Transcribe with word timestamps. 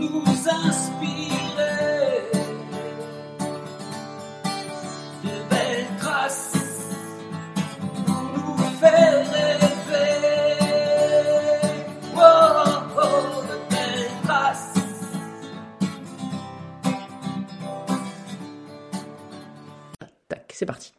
nous 0.00 0.24
inspirer 0.48 1.10
de 5.22 5.34
belles 5.50 5.96
traces 5.98 6.54
pour 8.06 8.22
nous 8.34 8.56
faire 8.80 9.30
rêver. 9.30 10.20
Oh, 12.16 12.20
oh, 12.96 13.42
de 13.42 13.56
belles 13.74 14.10
traces. 14.24 14.74
Tac, 20.28 20.52
c'est 20.54 20.66
parti. 20.66 20.94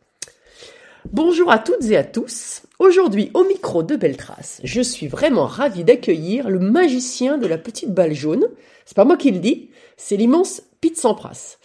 Bonjour 1.11 1.51
à 1.51 1.57
toutes 1.57 1.85
et 1.85 1.97
à 1.97 2.03
tous. 2.03 2.61
Aujourd'hui, 2.77 3.29
au 3.33 3.43
micro 3.43 3.83
de 3.83 3.95
Beltrace, 3.95 4.59
je 4.63 4.81
suis 4.81 5.07
vraiment 5.07 5.45
ravie 5.45 5.83
d'accueillir 5.83 6.49
le 6.49 6.57
magicien 6.57 7.37
de 7.37 7.45
la 7.45 7.57
petite 7.57 7.93
balle 7.93 8.13
jaune. 8.13 8.47
C'est 8.91 8.95
pas 8.95 9.05
moi 9.05 9.15
qui 9.15 9.31
le 9.31 9.39
dis, 9.39 9.69
c'est 9.95 10.17
l'immense 10.17 10.63
Pete 10.81 10.97
Sampras. 10.97 11.59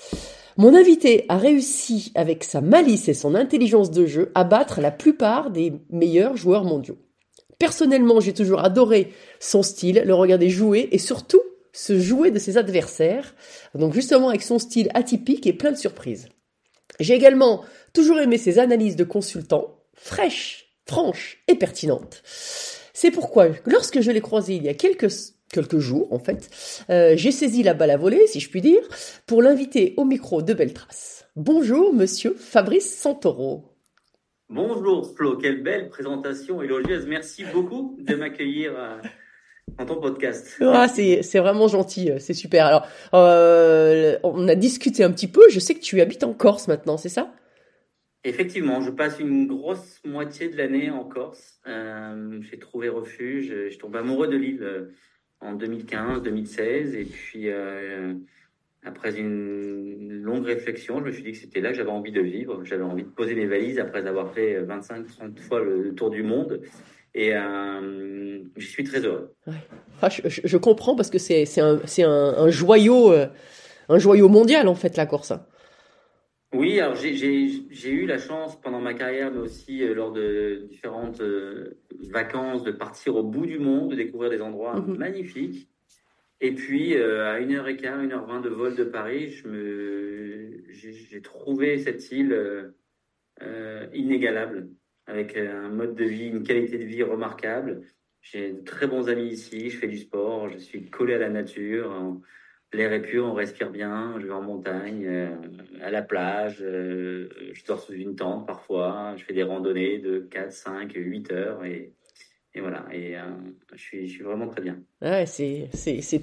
Mon 0.59 0.77
invité 0.77 1.27
a 1.29 1.39
réussi, 1.39 2.13
avec 2.15 2.45
sa 2.45 2.61
malice 2.61 3.09
et 3.09 3.15
son 3.15 3.35
intelligence 3.35 3.91
de 3.91 4.07
jeu, 4.07 4.31
à 4.37 4.45
battre 4.45 4.81
la 4.81 4.93
plupart 4.93 5.51
des 5.51 5.73
meilleurs 5.91 6.37
joueurs 6.37 6.63
mondiaux. 6.63 6.99
Personnellement, 7.59 8.21
j'ai 8.21 8.33
toujours 8.33 8.61
adoré 8.61 9.13
son 9.41 9.65
style, 9.65 10.05
le 10.07 10.15
regarder 10.15 10.51
jouer 10.51 10.89
et 10.93 10.99
surtout 10.99 11.43
se 11.73 11.99
jouer 11.99 12.31
de 12.31 12.39
ses 12.39 12.59
adversaires. 12.59 13.35
Donc 13.75 13.93
justement 13.93 14.29
avec 14.29 14.43
son 14.43 14.61
style 14.61 14.89
atypique 14.95 15.49
et 15.49 15.53
plein 15.53 15.73
de 15.73 15.77
surprises. 15.77 16.29
J'ai 17.01 17.15
également 17.15 17.65
toujours 17.93 18.21
aimé 18.21 18.39
ses 18.39 18.61
analyses 18.61 18.95
de 18.95 19.03
consultant, 19.03 19.81
fraîches, 19.95 20.77
franches 20.87 21.43
et 21.49 21.57
pertinentes. 21.57 22.23
C'est 22.95 23.11
pourquoi, 23.11 23.49
lorsque 23.65 24.01
je 24.01 24.13
l'ai 24.13 24.21
croisé 24.21 24.55
il 24.55 24.63
y 24.63 24.69
a 24.69 24.75
quelques, 24.75 25.11
quelques 25.53 25.79
jours, 25.79 26.13
en 26.13 26.19
fait, 26.19 26.51
euh, 26.91 27.15
j'ai 27.17 27.31
saisi 27.31 27.63
la 27.63 27.75
balle 27.75 27.91
à 27.91 27.97
voler, 27.97 28.27
si 28.27 28.41
je 28.41 28.51
puis 28.51 28.61
dire, 28.61 28.83
pour 29.27 29.43
l'inviter 29.43 29.95
au 29.97 30.05
micro 30.05 30.43
de 30.43 30.55
Beltrace. 30.55 31.27
Bonjour, 31.37 31.95
monsieur 31.95 32.35
Fabrice 32.35 32.97
Santoro. 32.99 33.65
Bonjour 34.49 35.13
Flo, 35.17 35.37
quelle 35.37 35.63
belle 35.63 35.89
présentation 35.89 36.63
élogieuse. 36.63 37.07
Merci 37.07 37.45
beaucoup 37.53 37.97
de 37.99 38.15
m'accueillir 38.15 38.75
euh, 38.77 38.97
dans 39.77 39.87
ton 39.87 40.01
podcast. 40.01 40.57
Ah, 40.61 40.89
c'est, 40.89 41.23
c'est 41.23 41.41
vraiment 41.41 41.69
gentil, 41.69 42.11
euh, 42.11 42.19
c'est 42.19 42.35
super. 42.35 42.67
Alors, 42.67 42.87
euh, 43.15 44.19
on 44.23 44.47
a 44.49 44.55
discuté 44.55 45.03
un 45.05 45.11
petit 45.11 45.27
peu, 45.27 45.43
je 45.51 45.59
sais 45.59 45.75
que 45.75 45.81
tu 45.81 46.01
habites 46.01 46.25
en 46.25 46.33
Corse 46.33 46.69
maintenant, 46.69 46.97
c'est 46.97 47.09
ça? 47.09 47.33
Effectivement, 48.25 48.81
je 48.81 48.91
passe 48.91 49.21
une 49.21 49.47
grosse 49.47 50.01
moitié 50.05 50.49
de 50.49 50.57
l'année 50.57 50.91
en 50.91 51.05
Corse. 51.05 51.61
Euh, 51.67 52.41
j'ai 52.43 52.59
trouvé 52.59 52.89
refuge, 52.89 53.53
je 53.71 53.79
tombe 53.79 53.95
amoureux 53.97 54.29
de 54.29 54.37
l'île 54.37 54.89
en 55.41 55.57
2015-2016 55.57 56.95
et 56.95 57.05
puis 57.05 57.51
euh, 57.51 58.15
après 58.85 59.19
une 59.19 60.23
longue 60.23 60.47
réflexion, 60.47 61.01
je 61.01 61.05
me 61.05 61.13
suis 61.13 61.23
dit 61.23 61.33
que 61.33 61.39
c'était 61.39 61.61
là 61.61 61.71
que 61.71 61.77
j'avais 61.77 61.91
envie 61.91 62.13
de 62.13 62.21
vivre. 62.21 62.65
J'avais 62.65 62.85
envie 62.85 63.03
de 63.03 63.09
poser 63.09 63.35
mes 63.35 63.47
valises 63.47 63.79
après 63.79 64.07
avoir 64.07 64.33
fait 64.33 64.63
25-30 64.63 65.39
fois 65.39 65.61
le, 65.61 65.95
tour 65.95 66.11
du 66.11 66.23
monde. 66.23 66.61
Et 67.15 67.35
euh, 67.35 68.41
je 68.57 68.67
suis 68.67 68.85
très 68.85 69.01
heureux. 69.01 69.35
Ah, 70.03 70.09
je, 70.11 70.57
comprends 70.57 70.95
parce 70.95 71.11
que 71.11 71.19
c'est, 71.19 71.47
un, 71.59 71.81
un, 72.05 72.51
joyau, 72.51 73.13
euh, 73.13 73.27
un 73.89 73.99
joyau 73.99 74.29
mondial 74.29 74.69
en 74.69 74.75
fait 74.75 74.97
la 74.97 75.07
Corse. 75.07 75.33
Oui, 76.57 76.81
alors 76.81 76.95
j'ai- 76.97 77.91
eu 77.91 78.07
la 78.07 78.19
chance 78.19 78.61
pendant 78.61 78.81
ma 78.81 78.95
carrière, 78.95 79.31
mais 79.31 79.39
aussi 79.41 79.83
euh, 79.83 79.95
lors 79.95 80.13
de 80.13 80.67
différentes 80.69 81.21
euh, 81.21 81.79
vacances, 82.11 82.63
de 82.65 82.73
partir 82.73 83.17
au 83.17 83.23
bout 83.23 83.47
du 83.47 83.59
monde, 83.59 83.91
de 83.91 83.97
découvrir 83.97 84.31
des 84.31 84.41
endroits 84.41 84.77
Mhm. 84.81 84.97
magnifiques. 84.97 85.69
Et 86.41 86.53
puis, 86.53 86.95
euh, 86.97 87.27
à 87.33 87.41
1h15, 87.41 87.99
1h20 88.07 88.41
de 88.41 88.49
vol 88.49 88.75
de 88.75 88.85
Paris, 88.85 89.43
me, 89.47 90.63
j'ai 90.69 91.23
trouvé 91.23 91.79
cette 91.79 92.11
île 92.11 92.33
euh, 93.43 93.87
inégalable, 93.95 94.69
avec 95.07 95.37
un 95.37 95.69
mode 95.69 95.95
de 95.95 96.05
vie, 96.05 96.29
une 96.29 96.43
qualité 96.43 96.79
de 96.79 96.85
vie 96.85 97.03
remarquable. 97.03 97.83
J'ai 98.23 98.53
de 98.53 98.61
très 98.65 98.87
bons 98.87 99.09
amis 99.09 99.29
ici, 99.29 99.71
je 99.71 99.79
fais 99.79 99.87
du 99.89 99.99
sport, 99.99 100.49
je 100.49 100.59
suis 100.59 100.87
collé 100.91 101.15
à 101.15 101.19
la 101.19 101.29
nature. 101.29 101.91
en- 101.93 102.21
L'air 102.73 102.93
est 102.93 103.03
pur, 103.03 103.25
on 103.25 103.33
respire 103.33 103.71
bien, 103.71 104.17
je 104.21 104.27
vais 104.27 104.33
en 104.33 104.43
montagne, 104.43 105.07
euh, 105.07 105.29
à 105.83 105.91
la 105.91 106.03
plage, 106.03 106.59
euh, 106.61 107.29
je 107.53 107.65
dors 107.65 107.81
sous 107.81 107.93
une 107.93 108.17
tente 108.17 108.47
parfois, 108.47 109.15
je 109.17 109.25
fais 109.25 109.33
des 109.33 109.45
randonnées 109.45 109.99
de 109.99 110.19
4, 110.31 110.53
5, 110.53 110.93
8 110.95 111.33
heures 111.33 111.65
et, 111.65 111.95
et 112.55 112.61
voilà, 112.61 112.85
et 112.93 113.17
euh, 113.17 113.23
je, 113.73 113.81
suis, 113.81 114.09
je 114.09 114.15
suis 114.15 114.25
vraiment 114.25 114.49
très 114.49 114.63
bien. 114.63 114.79
Ouais, 115.01 115.27
c'est, 115.27 115.69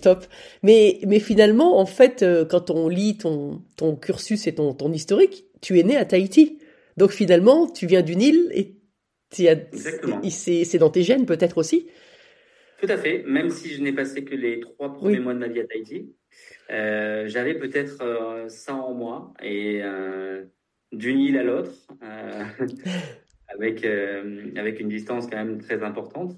top. 0.01 0.25
Mais, 0.63 0.99
mais 1.07 1.19
finalement, 1.19 1.79
en 1.79 1.85
fait, 1.85 2.25
quand 2.49 2.69
on 2.69 2.89
lit 2.89 3.17
ton, 3.17 3.61
ton 3.77 3.95
cursus 3.95 4.45
et 4.45 4.53
ton, 4.53 4.73
ton 4.73 4.91
historique, 4.91 5.45
tu 5.61 5.79
es 5.79 5.83
né 5.83 5.95
à 5.95 6.05
Tahiti. 6.05 6.59
Donc 6.97 7.11
finalement, 7.11 7.67
tu 7.67 7.87
viens 7.87 8.01
d'une 8.01 8.21
île 8.21 8.49
et 8.53 8.75
c'est, 9.31 10.77
dans 10.77 10.89
tes 10.89 11.03
gènes 11.03 11.25
peut-être 11.25 11.57
aussi. 11.57 11.87
Tout 12.79 12.87
à 12.89 12.97
fait, 12.97 13.23
même 13.25 13.49
si 13.49 13.69
je 13.69 13.81
n'ai 13.81 13.93
passé 13.93 14.23
que 14.23 14.35
les 14.35 14.59
trois 14.59 14.93
premiers 14.93 15.17
Oui. 15.17 15.23
mois 15.23 15.33
de 15.33 15.39
ma 15.39 15.47
vie 15.47 15.61
à 15.61 15.65
Tahiti, 15.65 16.13
j'avais 16.69 17.55
peut-être 17.55 18.01
euh, 18.01 18.49
ça 18.49 18.75
en 18.75 18.93
moi 18.93 19.33
et 19.41 19.81
euh, 19.83 20.45
d'une 20.91 21.19
île 21.19 21.37
à 21.37 21.43
l'autre, 21.43 21.71
euh, 22.03 22.43
avec, 23.47 23.85
euh, 23.85 24.51
avec 24.55 24.79
une 24.79 24.89
distance 24.89 25.27
quand 25.27 25.37
même 25.37 25.59
très 25.59 25.83
importante, 25.83 26.37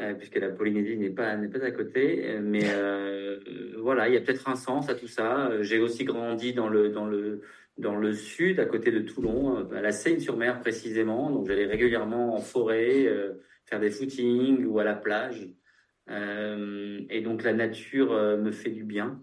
euh, 0.00 0.14
puisque 0.14 0.36
la 0.36 0.50
Polynésie 0.50 0.96
n'est 0.96 1.10
pas, 1.10 1.36
n'est 1.36 1.48
pas 1.48 1.64
à 1.64 1.70
côté. 1.70 2.26
euh, 2.28 2.40
Mais 2.42 2.64
euh, 2.64 3.40
voilà, 3.78 4.08
il 4.08 4.14
y 4.14 4.16
a 4.16 4.20
peut-être 4.20 4.48
un 4.48 4.56
sens 4.56 4.88
à 4.88 4.94
tout 4.94 5.06
ça. 5.08 5.48
Euh, 5.48 5.62
J'ai 5.62 5.78
aussi 5.78 6.04
grandi 6.04 6.52
dans 6.52 6.68
le, 6.68 6.90
dans 6.90 7.06
le, 7.06 7.42
dans 7.78 7.96
le 7.96 8.12
sud, 8.12 8.60
à 8.60 8.66
côté 8.66 8.90
de 8.90 9.00
Toulon, 9.00 9.58
euh, 9.58 9.76
à 9.76 9.80
la 9.80 9.92
Seine-sur-Mer 9.92 10.60
précisément. 10.60 11.30
Donc 11.30 11.46
j'allais 11.46 11.66
régulièrement 11.66 12.34
en 12.34 12.40
forêt, 12.40 13.06
euh, 13.06 13.34
faire 13.64 13.80
des 13.80 13.90
footings 13.90 14.64
ou 14.66 14.78
à 14.78 14.84
la 14.84 14.94
plage. 14.94 15.48
Euh, 16.10 17.00
et 17.08 17.22
donc 17.22 17.42
la 17.42 17.54
nature 17.54 18.12
euh, 18.12 18.36
me 18.36 18.50
fait 18.52 18.70
du 18.70 18.84
bien. 18.84 19.22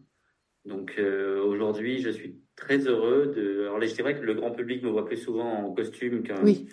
Donc 0.66 0.96
euh, 1.00 1.42
aujourd'hui, 1.44 2.02
je 2.02 2.10
suis 2.10 2.36
très 2.56 2.80
heureux 2.88 3.34
de. 3.36 3.62
Alors 3.62 3.80
c'est 3.88 4.02
vrai 4.04 4.16
que 4.16 4.22
le 4.24 4.34
grand 4.34 4.52
public 4.52 4.84
me 4.84 4.90
voit 4.90 5.06
plus 5.06 5.18
souvent 5.18 5.50
en 5.66 5.72
costume 5.74 6.22
qu'un- 6.24 6.44
Oui. 6.44 6.68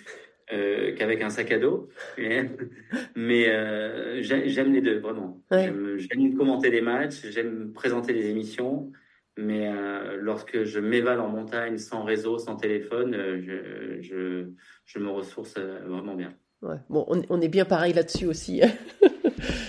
euh, 0.53 0.95
qu'avec 0.95 1.23
un 1.23 1.31
sac 1.31 1.51
à 1.53 1.59
dos. 1.59 1.89
Mais, 2.19 2.49
mais 3.17 3.49
euh, 3.49 4.23
j'ai- 4.23 4.49
j'aime 4.49 4.73
les 4.73 4.81
deux, 4.83 4.99
vraiment. 4.99 5.43
Ouais. 5.51 5.73
J'aime 5.97 6.35
commenter 6.37 6.71
des 6.71 6.81
matchs, 6.83 7.27
j'aime 7.31 7.73
présenter 7.73 8.13
des 8.13 8.27
émissions. 8.29 8.93
Mais 9.41 9.71
lorsque 10.17 10.65
je 10.65 10.81
m'évade 10.81 11.21
en 11.21 11.29
montagne 11.29 11.79
sans 11.79 12.03
réseau, 12.03 12.39
sans 12.39 12.57
téléphone, 12.57 13.15
je, 13.41 14.01
je, 14.01 14.49
je 14.85 14.99
me 14.99 15.09
ressource 15.11 15.57
vraiment 15.57 16.17
bien. 16.17 16.35
Ouais. 16.61 16.75
Bon, 16.89 17.05
on, 17.07 17.23
on 17.29 17.41
est 17.41 17.49
bien 17.49 17.65
pareil 17.65 17.93
là-dessus 17.93 18.27
aussi. 18.27 18.63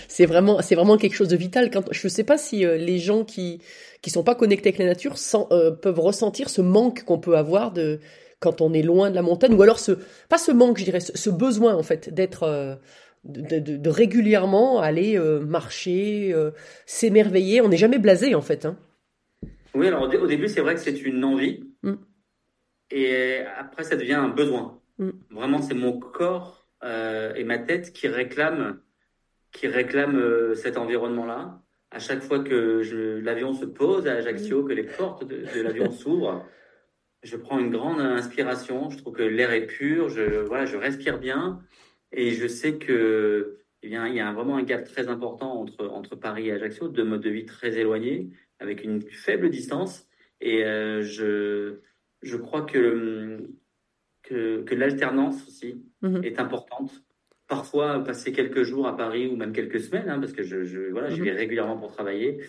c'est 0.08 0.26
vraiment, 0.26 0.62
c'est 0.62 0.76
vraiment 0.76 0.98
quelque 0.98 1.16
chose 1.16 1.28
de 1.28 1.36
vital. 1.38 1.70
Quand 1.72 1.84
je 1.92 2.08
sais 2.08 2.24
pas 2.24 2.38
si 2.38 2.66
euh, 2.66 2.78
les 2.78 3.00
gens 3.00 3.24
qui 3.24 3.62
qui 4.02 4.10
sont 4.10 4.24
pas 4.24 4.36
connectés 4.36 4.70
avec 4.70 4.80
la 4.80 4.86
nature 4.86 5.16
euh, 5.52 5.72
peuvent 5.72 6.00
ressentir 6.00 6.50
ce 6.50 6.62
manque 6.62 7.04
qu'on 7.04 7.20
peut 7.20 7.36
avoir 7.38 7.72
de 7.72 8.00
quand 8.40 8.62
on 8.62 8.74
est 8.74 8.82
loin 8.84 9.10
de 9.10 9.16
la 9.16 9.22
montagne, 9.22 9.54
ou 9.54 9.62
alors 9.62 9.80
ce 9.80 9.94
pas 10.30 10.38
ce 10.38 10.52
manque, 10.52 10.78
je 10.78 10.86
dirais, 10.86 11.02
ce, 11.02 11.18
ce 11.18 11.30
besoin 11.30 11.76
en 11.76 11.84
fait 11.84 12.14
d'être 12.14 12.44
euh, 12.44 12.76
de, 13.26 13.60
de- 13.60 13.76
de 13.78 13.90
régulièrement 13.90 14.80
aller 14.80 15.20
marcher, 15.46 16.34
s'émerveiller. 16.86 17.60
On 17.62 17.68
n'est 17.68 17.76
jamais 17.78 18.00
blasé 18.00 18.34
en 18.36 18.42
fait. 18.42 18.66
Hein. 18.66 18.78
Oui, 19.76 19.88
alors 19.88 20.04
au, 20.04 20.08
dé- 20.08 20.18
au 20.18 20.26
début, 20.28 20.48
c'est 20.48 20.62
vrai 20.62 20.76
que 20.76 20.80
c'est 20.82 21.02
une 21.02 21.24
envie. 21.26 21.64
Mm. 21.84 21.94
Et 22.92 23.40
après, 23.60 23.84
ça 23.84 23.96
devient 23.98 24.14
un 24.14 24.30
besoin. 24.30 24.80
Mm. 24.98 25.10
Vraiment, 25.32 25.62
c'est 25.62 25.74
mon 25.76 26.00
corps 26.00 26.66
euh, 26.84 27.34
et 27.36 27.44
ma 27.44 27.58
tête 27.60 27.92
qui 27.94 28.08
réclament, 28.08 28.80
qui 29.52 29.68
réclament 29.68 30.18
euh, 30.20 30.56
cet 30.56 30.78
environnement-là. 30.78 31.62
À 31.92 32.00
chaque 32.00 32.22
fois 32.22 32.40
que 32.40 32.82
l'avion 33.24 33.54
se 33.54 33.66
pose 33.66 34.08
à 34.08 34.14
Ajaccio, 34.14 34.64
que 34.64 34.74
les 34.74 34.84
portes 34.84 35.26
de, 35.28 35.38
de 35.38 35.62
l'avion 35.62 35.90
s'ouvrent, 35.92 36.46
je 37.24 37.36
prends 37.36 37.60
une 37.60 37.72
grande 37.72 38.00
inspiration. 38.00 38.90
Je 38.92 38.98
trouve 39.00 39.14
que 39.16 39.24
l'air 39.24 39.52
est 39.52 39.66
pur. 39.66 40.08
Je, 40.10 40.22
voilà, 40.46 40.66
je 40.66 40.78
respire 40.78 41.18
bien. 41.20 41.62
Et 42.12 42.32
je 42.32 42.48
sais 42.48 42.78
que, 42.78 43.58
eh 43.82 43.88
bien, 43.88 44.08
il 44.08 44.16
y 44.16 44.20
a 44.20 44.32
vraiment 44.34 44.58
un 44.58 44.64
gap 44.64 44.84
très 44.86 45.08
important 45.10 45.60
entre, 45.60 45.88
entre 45.88 46.16
Paris 46.16 46.48
et 46.50 46.52
Ajaccio, 46.54 46.88
deux 46.90 47.04
modes 47.04 47.22
de 47.22 47.30
vie 47.30 47.46
très 47.46 47.78
éloignés, 47.78 48.30
avec 48.60 48.84
une 48.84 49.02
faible 49.02 49.50
distance. 49.50 50.08
Et 50.42 50.64
euh, 50.66 51.02
je, 51.02 51.80
je 52.22 52.38
crois 52.38 52.62
que, 52.62 53.50
que, 54.24 54.62
que 54.62 54.76
l'alternance 54.76 55.48
aussi 55.48 55.84
Mhm. 56.02 56.24
est 56.24 56.40
importante. 56.40 57.04
Parfois, 57.50 58.04
passer 58.04 58.32
quelques 58.32 58.64
jours 58.64 58.88
à 58.88 58.96
Paris 58.96 59.28
ou 59.28 59.36
même 59.36 59.52
quelques 59.54 59.80
semaines, 59.82 60.08
hein, 60.08 60.20
parce 60.20 60.32
que 60.34 60.44
je, 60.44 60.64
je, 60.64 60.92
voilà, 60.92 61.10
j'y 61.10 61.20
Mhm. 61.20 61.26
vais 61.26 61.32
régulièrement 61.32 61.78
pour 61.78 61.92
travailler. 61.92 62.40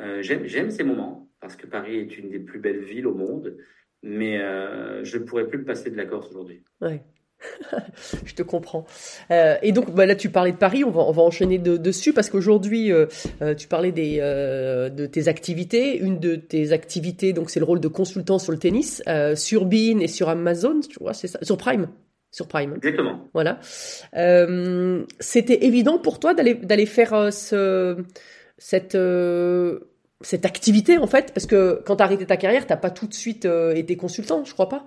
Euh, 0.00 0.22
j'aime, 0.22 0.70
ces 0.70 0.82
moments, 0.82 1.28
parce 1.40 1.56
que 1.56 1.66
Paris 1.66 1.96
est 1.98 2.18
une 2.18 2.30
des 2.30 2.38
plus 2.38 2.58
belles 2.58 2.80
villes 2.82 3.06
au 3.06 3.14
monde, 3.14 3.56
mais 4.02 4.40
euh, 4.40 5.04
je 5.04 5.18
ne 5.18 5.24
pourrais 5.24 5.46
plus 5.46 5.58
le 5.58 5.64
passer 5.64 5.90
de 5.90 5.96
la 5.96 6.06
Corse 6.06 6.28
aujourd'hui. 6.30 6.62
Ouais. 6.80 7.02
Je 8.24 8.34
te 8.34 8.42
comprends. 8.42 8.86
Euh, 9.30 9.56
et 9.62 9.72
donc 9.72 9.90
bah 9.94 10.06
là, 10.06 10.14
tu 10.14 10.30
parlais 10.30 10.52
de 10.52 10.56
Paris, 10.56 10.84
on 10.84 10.90
va, 10.90 11.02
on 11.02 11.12
va 11.12 11.20
enchaîner 11.22 11.58
de- 11.58 11.76
dessus 11.76 12.14
parce 12.14 12.30
qu'aujourd'hui, 12.30 12.90
euh, 12.92 13.04
tu 13.58 13.68
parlais 13.68 13.92
des, 13.92 14.18
euh, 14.20 14.88
de 14.88 15.04
tes 15.04 15.28
activités. 15.28 15.98
Une 15.98 16.18
de 16.18 16.36
tes 16.36 16.72
activités, 16.72 17.34
donc 17.34 17.50
c'est 17.50 17.60
le 17.60 17.66
rôle 17.66 17.80
de 17.80 17.88
consultant 17.88 18.38
sur 18.38 18.52
le 18.52 18.58
tennis, 18.58 19.02
sur 19.34 19.66
Bean 19.66 19.98
et 20.00 20.08
sur 20.08 20.30
Amazon, 20.30 20.80
tu 20.80 20.96
vois, 20.98 21.12
c'est 21.12 21.28
ça, 21.28 21.38
sur 21.42 21.58
Prime, 21.58 21.88
sur 22.36 22.46
Prime. 22.48 22.74
Exactement. 22.76 23.28
Voilà. 23.32 23.58
Euh, 24.14 25.04
C'était 25.20 25.64
évident 25.64 25.98
pour 25.98 26.20
toi 26.20 26.34
d'aller 26.34 26.54
d'aller 26.54 26.84
faire 26.84 27.14
euh, 27.14 27.30
ce, 27.30 27.96
cette 28.58 28.94
euh, 28.94 29.80
cette 30.20 30.44
activité 30.44 30.98
en 30.98 31.06
fait, 31.06 31.32
parce 31.32 31.46
que 31.46 31.80
quand 31.86 31.96
t'as 31.96 32.04
arrêté 32.04 32.26
ta 32.26 32.36
carrière, 32.36 32.66
t'as 32.66 32.76
pas 32.76 32.90
tout 32.90 33.06
de 33.06 33.14
suite 33.14 33.46
été 33.74 33.96
consultant, 33.96 34.44
je 34.44 34.52
crois 34.52 34.68
pas. 34.68 34.86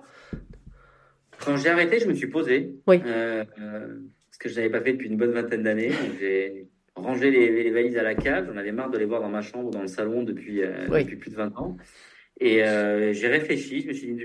Quand 1.44 1.56
j'ai 1.56 1.70
arrêté, 1.70 1.98
je 1.98 2.06
me 2.06 2.14
suis 2.14 2.28
posé. 2.28 2.76
Oui. 2.86 3.00
Ce 3.04 4.38
que 4.38 4.48
je 4.48 4.54
n'avais 4.54 4.70
pas 4.70 4.80
fait 4.80 4.92
depuis 4.92 5.08
une 5.08 5.16
bonne 5.16 5.32
vingtaine 5.32 5.62
d'années. 5.64 5.90
J'ai 6.20 6.68
rangé 6.94 7.30
les, 7.30 7.62
les 7.64 7.70
valises 7.70 7.96
à 7.96 8.02
la 8.02 8.14
cave. 8.14 8.46
J'en 8.50 8.56
avais 8.58 8.72
marre 8.72 8.90
de 8.90 8.98
les 8.98 9.04
voir 9.06 9.20
dans 9.22 9.28
ma 9.28 9.42
chambre 9.42 9.70
dans 9.70 9.82
le 9.82 9.88
salon 9.88 10.22
depuis, 10.22 10.62
Oui. 10.90 11.02
depuis 11.04 11.16
plus 11.16 11.30
de 11.30 11.36
20 11.36 11.56
ans. 11.58 11.76
Et 12.40 12.56
j'ai 13.12 13.28
réfléchi. 13.28 13.82
Je 13.82 13.88
me 13.88 13.92
suis 13.92 14.12
dit, 14.14 14.24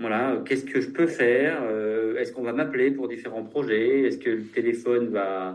voilà, 0.00 0.42
qu'est-ce 0.46 0.64
que 0.64 0.80
je 0.80 0.90
peux 0.90 1.06
faire 1.06 1.62
Euh, 1.62 2.16
Est-ce 2.16 2.32
qu'on 2.32 2.42
va 2.42 2.52
m'appeler 2.52 2.90
pour 2.90 3.06
différents 3.08 3.44
projets 3.44 4.02
Est-ce 4.02 4.18
que 4.18 4.30
le 4.30 4.44
téléphone 4.44 5.08
va 5.10 5.54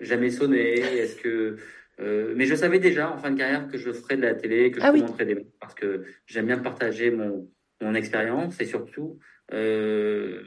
jamais 0.00 0.30
sonner 0.30 0.74
Est-ce 0.80 1.16
que 1.16 1.56
euh, 1.98 2.34
mais 2.36 2.44
je 2.44 2.54
savais 2.54 2.78
déjà 2.78 3.10
en 3.10 3.16
fin 3.16 3.30
de 3.30 3.38
carrière 3.38 3.68
que 3.68 3.78
je 3.78 3.90
ferais 3.90 4.16
de 4.18 4.22
la 4.22 4.34
télé, 4.34 4.70
que 4.70 4.80
je 4.80 4.84
Ah 4.86 4.92
oui. 4.92 5.00
commenterais 5.00 5.24
des 5.24 5.34
matchs 5.34 5.46
parce 5.60 5.74
que 5.74 6.04
j'aime 6.26 6.44
bien 6.46 6.58
partager 6.58 7.10
mon, 7.10 7.50
mon 7.80 7.94
expérience 7.94 8.60
et 8.60 8.66
surtout 8.66 9.18
euh, 9.54 10.42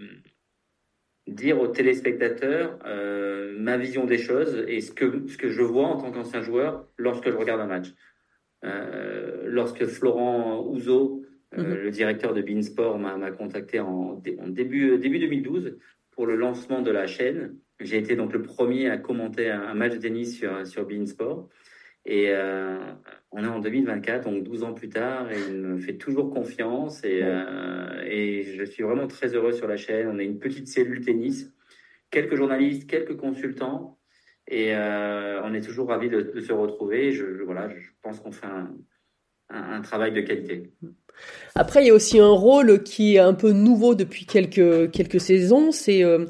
dire 1.26 1.60
aux 1.60 1.68
téléspectateurs 1.68 2.78
euh, 2.86 3.56
ma 3.58 3.78
vision 3.78 4.06
des 4.06 4.20
choses 4.20 4.64
et 4.68 4.80
ce 4.82 4.92
que, 4.92 5.28
ce 5.28 5.38
que 5.38 5.50
je 5.50 5.64
vois 5.64 5.88
en 5.88 5.98
tant 6.00 6.12
qu'ancien 6.12 6.44
joueur 6.44 6.88
lorsque 6.98 7.32
je 7.32 7.36
regarde 7.36 7.62
un 7.62 7.68
match. 7.68 7.88
Lorsque 9.46 9.86
Florent 9.86 10.66
Ouzo, 10.68 11.24
euh, 11.58 11.64
Mhm. 11.64 11.84
le 11.84 11.92
directeur 11.92 12.34
de 12.34 12.42
Beansport, 12.42 13.00
m'a 13.00 13.32
contacté 13.32 13.80
en, 13.80 14.14
dé- 14.16 14.38
en 14.40 14.48
début, 14.48 14.98
début 14.98 15.20
2012 15.20 15.78
pour 16.12 16.26
le 16.28 16.36
lancement 16.36 16.82
de 16.82 16.92
la 16.92 17.08
chaîne, 17.08 17.56
j'ai 17.80 17.98
été 17.98 18.16
donc 18.16 18.34
le 18.34 18.42
premier 18.42 18.90
à 18.90 18.98
commenter 18.98 19.50
un, 19.50 19.74
match 19.74 19.94
de 19.94 19.98
tennis 20.00 20.38
sur, 20.38 20.68
sur 20.68 20.86
Beansport. 20.86 21.48
Et 22.06 22.26
euh, 22.30 22.78
on 23.32 23.44
est 23.44 23.48
en 23.48 23.60
2024, 23.60 24.26
donc 24.30 24.44
12 24.44 24.64
ans 24.64 24.74
plus 24.74 24.90
tard, 24.90 25.32
et 25.32 25.38
il 25.50 25.56
me 25.62 25.78
fait 25.80 25.96
toujours 25.98 26.34
confiance. 26.34 27.04
Et, 27.04 27.22
euh, 27.24 28.44
je 28.58 28.64
suis 28.66 28.84
vraiment 28.84 29.08
très 29.08 29.34
heureux 29.36 29.52
sur 29.54 29.68
la 29.68 29.78
chaîne. 29.78 30.08
On 30.08 30.18
est 30.20 30.26
une 30.26 30.40
petite 30.40 30.68
cellule 30.68 31.02
tennis, 31.02 31.54
quelques 32.10 32.36
journalistes, 32.36 32.90
quelques 32.90 33.16
consultants. 33.18 33.98
Et 34.48 34.76
euh, 34.76 35.42
on 35.44 35.54
est 35.54 35.62
toujours 35.62 35.88
ravis 35.90 36.10
de, 36.10 36.22
de 36.22 36.40
se 36.42 36.52
retrouver. 36.52 37.12
Je, 37.12 37.36
je- 37.36 37.44
voilà, 37.44 37.70
je 37.70 37.90
pense 38.02 38.20
qu'on 38.20 38.32
fait 38.32 38.48
un, 38.48 38.76
un- 39.50 39.72
un 39.74 39.82
travail 39.82 40.12
de 40.12 40.22
qualité. 40.22 40.72
Après, 41.56 41.84
il 41.84 41.88
y 41.88 41.90
a 41.90 41.94
aussi 41.94 42.20
un 42.20 42.30
rôle 42.32 42.84
qui 42.84 43.16
est 43.16 43.20
un 43.20 43.34
peu 43.34 43.52
nouveau 43.52 43.96
depuis 43.96 44.26
quelques 44.26 44.92
quelques 44.92 45.20
saisons. 45.20 45.72
C'est 45.72 46.04
euh, 46.04 46.26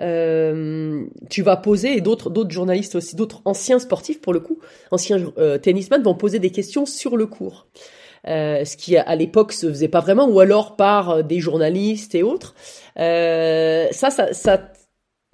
euh, 0.00 1.04
tu 1.30 1.42
vas 1.42 1.56
poser 1.56 1.96
et 1.96 2.00
d'autres 2.00 2.30
d'autres 2.30 2.50
journalistes 2.50 2.94
aussi, 2.94 3.14
d'autres 3.16 3.42
anciens 3.44 3.78
sportifs 3.78 4.20
pour 4.20 4.32
le 4.32 4.40
coup, 4.40 4.58
anciens 4.90 5.18
euh, 5.38 5.58
tennisman 5.58 6.02
vont 6.02 6.14
poser 6.14 6.38
des 6.38 6.50
questions 6.50 6.86
sur 6.86 7.16
le 7.16 7.26
cours. 7.26 7.66
Euh, 8.28 8.64
ce 8.64 8.76
qui 8.76 8.96
à 8.96 9.16
l'époque 9.16 9.52
se 9.52 9.68
faisait 9.68 9.88
pas 9.88 10.00
vraiment, 10.00 10.28
ou 10.28 10.38
alors 10.38 10.76
par 10.76 11.10
euh, 11.10 11.22
des 11.22 11.40
journalistes 11.40 12.14
et 12.14 12.22
autres. 12.22 12.54
Euh, 12.98 13.88
ça, 13.90 14.10
ça, 14.10 14.28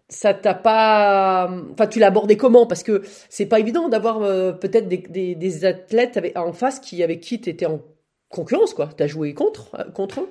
ça, 0.09 0.35
t'a 0.35 0.55
pas, 0.55 1.51
enfin, 1.73 1.87
tu 1.87 1.99
l'as 1.99 2.07
abordé 2.07 2.39
comment? 2.39 2.67
Parce 2.67 2.83
que 2.83 3.03
c'est 3.29 3.45
pas 3.47 3.61
évident 3.61 3.91
d'avoir 3.91 4.23
euh, 4.23 4.53
peut-être 4.53 4.89
des, 4.89 4.99
des, 4.99 5.35
des 5.35 5.65
athlètes 5.67 6.17
avec, 6.17 6.39
en 6.39 6.55
face 6.55 6.81
qui 6.81 7.03
avec 7.03 7.21
qui 7.21 7.41
tu 7.41 7.51
étais 7.51 7.67
en 7.67 7.81
concurrence, 8.29 8.75
quoi. 8.75 8.89
T'as 8.97 9.07
joué 9.07 9.35
contre, 9.35 9.75
euh, 9.75 9.91
contre 9.91 10.21
eux 10.21 10.29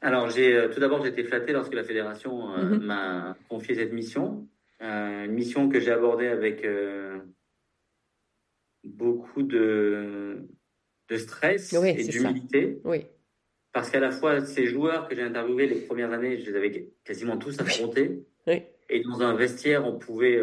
Alors, 0.00 0.30
j'ai 0.30 0.54
euh, 0.54 0.68
tout 0.68 0.80
d'abord, 0.80 1.02
j'ai 1.02 1.10
été 1.10 1.24
flatté 1.24 1.52
lorsque 1.52 1.74
la 1.74 1.84
fédération 1.84 2.52
euh, 2.54 2.64
Mhm. 2.76 2.84
m'a 2.84 3.36
confié 3.48 3.74
cette 3.74 3.92
mission. 3.92 4.46
Une 4.80 5.32
mission 5.32 5.68
que 5.68 5.80
j'ai 5.80 5.90
abordée 5.90 6.28
avec 6.28 6.64
beaucoup 8.84 9.42
de, 9.42 10.38
de 11.08 11.16
stress 11.16 11.74
Oui, 11.80 11.90
et 11.90 12.02
ça. 12.04 12.12
d'humilité. 12.12 12.80
Oui. 12.84 13.06
Parce 13.72 13.90
qu'à 13.90 13.98
la 14.00 14.12
fois, 14.12 14.40
ces 14.40 14.66
joueurs 14.66 15.08
que 15.08 15.16
j'ai 15.16 15.22
interviewés 15.22 15.66
les 15.66 15.80
premières 15.80 16.12
années, 16.12 16.38
je 16.38 16.48
les 16.50 16.56
avais 16.56 16.90
quasiment 17.04 17.36
tous 17.38 17.58
affrontés. 17.60 18.22
Oui. 18.46 18.62
Et 18.88 19.00
dans 19.02 19.20
un 19.20 19.34
vestiaire, 19.34 19.84
on 19.84 19.98
pouvait 19.98 20.40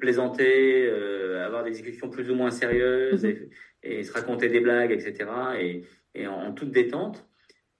plaisanter, 0.00 0.90
avoir 1.44 1.62
des 1.64 1.70
discussions 1.70 2.10
plus 2.10 2.30
ou 2.30 2.34
moins 2.34 2.50
sérieuses 2.50 3.24
Mhm. 3.24 3.30
et, 3.30 3.48
et 3.82 4.02
se 4.02 4.12
raconter 4.12 4.48
des 4.48 4.60
blagues, 4.60 4.92
etc. 4.92 5.28
Et, 5.60 5.82
et 6.14 6.26
en, 6.26 6.34
en 6.34 6.52
toute 6.52 6.70
détente. 6.70 7.26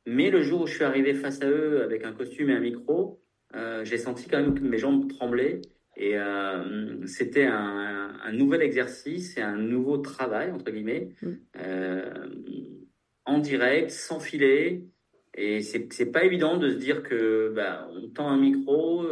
Mais 0.07 0.31
le 0.31 0.43
jour 0.43 0.63
où 0.63 0.67
je 0.67 0.75
suis 0.75 0.85
arrivé 0.85 1.15
face 1.15 1.43
à 1.43 1.49
eux 1.49 1.83
avec 1.83 2.05
un 2.05 2.13
costume 2.13 2.51
et 2.51 2.55
un 2.55 2.61
micro, 2.61 3.21
euh, 3.55 3.85
j'ai 3.85 3.99
senti 3.99 4.29
quand 4.29 4.41
même 4.41 4.55
que 4.55 4.65
mes 4.65 4.79
jambes 4.79 5.09
tremblaient. 5.09 5.61
Et 5.97 6.19
euh, 6.19 7.07
c'était 7.07 7.45
un, 7.45 8.17
un 8.25 8.33
nouvel 8.33 8.63
exercice 8.63 9.37
et 9.37 9.43
un 9.43 9.59
nouveau 9.59 9.99
travail, 9.99 10.51
entre 10.51 10.71
guillemets, 10.73 11.11
Mm. 11.23 11.29
euh, 11.59 12.29
en 13.27 13.39
direct, 13.39 13.91
sans 13.91 14.19
filet. 14.19 14.83
Et 15.35 15.61
c'est 15.63 15.93
c'est 15.93 16.11
pas 16.11 16.25
évident 16.25 16.57
de 16.57 16.71
se 16.71 16.77
dire 16.77 17.03
que 17.03 17.53
bah, 17.55 17.89
on 17.95 18.09
tend 18.09 18.29
un 18.29 18.39
micro, 18.39 19.05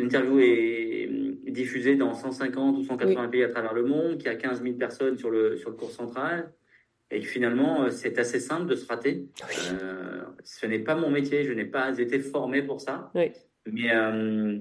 l'interview 0.00 0.38
est 0.40 1.08
est 1.48 1.52
diffusée 1.52 1.94
dans 1.94 2.12
150 2.14 2.76
ou 2.78 2.82
180 2.82 3.28
pays 3.28 3.44
à 3.44 3.48
travers 3.48 3.72
le 3.72 3.84
monde, 3.84 4.16
qu'il 4.18 4.26
y 4.26 4.28
a 4.28 4.34
15 4.34 4.62
000 4.62 4.74
personnes 4.74 5.16
sur 5.16 5.30
le, 5.30 5.56
sur 5.56 5.70
le 5.70 5.76
cours 5.76 5.92
central, 5.92 6.52
et 7.12 7.20
finalement, 7.22 7.84
euh, 7.84 7.90
c'est 7.90 8.18
assez 8.18 8.40
simple 8.40 8.66
de 8.66 8.74
se 8.74 8.84
rater. 8.86 9.26
Euh, 9.72 10.22
ce 10.42 10.66
n'est 10.66 10.80
pas 10.80 10.96
mon 10.96 11.08
métier, 11.08 11.44
je 11.44 11.52
n'ai 11.52 11.64
pas 11.64 11.96
été 11.98 12.18
formé 12.18 12.62
pour 12.62 12.80
ça. 12.80 13.12
Oui. 13.14 13.30
Mais 13.70 13.94
euh, 13.94 14.58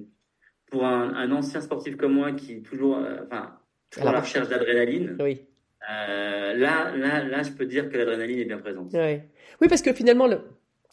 pour 0.72 0.86
un, 0.86 1.14
un 1.16 1.32
ancien 1.32 1.60
sportif 1.62 1.96
comme 1.98 2.14
moi 2.14 2.34
qui 2.34 2.54
est 2.54 2.62
toujours, 2.62 2.98
euh, 2.98 3.18
enfin, 3.26 3.58
toujours 3.90 4.10
À 4.10 4.14
la 4.14 4.22
recherche 4.22 4.48
d'adrénaline, 4.50 5.18
Oui. 5.20 5.42
là, 5.90 6.96
là, 6.96 7.24
là, 7.24 7.44
je 7.44 7.52
peux 7.52 7.66
dire 7.66 7.90
que 7.90 7.98
l'adrénaline 7.98 8.40
est 8.40 8.46
bien 8.46 8.60
présente. 8.60 8.92
Oui, 8.94 9.68
parce 9.68 9.82
que 9.82 9.92
finalement, 9.94 10.28
le- 10.28 10.42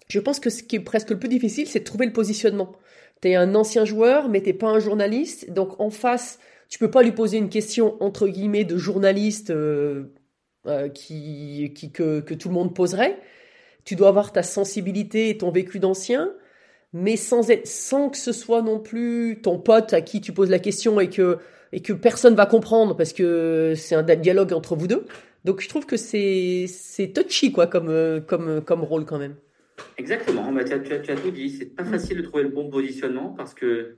je 0.08 0.18
pense 0.20 0.40
que 0.40 0.48
ce 0.50 0.62
qui 0.62 0.76
est 0.76 0.80
presque 0.80 1.10
le 1.10 1.18
plus 1.18 1.28
difficile, 1.28 1.66
c'est 1.66 1.80
de 1.80 1.84
trouver 1.84 2.06
le 2.06 2.12
positionnement. 2.12 2.76
Tu 3.22 3.28
es 3.30 3.36
un 3.36 3.54
ancien 3.54 3.84
joueur, 3.84 4.28
mais 4.28 4.42
t'es 4.42 4.52
pas 4.52 4.68
un 4.68 4.80
journaliste. 4.80 5.50
Donc 5.50 5.80
en 5.80 5.90
face, 5.90 6.38
tu 6.68 6.78
peux 6.78 6.90
pas 6.90 7.02
lui 7.02 7.12
poser 7.12 7.38
une 7.38 7.48
question 7.48 7.96
entre 8.00 8.28
guillemets 8.28 8.64
de 8.64 8.76
journaliste 8.76 9.50
euh, 9.50 10.12
euh, 10.66 10.88
qui, 10.88 11.72
qui 11.74 11.92
que, 11.92 12.20
que 12.20 12.34
tout 12.34 12.48
le 12.48 12.54
monde 12.54 12.74
poserait. 12.74 13.18
Tu 13.84 13.96
dois 13.96 14.08
avoir 14.08 14.32
ta 14.32 14.42
sensibilité 14.42 15.30
et 15.30 15.38
ton 15.38 15.50
vécu 15.50 15.78
d'ancien, 15.80 16.32
mais 16.92 17.16
sans 17.16 17.50
être, 17.50 17.66
sans 17.66 18.10
que 18.10 18.16
ce 18.16 18.32
soit 18.32 18.62
non 18.62 18.78
plus 18.80 19.40
ton 19.42 19.58
pote 19.58 19.92
à 19.92 20.00
qui 20.02 20.20
tu 20.20 20.32
poses 20.32 20.50
la 20.50 20.58
question 20.58 21.00
et 21.00 21.10
que 21.10 21.38
et 21.72 21.80
que 21.80 21.92
personne 21.92 22.34
va 22.34 22.46
comprendre 22.46 22.96
parce 22.96 23.12
que 23.12 23.74
c'est 23.76 23.94
un 23.94 24.02
dialogue 24.02 24.52
entre 24.52 24.76
vous 24.76 24.86
deux. 24.86 25.06
Donc 25.44 25.60
je 25.60 25.68
trouve 25.68 25.86
que 25.86 25.96
c'est 25.96 26.66
c'est 26.68 27.08
touchy 27.08 27.52
quoi 27.52 27.66
comme 27.66 27.88
euh, 27.88 28.20
comme 28.20 28.62
comme 28.62 28.82
rôle 28.82 29.04
quand 29.06 29.18
même. 29.18 29.36
Exactement, 29.98 30.52
bah, 30.52 30.64
tu, 30.64 30.72
as, 30.72 30.80
tu 30.80 30.92
as- 30.92 31.00
tu 31.00 31.10
as 31.10 31.16
tout 31.16 31.30
dit. 31.30 31.50
C'est 31.50 31.74
pas 31.74 31.84
facile 31.84 32.18
de 32.18 32.22
trouver 32.22 32.42
le 32.44 32.48
bon 32.50 32.70
positionnement 32.70 33.30
parce 33.30 33.54
que 33.54 33.96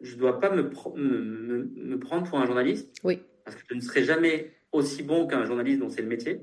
je 0.00 0.16
dois 0.16 0.38
pas 0.40 0.50
me, 0.54 0.70
pro- 0.70 0.94
me, 0.96 1.18
me- 1.18 1.64
me 1.74 1.98
prendre 1.98 2.28
pour 2.28 2.38
un 2.40 2.46
journaliste. 2.46 2.94
Oui. 3.04 3.20
Parce 3.44 3.56
que 3.56 3.62
je 3.68 3.74
ne 3.74 3.80
serai 3.80 4.04
jamais 4.04 4.52
aussi 4.72 5.02
bon 5.02 5.26
qu'un 5.26 5.44
journaliste 5.44 5.80
dont 5.80 5.88
c'est 5.88 6.02
le 6.02 6.08
métier. 6.08 6.40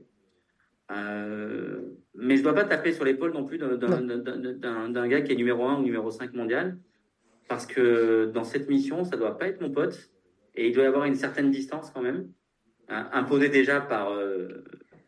Euh, 0.91 1.81
mais 2.13 2.37
je 2.37 2.43
dois 2.43 2.53
pas 2.53 2.63
taper 2.63 2.91
sur 2.93 3.05
l'épaule 3.05 3.33
non 3.33 3.43
plus 3.45 3.57
d'un- 3.57 5.07
gars 5.07 5.21
qui 5.21 5.31
est 5.31 5.35
numéro 5.35 5.63
1 5.65 5.79
ou 5.79 5.83
numéro 5.83 6.11
5 6.11 6.33
mondial. 6.33 6.77
Parce 7.47 7.65
que 7.65 8.31
dans 8.33 8.43
cette 8.43 8.69
mission, 8.69 9.03
ça 9.03 9.17
doit 9.17 9.37
pas 9.37 9.47
être 9.47 9.61
mon 9.61 9.71
pote. 9.71 10.09
Et 10.55 10.67
il 10.67 10.73
doit 10.73 10.83
y 10.83 10.87
avoir 10.87 11.05
une 11.05 11.15
certaine 11.15 11.51
distance 11.51 11.91
quand 11.93 12.01
même, 12.01 12.27
hein, 12.89 13.09
imposée 13.13 13.49
déjà 13.49 13.81
par, 13.81 14.11
euh, 14.13 14.63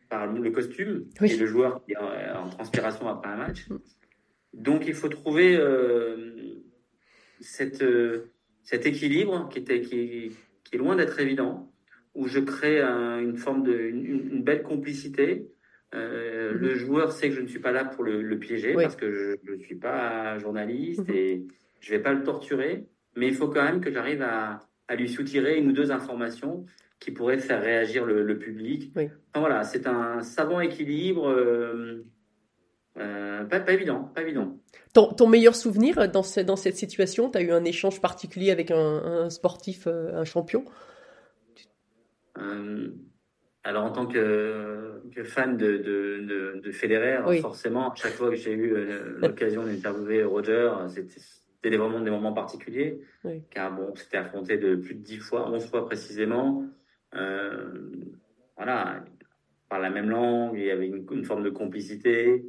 par 0.10 0.28
le 0.28 0.50
costume 0.52 1.06
Oui. 1.22 1.32
et 1.32 1.38
le 1.38 1.46
joueur 1.46 1.84
qui 1.86 1.92
est 1.94 1.98
en, 1.98 2.46
en 2.46 2.50
transpiration 2.50 3.08
après 3.08 3.30
un 3.30 3.38
match. 3.38 3.68
Mm. 3.70 3.78
Donc 4.54 4.88
il 4.88 4.94
faut 4.94 5.10
trouver 5.10 5.56
euh, 5.56 6.56
cette, 7.40 7.82
euh, 7.84 8.32
cet 8.64 8.86
équilibre 8.86 9.50
qui, 9.52 9.60
était, 9.60 9.82
qui, 9.82 10.32
qui 10.64 10.76
est 10.76 10.78
loin 10.78 10.96
d'être 10.96 11.20
évident, 11.20 11.72
où 12.16 12.28
je 12.28 12.40
crée 12.40 12.82
un- 12.82 13.20
une 13.20 13.38
forme 13.38 13.64
de 13.64 13.74
une, 13.78 14.06
une 14.34 14.44
belle 14.44 14.64
complicité. 14.64 15.48
Euh, 15.94 16.54
Mhm. 16.54 16.60
Le 16.60 16.76
joueur 16.76 17.12
sait 17.12 17.30
que 17.30 17.36
je 17.36 17.42
ne 17.42 17.48
suis 17.48 17.60
pas 17.60 17.72
là 17.72 17.86
pour 17.86 18.04
le, 18.04 18.22
le 18.22 18.40
piéger 18.40 18.76
Oui. 18.76 18.84
parce 18.84 18.96
que 18.96 19.38
je 19.44 19.52
ne 19.54 19.60
suis 19.60 19.76
pas 19.76 20.38
journaliste 20.40 21.08
Mhm. 21.08 21.16
et 21.16 21.46
je 21.82 21.90
vais 21.92 22.00
pas 22.02 22.14
le 22.14 22.24
torturer, 22.24 22.86
mais 23.16 23.28
il 23.28 23.36
faut 23.36 23.48
quand 23.48 23.64
même 23.64 23.80
que 23.82 23.92
j'arrive 23.92 24.22
à, 24.22 24.60
à 24.88 24.96
lui 24.96 25.08
soutirer 25.10 25.58
une 25.58 25.68
ou 25.70 25.72
deux 25.74 25.92
informations 25.92 26.66
qui 27.00 27.12
pourraient 27.12 27.38
faire 27.38 27.62
réagir 27.62 28.06
le, 28.06 28.24
le 28.24 28.38
public. 28.40 28.92
Oui. 28.96 29.06
Enfin, 29.34 29.40
voilà, 29.40 29.64
c'est 29.64 29.86
un 29.88 30.22
savant 30.22 30.60
équilibre 30.60 31.28
euh, 31.30 32.06
Euh, 33.00 33.46
pas, 33.46 33.60
pas 33.60 33.74
évident, 33.74 34.06
pas 34.16 34.24
évident. 34.24 34.58
Ton, 34.94 35.14
ton 35.14 35.28
meilleur 35.28 35.54
souvenir 35.56 36.10
dans, 36.12 36.24
ce- 36.24 36.40
dans 36.40 36.56
cette 36.56 36.76
situation, 36.78 37.30
tu 37.30 37.38
as 37.38 37.42
eu 37.44 37.52
un 37.52 37.64
échange 37.64 38.02
particulier 38.02 38.50
avec 38.50 38.72
un, 38.72 38.78
un 39.26 39.30
sportif, 39.30 39.86
euh, 39.86 40.16
un 40.16 40.24
champion? 40.26 40.66
Euh, 42.40 42.90
alors, 43.64 43.84
en 43.84 43.92
tant 43.92 44.08
que, 44.08 45.02
que 45.14 45.24
fan 45.24 45.58
de, 45.58 45.78
de, 45.78 46.26
de, 46.26 46.62
de 46.64 46.72
Federer, 46.72 47.20
Oui. 47.28 47.40
forcément, 47.40 47.92
à 47.92 47.96
chaque 47.96 48.14
fois 48.14 48.30
que 48.30 48.36
j'ai 48.36 48.54
eu 48.54 48.74
l'occasion 49.22 49.64
d'interviewer 49.64 50.24
Roger, 50.24 50.72
c'était 50.88 51.78
vraiment 51.78 52.00
des 52.00 52.10
moments 52.12 52.34
particuliers. 52.34 53.02
Oui. 53.24 53.44
Car 53.52 53.76
bon, 53.76 53.94
c'était 53.96 54.18
affronté 54.18 54.58
de 54.58 54.76
plus 54.76 54.96
de 54.96 55.02
10 55.04 55.18
fois, 55.20 55.50
11 55.52 55.66
fois 55.70 55.86
précisément. 55.86 56.66
Euh, 57.16 57.90
voilà, 58.56 59.04
on 59.06 59.70
parle 59.70 59.84
la 59.84 59.90
même 59.90 60.10
langue, 60.10 60.58
il 60.58 60.66
y 60.66 60.72
avait 60.72 60.88
une, 60.88 61.06
une 61.12 61.24
forme 61.26 61.44
de 61.44 61.50
complicité. 61.50 62.46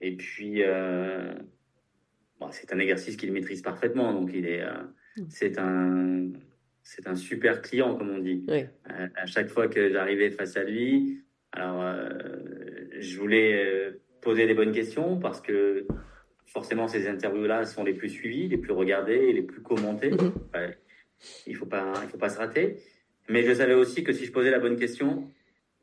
Et 0.00 0.16
puis, 0.16 0.62
euh, 0.62 1.34
bon, 2.40 2.48
c'est 2.52 2.72
un 2.72 2.78
exercice 2.78 3.16
qu'il 3.16 3.32
maîtrise 3.32 3.62
parfaitement. 3.62 4.12
Donc, 4.12 4.30
il 4.32 4.46
est, 4.46 4.62
euh, 4.62 4.72
Mm. 5.18 5.24
c'est 5.30 5.58
un, 5.58 6.28
c'est 6.82 7.06
un 7.08 7.14
super 7.16 7.60
client, 7.62 7.96
comme 7.96 8.10
on 8.10 8.18
dit. 8.18 8.44
Oui. 8.48 8.64
Euh, 8.90 9.08
à 9.16 9.26
chaque 9.26 9.48
fois 9.48 9.68
que 9.68 9.90
j'arrivais 9.90 10.30
face 10.30 10.56
à 10.56 10.64
lui, 10.64 11.24
alors 11.52 11.82
euh, 11.82 12.08
je 13.00 13.18
voulais 13.18 13.54
euh, 13.64 14.00
poser 14.20 14.46
les 14.46 14.54
bonnes 14.54 14.72
questions 14.72 15.18
parce 15.18 15.40
que 15.40 15.86
forcément 16.46 16.88
ces 16.88 17.08
interviews-là 17.08 17.64
sont 17.64 17.84
les 17.84 17.94
plus 17.94 18.08
suivies, 18.10 18.48
les 18.48 18.58
plus 18.58 18.72
regardées, 18.72 19.32
les 19.32 19.42
plus 19.42 19.60
commentées. 19.62 20.10
Mhm. 20.10 20.32
Ouais. 20.54 20.78
il 21.46 21.56
faut 21.56 21.66
pas, 21.66 21.92
il 22.04 22.08
faut 22.08 22.18
pas 22.18 22.28
se 22.30 22.38
rater. 22.38 22.76
Mais 23.28 23.42
je 23.44 23.52
savais 23.54 23.74
aussi 23.74 24.02
que 24.04 24.12
si 24.12 24.24
je 24.24 24.32
posais 24.32 24.50
la 24.50 24.58
bonne 24.58 24.76
question, 24.76 25.30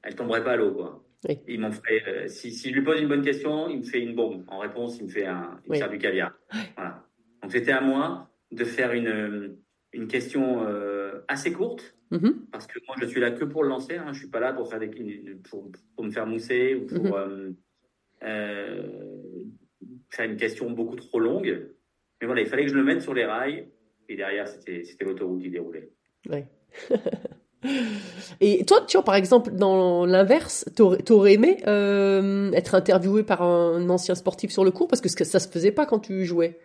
elle 0.03 0.15
tomberait 0.15 0.43
pas 0.43 0.53
à 0.53 0.55
l'eau, 0.57 0.71
quoi. 0.73 1.03
Oui. 1.27 1.39
Il 1.47 1.59
m'en 1.59 1.71
ferait. 1.71 2.03
euh, 2.07 2.27
si, 2.27 2.51
si 2.51 2.69
je 2.69 2.73
lui 2.75 2.83
pose 2.83 2.99
une 3.01 3.07
bonne 3.07 3.23
question, 3.23 3.69
il 3.69 3.77
me 3.79 3.83
fait 3.83 4.01
une 4.01 4.13
bombe. 4.15 4.43
En 4.47 4.59
réponse, 4.59 4.97
il 4.99 5.05
me 5.05 5.09
fait 5.09 5.25
un, 5.25 5.59
il 5.65 5.71
me 5.71 5.75
sert 5.75 5.89
du 5.89 5.97
caviar. 5.97 6.33
Voilà. 6.75 7.03
Donc 7.41 7.51
c'était 7.51 7.71
à 7.71 7.81
moi 7.81 8.29
de 8.51 8.63
faire 8.63 8.91
une 8.93 9.57
une 9.93 10.07
question 10.07 10.65
euh, 10.67 11.21
assez 11.27 11.51
courte 11.53 11.93
Mhm. 12.11 12.45
parce 12.51 12.67
que 12.67 12.77
moi 12.85 12.95
je 13.01 13.05
suis 13.07 13.19
là 13.19 13.31
que 13.31 13.43
pour 13.45 13.63
le 13.63 13.69
lancer. 13.69 13.95
Hein. 13.97 14.13
Je 14.13 14.19
suis 14.19 14.27
pas 14.29 14.39
là 14.39 14.53
pour 14.53 14.69
faire 14.69 14.79
des 14.79 14.89
pour, 15.49 15.71
pour 15.95 16.05
me 16.05 16.11
faire 16.11 16.27
mousser 16.27 16.75
ou 16.75 16.85
pour 16.85 17.05
Mhm. 17.05 17.13
euh, 17.13 17.51
euh, 18.23 19.43
faire 20.09 20.29
une 20.29 20.37
question 20.37 20.69
beaucoup 20.69 20.95
trop 20.95 21.19
longue. 21.19 21.69
Mais 22.21 22.27
voilà, 22.27 22.41
il 22.41 22.47
fallait 22.47 22.63
que 22.65 22.71
je 22.71 22.75
le 22.77 22.83
mette 22.83 23.01
sur 23.01 23.13
les 23.15 23.25
rails 23.25 23.67
et 24.09 24.15
derrière 24.15 24.47
c'était 24.47 24.83
c'était 24.83 25.05
l'autoroute 25.05 25.41
qui 25.41 25.49
déroulait. 25.49 25.89
Ouais. 26.29 26.45
Et 28.41 28.65
toi, 28.65 28.81
tu 28.87 28.97
vois, 28.97 29.03
par 29.03 29.15
exemple, 29.15 29.51
dans 29.51 30.05
l'inverse, 30.05 30.65
t'aurais 30.75 30.97
t'aurais 30.99 31.33
aimé 31.33 31.57
euh, 31.67 32.51
être 32.53 32.75
interviewé 32.75 33.23
par 33.23 33.41
un 33.41 33.89
ancien 33.89 34.15
sportif 34.15 34.51
sur 34.51 34.63
le 34.65 34.71
cours 34.71 34.87
parce 34.87 35.01
que 35.01 35.09
ça 35.23 35.39
se 35.39 35.47
faisait 35.49 35.71
pas 35.71 35.85
quand 35.85 35.99
tu 35.99 36.25
jouais? 36.25 36.59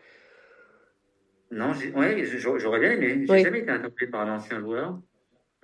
Non, 1.51 1.73
j'ai- 1.75 1.93
ouais, 1.93 2.25
j'a- 2.25 2.59
j'aurais 2.59 2.81
bien 2.81 2.93
aimé. 2.93 3.25
J'ai 3.27 3.33
Oui. 3.33 3.43
jamais 3.43 3.61
été 3.61 3.71
interpellé 3.71 4.11
par 4.11 4.21
un 4.29 4.35
ancien 4.37 4.61
joueur, 4.61 5.01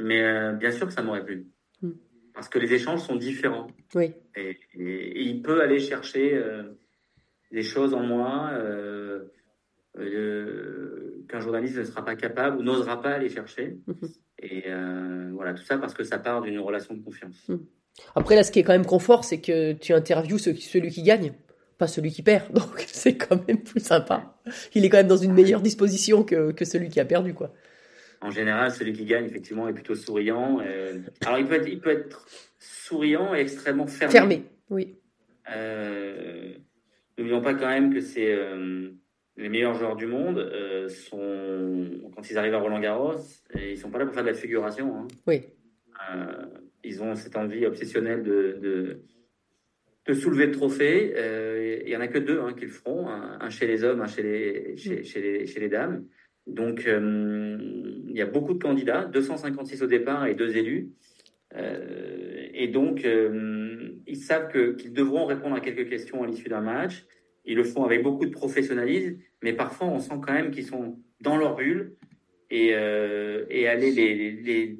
mais 0.00 0.22
euh, 0.22 0.52
bien 0.52 0.72
sûr 0.72 0.86
que 0.86 0.92
ça 0.92 1.02
m'aurait 1.02 1.24
plu. 1.24 1.46
Mm. 1.82 1.90
Parce 2.34 2.48
que 2.48 2.58
les 2.58 2.72
échanges 2.72 3.00
sont 3.00 3.16
différents. 3.16 3.68
Oui. 3.94 4.12
Et, 4.36 4.58
et- 4.74 4.82
et 4.82 5.20
il 5.22 5.42
peut 5.42 5.60
aller 5.62 5.78
chercher 5.78 6.34
euh, 6.34 6.64
des 7.52 7.62
choses 7.62 7.94
en 7.94 8.00
moi 8.02 8.50
qu'un 11.28 11.40
journaliste 11.40 11.76
ne 11.78 11.84
sera 11.84 12.04
pas 12.04 12.16
capable 12.16 12.58
ou 12.58 12.62
n'osera 12.62 13.00
pas 13.00 13.10
aller 13.10 13.28
chercher. 13.28 13.78
Mhm. 13.86 14.08
Et 14.42 14.64
euh, 14.66 15.30
voilà, 15.34 15.54
tout 15.54 15.62
ça 15.64 15.78
parce 15.78 15.94
que 15.94 16.04
ça 16.04 16.18
part 16.18 16.42
d'une 16.42 16.58
relation 16.58 16.94
de 16.94 17.02
confiance. 17.02 17.50
Après, 18.14 18.34
là, 18.36 18.42
ce 18.44 18.50
qui 18.52 18.58
est 18.58 18.62
quand 18.62 18.72
même 18.74 18.84
confort, 18.86 19.24
c'est 19.24 19.40
que 19.40 19.72
tu 19.72 19.92
interviews 19.94 20.38
ce- 20.38 20.54
celui 20.54 20.90
qui 20.90 21.02
gagne, 21.02 21.32
pas 21.78 21.86
celui 21.86 22.10
qui 22.10 22.22
perd. 22.22 22.52
Donc, 22.52 22.84
c'est 22.86 23.16
quand 23.16 23.46
même 23.48 23.62
plus 23.62 23.80
sympa. 23.80 24.36
Il 24.74 24.84
est 24.84 24.88
quand 24.90 24.98
même 24.98 25.06
dans 25.08 25.16
une 25.16 25.32
meilleure 25.32 25.62
disposition 25.62 26.22
que, 26.22 26.52
que 26.52 26.64
celui 26.66 26.88
qui 26.90 27.00
a 27.00 27.04
perdu, 27.06 27.32
quoi. 27.32 27.54
En 28.20 28.30
général, 28.30 28.70
celui 28.72 28.92
qui 28.92 29.04
gagne, 29.04 29.24
effectivement, 29.26 29.68
est 29.68 29.72
plutôt 29.72 29.94
souriant. 29.94 30.60
Euh, 30.62 30.98
alors, 31.24 31.38
il 31.38 31.46
peut, 31.46 31.54
être, 31.54 31.68
il 31.68 31.80
peut 31.80 31.90
être 31.90 32.26
souriant 32.58 33.34
et 33.34 33.40
extrêmement 33.40 33.86
fermé. 33.86 34.12
Fermé. 34.12 34.42
Oui. 34.70 34.96
Euh, 35.54 36.52
N'oublions 37.18 37.40
pas 37.40 37.54
quand 37.54 37.68
même 37.68 37.94
que 37.94 38.00
c'est 38.02 38.34
les 39.36 39.48
meilleurs 39.48 39.74
joueurs 39.74 39.96
du 39.96 40.06
monde 40.06 40.38
euh, 40.38 40.88
sont 40.88 41.90
quand 42.14 42.30
ils 42.30 42.38
arrivent 42.38 42.54
à 42.54 42.58
Roland 42.58 42.80
Garros, 42.80 43.18
et 43.54 43.72
ils 43.72 43.78
sont 43.78 43.90
pas 43.90 43.98
là 43.98 44.06
pour 44.06 44.14
faire 44.14 44.22
de 44.24 44.28
la 44.28 44.34
figuration. 44.34 44.96
hein. 44.96 45.08
Oui. 45.26 45.42
Euh, 46.12 46.46
ils 46.84 47.02
ont 47.02 47.14
cette 47.14 47.36
envie 47.36 47.66
obsessionnelle 47.66 48.22
de, 48.22 48.58
de, 48.62 49.00
de 50.06 50.12
soulever 50.14 50.46
le 50.46 50.52
trophée. 50.52 51.14
Euh, 51.16 51.80
Il 51.84 51.88
y 51.90 51.96
en 51.96 52.00
a 52.00 52.08
que 52.08 52.18
deux 52.18 52.40
hein, 52.40 52.54
qui 52.54 52.64
le 52.66 52.70
feront, 52.70 53.08
un, 53.08 53.38
un 53.40 53.50
chez 53.50 53.66
les 53.66 53.82
hommes, 53.84 54.00
un 54.00 54.06
chez 54.06 54.22
les, 54.22 54.76
chez, 54.76 55.02
chez 55.04 55.20
les, 55.20 55.46
chez 55.46 55.60
les 55.60 55.68
dames. 55.68 56.04
Donc 56.46 56.86
euh, 56.86 57.58
il 58.08 58.14
y 58.16 58.22
a 58.22 58.26
beaucoup 58.26 58.54
de 58.54 58.62
candidats, 58.62 59.04
256 59.04 59.82
au 59.82 59.86
départ 59.86 60.26
et 60.26 60.34
deux 60.34 60.56
élus. 60.56 60.90
Euh, 61.54 62.46
et 62.54 62.68
donc, 62.68 63.04
euh, 63.04 63.90
ils 64.06 64.16
savent 64.16 64.50
qu'ils 64.76 64.92
devront 64.92 65.26
répondre 65.26 65.56
à 65.56 65.60
quelques 65.60 65.88
questions 65.88 66.22
à 66.22 66.26
l'issue 66.26 66.48
d'un 66.48 66.60
match. 66.60 67.04
Ils 67.46 67.56
le 67.56 67.64
font 67.64 67.84
avec 67.84 68.02
beaucoup 68.02 68.26
de 68.26 68.30
professionnalisme, 68.30 69.16
mais 69.42 69.52
parfois 69.52 69.86
on 69.88 70.00
sent 70.00 70.14
quand 70.24 70.32
même 70.32 70.50
qu'ils 70.50 70.66
sont 70.66 70.98
dans 71.20 71.36
leur 71.36 71.54
bulle 71.56 71.94
et, 72.50 72.70
euh, 72.74 73.44
et 73.50 73.68
aller 73.68 73.90
les, 73.92 74.78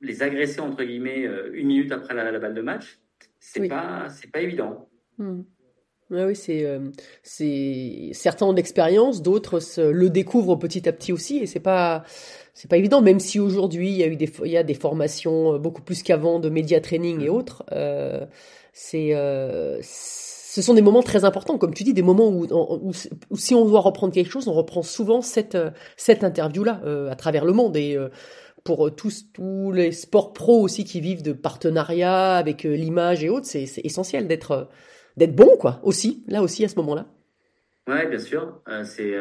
les, 0.00 0.22
agresser 0.22 0.60
entre 0.60 0.82
guillemets 0.82 1.26
euh, 1.26 1.50
une 1.52 1.68
minute 1.68 1.92
après 1.92 2.14
la, 2.14 2.30
la 2.30 2.38
balle 2.38 2.54
de 2.54 2.62
match, 2.62 2.98
c'est 3.38 3.60
Oui. 3.60 3.68
pas 3.68 4.08
c'est 4.08 4.30
pas 4.32 4.40
évident. 4.40 4.88
Hmm. 5.18 5.42
Oui, 6.12 6.34
c'est, 6.34 6.64
euh, 6.64 6.90
c'est 7.22 8.10
certains 8.14 8.46
ont 8.46 8.52
d'expérience, 8.52 9.22
d'autres 9.22 9.60
se- 9.60 9.92
le 9.92 10.10
découvrent 10.10 10.56
petit 10.56 10.88
à 10.88 10.92
petit 10.92 11.12
aussi, 11.12 11.38
et 11.38 11.46
c'est 11.46 11.60
pas, 11.60 12.02
c'est 12.52 12.68
pas 12.68 12.78
évident. 12.78 13.00
Même 13.00 13.20
si 13.20 13.38
aujourd'hui 13.38 13.90
il 13.90 13.96
y 13.96 14.02
a 14.02 14.08
eu 14.08 14.16
des, 14.16 14.28
il 14.44 14.50
y 14.50 14.56
a 14.56 14.64
des 14.64 14.74
formations 14.74 15.56
beaucoup 15.60 15.82
plus 15.82 16.02
qu'avant 16.02 16.40
de 16.40 16.48
média 16.48 16.80
training 16.80 17.20
et 17.20 17.28
autres, 17.28 17.62
euh, 17.70 18.26
c'est, 18.72 19.10
euh, 19.14 19.78
ce 20.50 20.62
sont 20.62 20.74
des 20.74 20.82
moments 20.82 21.02
très 21.02 21.24
importants, 21.24 21.58
comme 21.58 21.74
tu 21.74 21.84
dis, 21.84 21.94
des 21.94 22.02
moments 22.02 22.28
où, 22.28 22.44
où, 22.44 22.92
où 23.30 23.36
si 23.36 23.54
on 23.54 23.64
doit 23.64 23.78
reprendre 23.78 24.12
quelque 24.12 24.30
chose, 24.30 24.48
on 24.48 24.52
reprend 24.52 24.82
souvent 24.82 25.22
cette, 25.22 25.54
euh, 25.54 25.70
cette 25.96 26.24
interview-là 26.24 26.80
euh, 26.84 27.08
à 27.08 27.14
travers 27.14 27.44
le 27.44 27.52
monde 27.52 27.76
et 27.76 27.96
euh, 27.96 28.08
pour 28.64 28.92
tous, 28.96 29.30
tous 29.32 29.70
les 29.70 29.92
sports 29.92 30.32
pro 30.32 30.60
aussi 30.60 30.82
qui 30.82 31.00
vivent 31.00 31.22
de 31.22 31.32
partenariats 31.32 32.36
avec 32.36 32.66
euh, 32.66 32.74
l'image 32.74 33.22
et 33.22 33.28
autres, 33.28 33.46
c'est, 33.46 33.64
essentiel 33.84 34.26
d'être 34.26 34.68
d'être 35.16 35.36
bon, 35.36 35.56
quoi, 35.56 35.78
aussi, 35.84 36.24
là 36.26 36.42
aussi, 36.42 36.64
à 36.64 36.68
ce 36.68 36.76
moment-là. 36.76 37.06
Ouais, 37.86 38.08
bien 38.08 38.18
sûr, 38.18 38.60
c'est 38.84 39.14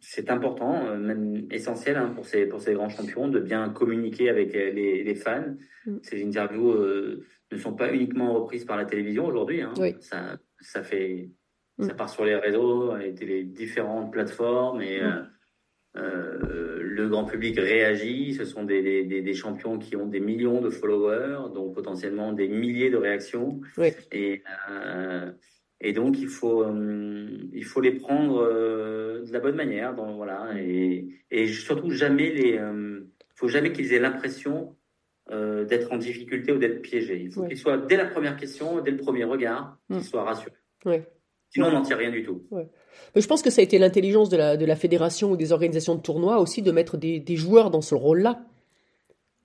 c'est 0.00 0.30
important, 0.30 0.96
même 0.96 1.46
essentiel 1.50 1.96
hein, 1.96 2.10
pour 2.14 2.26
ces 2.26 2.46
pour 2.46 2.60
ces 2.60 2.74
grands 2.74 2.88
champions 2.88 3.28
de 3.28 3.38
bien 3.38 3.68
communiquer 3.68 4.28
avec 4.30 4.52
les, 4.52 5.04
les 5.04 5.14
fans. 5.14 5.54
Mm. 5.86 5.96
Ces 6.02 6.24
interviews 6.24 6.70
euh, 6.70 7.24
ne 7.52 7.58
sont 7.58 7.74
pas 7.74 7.92
uniquement 7.92 8.32
reprises 8.34 8.64
par 8.64 8.76
la 8.76 8.84
télévision 8.84 9.26
aujourd'hui. 9.26 9.62
Hein. 9.62 9.74
Oui. 9.78 9.94
Ça 10.00 10.38
ça 10.60 10.82
fait 10.82 11.30
Mm. 11.78 11.86
ça 11.88 11.94
part 11.94 12.08
sur 12.10 12.24
les 12.24 12.36
réseaux 12.36 12.96
et 12.96 13.12
les 13.24 13.44
différentes 13.44 14.12
plateformes 14.12 14.82
et 14.82 15.00
Mm. 15.00 15.04
euh, 15.04 15.22
euh, 15.98 16.78
le 16.82 17.08
grand 17.08 17.24
public 17.24 17.58
réagit. 17.58 18.34
Ce 18.34 18.44
sont 18.44 18.64
des, 18.64 19.04
des, 19.04 19.34
champions 19.34 19.78
qui 19.78 19.94
ont 19.96 20.06
des 20.06 20.20
millions 20.20 20.60
de 20.62 20.70
followers, 20.70 21.52
donc 21.54 21.74
potentiellement 21.74 22.32
des 22.32 22.48
milliers 22.48 22.88
de 22.90 22.96
réactions. 22.96 23.60
Oui. 23.76 23.88
Et, 24.10 24.42
euh, 24.70 25.30
et 25.82 25.92
donc, 25.92 26.18
il 26.18 26.28
faut, 26.28 26.62
euh, 26.62 27.28
il 27.52 27.64
faut 27.64 27.82
les 27.82 27.92
prendre 27.92 28.42
de 28.42 29.32
la 29.32 29.40
bonne 29.40 29.56
manière. 29.56 29.94
Donc, 29.94 30.16
voilà, 30.16 30.54
et, 30.58 31.08
et 31.30 31.46
surtout, 31.48 31.90
jamais 31.90 32.30
les, 32.30 32.58
faut 33.34 33.48
jamais 33.48 33.72
qu'ils 33.72 33.92
aient 33.92 33.98
l'impression 34.00 34.74
euh, 35.32 35.64
d'être 35.64 35.90
en 35.92 35.96
difficulté 35.96 36.52
ou 36.52 36.58
d'être 36.58 36.82
piégés. 36.82 37.20
Il 37.24 37.32
faut 37.32 37.42
Oui. 37.42 37.48
qu'ils 37.48 37.58
soient, 37.58 37.78
dès 37.78 37.96
la 37.96 38.04
première 38.04 38.36
question, 38.36 38.80
dès 38.82 38.90
le 38.90 38.98
premier 38.98 39.24
regard, 39.24 39.78
Mm. 39.88 39.96
qu'ils 39.98 40.04
soient 40.06 40.24
rassurés. 40.24 40.52
Oui. 40.84 40.96
Sinon, 41.50 41.66
on 41.68 41.72
n'en 41.72 41.82
tire 41.82 41.98
rien 41.98 42.10
du 42.10 42.22
tout. 42.24 42.42
Mais 43.14 43.20
je 43.20 43.26
pense 43.26 43.42
que 43.42 43.50
ça 43.50 43.60
a 43.60 43.64
été 43.64 43.78
l'intelligence 43.78 44.28
de 44.30 44.36
la, 44.36 44.56
de 44.56 44.64
la 44.64 44.76
fédération 44.76 45.30
ou 45.32 45.36
des 45.36 45.52
organisations 45.52 45.94
de 45.94 46.00
tournois 46.00 46.38
aussi 46.40 46.62
de 46.62 46.70
mettre 46.72 46.96
des, 46.96 47.18
des 47.20 47.36
joueurs 47.36 47.70
dans 47.70 47.82
ce 47.82 47.94
rôle-là. 47.94 48.42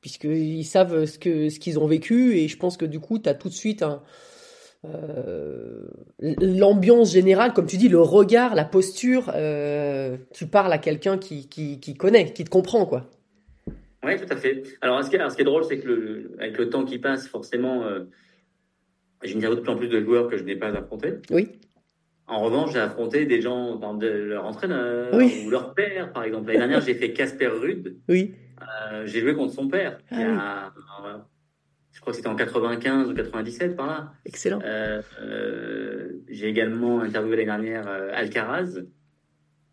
Puisqu'ils 0.01 0.63
savent 0.63 1.05
ce 1.05 1.17
qu'ils 1.17 1.79
ont 1.79 1.87
vécu 1.87 2.37
et 2.37 2.47
je 2.47 2.57
pense 2.57 2.77
que 2.77 2.85
du 2.85 2.99
coup, 2.99 3.19
tu 3.19 3.27
as 3.27 3.33
tout 3.33 3.49
de 3.49 3.53
suite 3.53 3.81
un, 3.83 4.03
euh, 4.85 5.87
l'ambiance 6.19 7.11
générale, 7.11 7.51
comme 7.53 7.65
tu 7.65 7.77
dis, 7.77 7.89
le 7.89 7.99
regard, 7.99 8.55
la 8.55 8.63
posture. 8.63 9.31
euh, 9.35 10.15
tu 10.33 10.45
parles 10.47 10.71
à 10.71 10.77
quelqu'un 10.77 11.17
qui, 11.17 11.49
qui, 11.49 11.79
qui 11.79 11.95
connaît, 11.95 12.31
qui 12.31 12.43
te 12.43 12.49
comprend, 12.49 12.85
quoi. 12.85 13.09
Oui, 14.07 14.15
tout 14.25 14.33
à 14.33 14.37
fait. 14.37 14.63
Alors, 14.81 15.03
ce 15.03 15.09
qui 15.09 15.15
est, 15.15 15.19
alors, 15.19 15.31
ce 15.31 15.35
qui 15.35 15.41
est 15.41 15.45
drôle, 15.45 15.63
c'est 15.63 15.79
que 15.79 15.87
le, 15.87 16.31
avec 16.39 16.57
le 16.57 16.69
temps 16.69 16.85
qui 16.85 16.99
passe, 16.99 17.27
forcément, 17.27 17.83
euh, 17.85 18.01
j'ai 19.23 19.33
une 19.33 19.39
de 19.39 19.55
plus 19.55 19.69
en 19.71 19.75
plus 19.77 19.87
de 19.87 20.01
joueurs 20.01 20.27
que 20.29 20.37
je 20.37 20.43
n'ai 20.43 20.55
pas 20.55 20.69
affrontés. 20.69 21.15
Oui. 21.31 21.49
En 22.27 22.41
revanche, 22.41 22.73
j'ai 22.73 22.79
affronté 22.79 23.25
des 23.25 23.41
gens, 23.41 23.77
par 23.77 23.91
exemple, 23.95 24.05
leur 24.07 24.45
entraîneur 24.45 25.13
Oui. 25.13 25.43
ou 25.45 25.49
leur 25.49 25.73
père, 25.73 26.11
par 26.11 26.23
exemple. 26.23 26.47
L'année 26.47 26.59
dernière, 26.59 26.81
j'ai 26.81 26.93
fait 26.93 27.13
Casper 27.13 27.47
Rudd. 27.47 27.95
Oui. 28.09 28.33
Euh, 28.61 29.03
j'ai 29.05 29.21
joué 29.21 29.33
contre 29.33 29.53
son 29.53 29.67
père. 29.67 29.99
il 30.11 30.19
y 30.19 30.23
a, 30.23 30.73
euh, 31.05 31.17
je 31.91 32.01
crois 32.01 32.11
que 32.11 32.17
c'était 32.17 32.27
en 32.27 32.35
95 32.35 33.09
ou 33.09 33.13
97, 33.13 33.75
par 33.75 33.87
là. 33.87 34.13
Excellent. 34.25 34.59
Euh, 34.63 35.01
j'ai 36.27 36.47
également 36.49 36.99
interviewé 37.01 37.37
l'année 37.45 37.69
dernière 37.69 37.87
Alcaraz. 38.13 38.81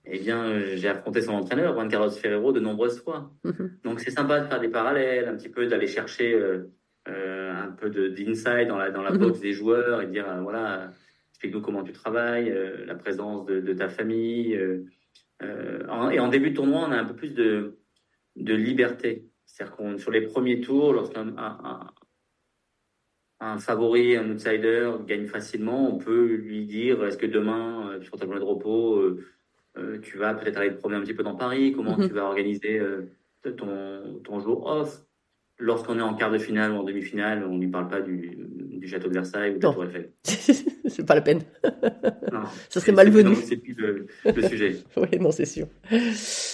Eh 0.07 0.19
bien, 0.19 0.45
euh, 0.45 0.77
j'ai 0.77 0.89
affronté 0.89 1.23
son 1.23 1.33
entraîneur, 1.33 1.73
Juan 1.75 1.89
Carlos 1.89 2.11
Ferrero, 2.11 2.53
de 2.53 2.61
nombreuses 2.61 3.01
fois. 3.03 3.31
Mhm. 3.45 3.79
Donc, 3.85 4.01
c'est 4.01 4.11
sympa 4.11 4.41
de 4.41 4.47
faire 4.49 4.61
des 4.61 4.69
parallèles, 4.69 5.29
un 5.29 5.37
petit 5.37 5.49
peu 5.49 5.67
d'aller 5.67 5.87
chercher 5.87 6.35
euh, 6.35 6.71
euh, 7.09 7.53
un 7.55 7.71
peu 7.71 7.91
de- 7.91 8.09
d'insight 8.09 8.67
dans 8.69 8.77
la, 8.79 8.91
dans 8.91 9.03
la 9.03 9.13
Mhm. 9.13 9.19
boxe 9.19 9.41
des 9.41 9.53
joueurs 9.53 10.03
et 10.03 10.07
dire, 10.07 10.29
euh, 10.29 10.41
voilà, 10.41 10.91
explique-nous 11.31 11.61
comment 11.63 11.83
tu 11.85 11.93
travailles, 11.93 12.55
la 12.87 12.95
présence 12.95 13.45
de, 13.47 13.61
de 13.61 13.73
ta 13.75 13.89
famille. 13.89 14.59
en- 15.89 16.09
et 16.11 16.19
en 16.21 16.29
début 16.29 16.51
de 16.51 16.57
tournoi, 16.57 16.87
on 16.89 16.93
a 16.93 16.97
un 16.97 17.05
peu 17.05 17.15
plus 17.15 17.31
de, 17.35 17.77
de 18.37 18.55
liberté. 18.55 19.29
C'est-à-dire 19.45 19.77
qu'on 19.77 19.99
sur 19.99 20.11
les 20.11 20.23
premiers 20.23 20.61
tours, 20.63 20.93
lorsqu'un 20.95 21.29
un, 21.37 21.59
un- 21.65 21.91
un 23.41 23.59
favori, 23.59 24.17
un 24.17 24.31
outsider 24.31 24.93
gagne 25.07 25.27
facilement, 25.27 25.95
on 25.95 25.99
peut 25.99 26.25
lui 26.37 26.65
dire 26.65 27.05
est-ce 27.05 27.19
que 27.19 27.27
demain, 27.27 27.99
sur 28.03 28.17
ta 28.17 28.25
journée 28.25 28.41
de 28.41 28.45
repos, 28.45 29.19
euh, 29.77 29.99
tu 30.01 30.19
vas 30.19 30.35
peut-être 30.35 30.57
aller 30.59 30.71
te 30.71 30.77
promener 30.79 31.01
un 31.01 31.05
petit 31.05 31.15
peu 31.15 31.23
dans 31.23 31.35
Paris 31.37 31.73
Comment 31.75 31.97
Mhm. 31.99 32.09
tu 32.09 32.15
vas 32.15 32.25
organiser 32.25 32.79
euh, 32.79 33.11
ton, 33.57 34.21
ton 34.25 34.41
jour 34.41 34.67
off? 34.67 35.03
Lorsqu'on 35.61 35.99
est 36.01 36.03
en 36.03 36.15
quart 36.15 36.33
de 36.33 36.39
finale 36.39 36.73
ou 36.73 36.79
en 36.79 36.83
demi-finale, 36.83 37.45
on 37.49 37.55
ne 37.55 37.61
lui 37.61 37.69
parle 37.71 37.87
pas 37.87 38.01
du, 38.01 38.37
du 38.49 38.89
château 38.89 39.07
de 39.09 39.15
Versailles 39.15 39.53
ou 39.55 39.59
de 39.59 39.65
la. 39.67 39.73
Tour 39.73 39.85
Eiffel. 39.85 40.11
c'est 40.25 41.07
pas 41.07 41.15
la 41.15 41.21
peine. 41.21 41.43
Non, 42.33 42.41
Ça 42.69 42.81
serait 42.81 42.91
malvenu. 42.91 43.37
c'est- 43.37 43.59
plus 43.59 43.75
le, 43.75 44.07
le 44.35 44.43
sujet. 44.43 44.75
Oui, 44.97 45.17
non, 45.21 45.31
c'est 45.31 45.45
sûr. 45.45 45.69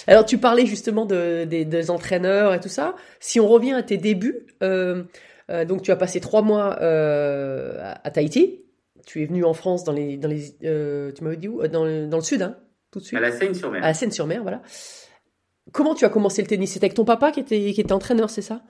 Alors, 0.05 0.23
tu 0.25 0.37
parlais 0.37 0.67
justement 0.67 1.07
de, 1.07 1.45
des, 1.45 1.65
des 1.65 1.89
entraîneurs 1.89 2.53
et 2.53 2.59
tout 2.59 2.69
ça. 2.69 2.95
Si 3.19 3.39
on 3.39 3.47
revient 3.47 3.73
à 3.73 3.81
tes 3.81 3.97
débuts, 3.97 4.45
euh, 4.61 5.03
donc 5.67 5.81
tu 5.81 5.89
as 5.89 5.95
passé 5.95 6.19
trois 6.19 6.43
mois 6.43 6.71
à, 6.79 7.99
à 8.07 8.11
Tahiti. 8.11 8.61
Tu 9.07 9.23
es 9.23 9.25
venu 9.25 9.43
en 9.43 9.53
France 9.53 9.83
dans 9.83 9.93
les, 9.93 10.15
dans 10.17 10.29
les, 10.29 10.51
tu 11.15 11.23
m'avais 11.23 11.37
dit 11.37 11.47
où? 11.47 11.65
Dans 11.67 11.85
le, 11.85 12.05
dans 12.05 12.17
le 12.17 12.23
sud, 12.23 12.43
hein, 12.43 12.55
tout 12.91 12.99
de 12.99 13.03
suite. 13.05 13.17
À 13.17 13.21
la 13.21 13.31
Seine-sur-Mer. 13.31 13.83
À 13.83 13.87
la 13.87 13.93
Seine-sur-Mer, 13.93 14.41
voilà. 14.41 14.61
Comment 15.71 15.95
tu 15.95 16.05
as 16.05 16.09
commencé 16.09 16.41
le 16.41 16.47
tennis? 16.47 16.73
C'était 16.73 16.85
avec 16.85 16.95
ton 16.95 17.05
papa 17.05 17.31
qui 17.31 17.39
était, 17.39 17.71
qui 17.71 17.81
était 17.81 17.93
entraîneur, 17.93 18.29
c'est 18.29 18.41
ça? 18.41 18.61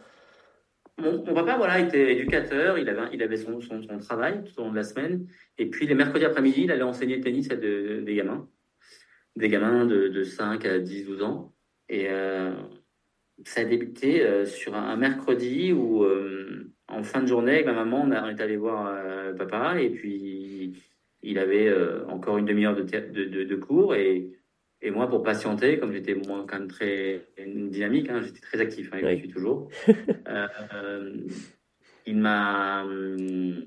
Mon, 0.99 1.23
mon 1.25 1.33
papa, 1.33 1.57
voilà, 1.57 1.79
était 1.79 2.11
éducateur. 2.13 2.77
Il 2.77 2.87
avait, 2.89 3.09
il 3.13 3.23
avait 3.23 3.37
son, 3.37 3.59
son, 3.61 3.81
son 3.81 3.97
travail 3.97 4.43
tout 4.43 4.59
au 4.61 4.65
long 4.65 4.71
de 4.71 4.75
la 4.75 4.83
semaine. 4.83 5.25
Et 5.57 5.65
puis, 5.67 5.87
les 5.87 5.95
mercredis 5.95 6.25
après-midi, 6.25 6.63
il 6.65 6.71
allait 6.71 6.83
enseigner 6.83 7.15
le 7.17 7.23
tennis 7.23 7.49
à 7.49 7.55
de- 7.55 8.01
des 8.05 8.15
gamins. 8.15 8.47
Des 9.35 9.47
gamins 9.49 9.85
de, 9.85 10.09
de 10.09 10.23
5 10.23 10.65
à 10.65 10.77
10, 10.79 11.05
12 11.05 11.23
ans. 11.23 11.53
Et 11.89 12.07
euh, 12.09 12.51
ça 13.45 13.61
a 13.61 13.63
débuté 13.63 14.21
euh, 14.21 14.45
sur 14.45 14.75
un, 14.75 14.83
un 14.89 14.95
mercredi 14.97 15.71
où, 15.73 16.03
euh, 16.03 16.71
en 16.87 17.01
fin 17.03 17.21
de 17.21 17.27
journée, 17.27 17.53
avec 17.53 17.65
ma 17.65 17.73
maman, 17.73 18.03
on, 18.05 18.11
a- 18.11 18.23
on 18.25 18.29
est 18.29 18.41
allé 18.41 18.57
voir 18.57 18.93
papa. 19.37 19.79
Et 19.81 19.89
puis, 19.89 20.83
il 21.23 21.37
avait 21.39 21.67
euh, 21.67 22.05
encore 22.07 22.37
une 22.37 22.45
demi-heure 22.45 22.75
de, 22.75 22.83
de, 22.83 23.25
de, 23.25 23.43
de 23.43 23.55
cours. 23.55 23.95
Et, 23.95 24.31
et 24.81 24.91
moi, 24.91 25.07
pour 25.09 25.21
patienter, 25.23 25.77
comme 25.79 25.93
j'étais 25.93 26.15
moi 26.15 26.45
quand 26.49 26.59
même 26.59 26.67
très 26.67 27.21
dynamique, 27.45 28.09
hein, 28.09 28.21
j'étais 28.23 28.39
très 28.41 28.59
actif, 28.59 28.89
hein, 28.93 28.97
et 28.97 29.01
je 29.01 29.05
Oui. 29.07 29.17
suis 29.19 29.29
toujours. 29.29 29.69
Euh, 30.27 31.11
il 32.05 32.17
m'a. 32.17 32.83
hum, 32.83 33.65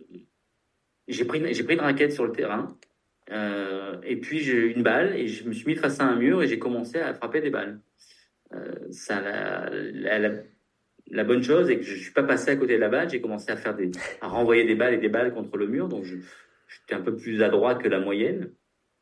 J'ai 1.08 1.25
pris, 1.25 1.38
une- 1.40 1.52
j'ai 1.52 1.64
pris 1.64 1.75
une 1.75 1.80
raquette 1.80 2.12
sur 2.12 2.25
le 2.25 2.32
terrain. 2.32 2.78
euh, 3.30 3.96
et 4.02 4.16
puis 4.16 4.38
j'ai 4.40 4.52
eu 4.54 4.70
une 4.73 4.82
balle 4.82 5.14
et 5.16 5.28
je 5.28 5.46
me 5.49 5.52
suis 5.52 5.66
mis 5.66 5.76
face 5.76 5.99
à 6.00 6.04
un 6.04 6.16
mur 6.16 6.42
et 6.42 6.46
j'ai 6.46 6.58
commencé 6.58 6.99
à 6.99 7.12
frapper 7.14 7.40
des 7.40 7.50
balles. 7.50 7.80
Ça, 8.90 9.20
la, 9.20 9.68
la, 9.70 10.18
la- 10.18 10.42
la 11.11 11.25
bonne 11.25 11.42
chose 11.42 11.68
est 11.70 11.76
que 11.78 11.82
je 11.84 11.96
suis 11.96 12.12
pas 12.12 12.23
passé 12.23 12.50
à 12.52 12.56
côté 12.56 12.75
de 12.76 12.80
la 12.80 12.88
balle. 12.88 13.11
J'ai 13.11 13.20
commencé 13.20 13.50
à 13.50 13.56
faire 13.56 13.75
des, 13.76 13.90
à 14.23 14.28
renvoyer 14.28 14.64
des 14.64 14.75
balles 14.75 14.94
et 14.94 14.99
des 14.99 15.08
balles 15.11 15.34
contre 15.34 15.56
le 15.58 15.66
mur. 15.66 15.88
Donc 15.88 16.04
je- 16.04 16.16
j'étais 16.81 16.95
un 17.00 17.04
peu 17.04 17.16
plus 17.16 17.43
adroit 17.43 17.75
que 17.75 17.88
la 17.88 18.00
moyenne. 18.00 18.52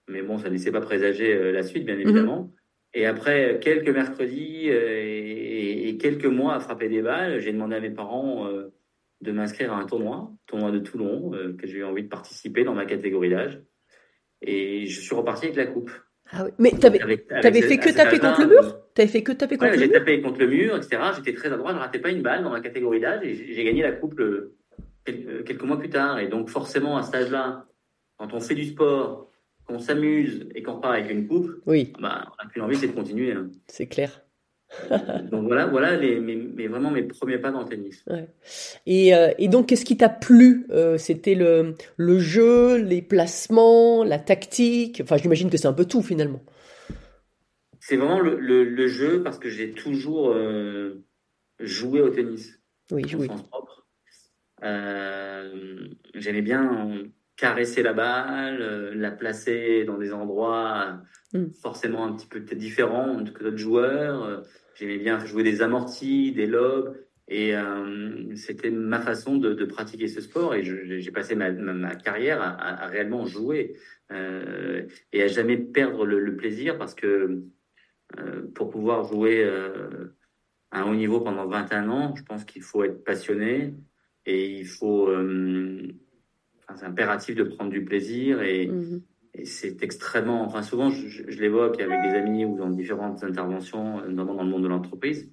Mais 0.09 0.23
bon, 0.23 0.39
ça 0.39 0.49
ne 0.49 0.53
laissait 0.55 0.73
pas 0.73 0.81
présager 0.81 1.33
euh, 1.35 1.53
la 1.53 1.63
suite, 1.63 1.85
bien 1.87 1.99
évidemment. 1.99 2.51
Et 2.95 3.07
après 3.07 3.59
quelques 3.63 3.89
mercredis 3.89 4.69
euh, 4.69 4.89
et, 4.91 5.89
et 5.89 5.97
quelques 5.97 6.27
mois 6.27 6.55
à 6.55 6.61
frapper 6.61 6.89
des 6.89 7.01
balles, 7.03 7.41
j'ai 7.41 7.53
demandé 7.53 7.77
à 7.77 7.81
mes 7.81 7.91
parents 7.91 8.47
euh, 8.49 8.73
de 9.23 9.33
m'inscrire 9.33 9.73
à 9.73 9.77
un 9.79 9.87
tournoi, 9.87 10.33
tournoi 10.47 10.73
de 10.73 10.79
Toulon, 10.81 11.33
euh, 11.35 11.55
que 11.57 11.67
j'ai 11.67 11.79
eu 11.79 11.85
envie 11.85 12.03
de 12.03 12.09
participer 12.09 12.65
dans 12.65 12.75
ma 12.75 12.85
catégorie 12.85 13.31
d'âge. 13.31 13.61
Et 14.43 14.87
je 14.87 15.01
suis 15.01 15.15
reparti 15.15 15.47
avec 15.47 15.57
la 15.57 15.67
coupe. 15.67 15.91
Ah 16.33 16.45
oui. 16.45 16.51
Mais 16.59 16.71
t'avais, 16.73 16.99
ce- 16.99 17.67
fait 17.69 17.79
que 17.79 17.91
taper 17.95 18.19
contre 18.19 18.41
le 18.41 18.47
mur? 18.49 18.65
Euh, 18.65 18.79
T'avais 18.95 19.09
fait 19.09 19.23
que 19.23 19.33
taper 19.33 19.57
contre 19.57 19.71
Ouais, 19.71 19.77
le 19.77 19.83
j'ai 19.83 19.89
mur? 19.89 19.99
tapé 19.99 20.21
contre 20.21 20.41
le 20.41 20.47
mur, 20.49 20.77
etc. 20.77 21.01
J'étais 21.17 21.33
très 21.35 21.53
adroit, 21.53 21.73
je 21.73 21.79
ratais 21.79 21.99
pas 22.01 22.11
une 22.11 22.23
balle 22.23 22.43
dans 22.43 22.51
ma 22.51 22.61
catégorie 22.61 23.01
d'âge 23.01 23.21
et 23.25 23.35
j'ai 23.35 23.53
j'ai 23.55 23.65
gagné 23.65 23.83
la 23.83 23.93
coupe 23.93 24.19
le- 24.19 24.55
euh, 25.09 25.43
quelques 25.45 25.63
mois 25.63 25.79
plus 25.79 25.89
tard. 25.91 26.19
Et 26.19 26.29
donc 26.29 26.49
forcément, 26.51 26.97
à 26.99 27.03
cet 27.03 27.15
âge-là, 27.15 27.67
quand 28.23 28.35
on 28.35 28.41
fait 28.41 28.55
du 28.55 28.67
sport, 28.67 29.29
qu'on 29.67 29.79
s'amuse 29.81 30.49
et 30.55 30.63
qu'on 30.63 30.75
repart 30.75 30.95
avec 30.95 31.11
une 31.11 31.27
coupe, 31.27 31.51
Oui, 31.67 31.93
bah, 32.01 32.27
on 32.33 32.45
n'a 32.45 32.49
plus 32.51 32.61
envie, 32.61 32.77
c'est 32.77 32.87
de 32.89 32.93
continuer. 32.93 33.33
hein. 33.33 33.51
c'est 33.67 33.87
clair. 33.89 34.23
Donc 35.31 35.47
voilà, 35.49 35.67
voilà 35.67 35.97
les, 35.97 36.19
mes, 36.21 36.37
mes- 36.37 36.69
vraiment 36.69 36.91
mes 36.91 37.03
premiers 37.03 37.39
pas 37.39 37.51
dans 37.51 37.63
le 37.63 37.69
tennis. 37.69 38.05
Et, 38.87 39.15
euh, 39.15 39.31
et 39.39 39.49
donc, 39.49 39.67
qu'est-ce 39.69 39.85
qui 39.85 39.97
t'a 39.97 40.09
plu 40.09 40.67
Euh, 40.71 40.97
C'était 40.99 41.35
le, 41.35 41.75
le 41.97 42.19
jeu, 42.21 42.77
les 42.79 43.03
placements, 43.03 44.03
la 44.05 44.19
tactique? 44.19 45.01
Enfin, 45.03 45.17
j'imagine 45.17 45.51
que 45.51 45.57
c'est 45.57 45.67
un 45.69 45.73
peu 45.75 45.85
tout 45.85 46.01
finalement. 46.03 46.43
C'est 47.81 47.97
vraiment 47.97 48.21
le, 48.21 48.39
le- 48.39 48.65
le 48.65 48.87
jeu 48.89 49.23
parce 49.25 49.39
que 49.41 49.49
j'ai 49.51 49.73
toujours 49.73 50.31
euh, 50.31 51.05
joué 51.59 52.01
au 52.01 52.09
tennis. 52.11 52.59
Oui. 52.93 53.05
Euh, 54.65 55.89
J'aimais 56.15 56.43
bien 56.43 56.89
caresser 57.37 57.83
la 57.83 57.93
balle, 57.93 58.61
euh, 58.61 58.95
la 58.95 59.11
placer 59.11 59.85
dans 59.85 59.99
des 59.99 60.13
endroits 60.13 61.01
Mm. 61.35 61.47
forcément 61.63 62.05
un 62.05 62.13
petit 62.13 62.27
peu 62.27 62.41
peut-être 62.43 62.59
différents 62.59 63.25
que 63.25 63.43
d'autres 63.43 63.57
joueurs. 63.57 64.23
Euh, 64.25 64.41
J'aimais 64.75 64.99
bien 64.99 65.19
jouer 65.25 65.43
des 65.43 65.63
amortis, 65.63 66.33
des 66.33 66.47
lobes. 66.47 66.95
Et 67.29 67.57
euh, 67.57 68.37
c'était 68.37 68.71
ma 68.71 69.01
façon 69.01 69.37
de, 69.39 69.55
de 69.55 69.65
pratiquer 69.65 70.09
ce 70.09 70.21
sport. 70.21 70.55
Et 70.55 70.63
j'ai 71.01 71.11
passé 71.11 71.35
ma, 71.35 71.51
ma- 71.51 71.73
ma 71.73 71.95
carrière 71.95 72.43
à, 72.43 72.49
à- 72.51 72.85
à 72.85 72.87
réellement 72.87 73.25
jouer 73.25 73.77
euh, 74.11 74.83
et 75.15 75.23
à 75.23 75.29
jamais 75.29 75.57
perdre 75.57 76.05
le, 76.05 76.21
le 76.21 76.37
plaisir 76.37 76.77
parce 76.77 76.95
que 76.95 77.43
euh, 78.19 78.43
pour 78.55 78.69
pouvoir 78.69 79.05
jouer 79.05 79.43
euh, 79.43 80.15
à 80.71 80.83
un 80.83 80.91
haut 80.91 80.95
niveau 80.95 81.21
pendant 81.21 81.47
21 81.47 81.89
ans, 81.89 82.15
je 82.15 82.23
pense 82.25 82.45
qu'il 82.45 82.61
faut 82.63 82.85
être 82.85 83.05
passionné 83.05 83.73
et 84.27 84.51
il 84.59 84.67
faut. 84.67 85.09
Enfin, 86.73 86.81
c'est 86.81 86.87
impératif 86.87 87.35
de 87.35 87.45
prendre 87.45 87.71
du 87.71 87.85
plaisir 87.85 88.43
et, 88.43 88.71
et 89.35 89.45
c'est 89.45 89.83
extrêmement. 89.83 90.45
Enfin, 90.45 90.63
souvent, 90.63 90.91
je, 90.91 91.23
l'évoque 91.41 91.81
avec 91.81 92.03
des 92.03 92.17
amis 92.17 92.45
ou 92.45 92.57
dans 92.57 92.71
différentes 92.71 93.25
interventions, 93.25 94.01
notamment 94.09 94.35
dans 94.35 94.45
le 94.45 94.51
monde 94.51 94.63
de 94.63 94.69
l'entreprise. 94.69 95.31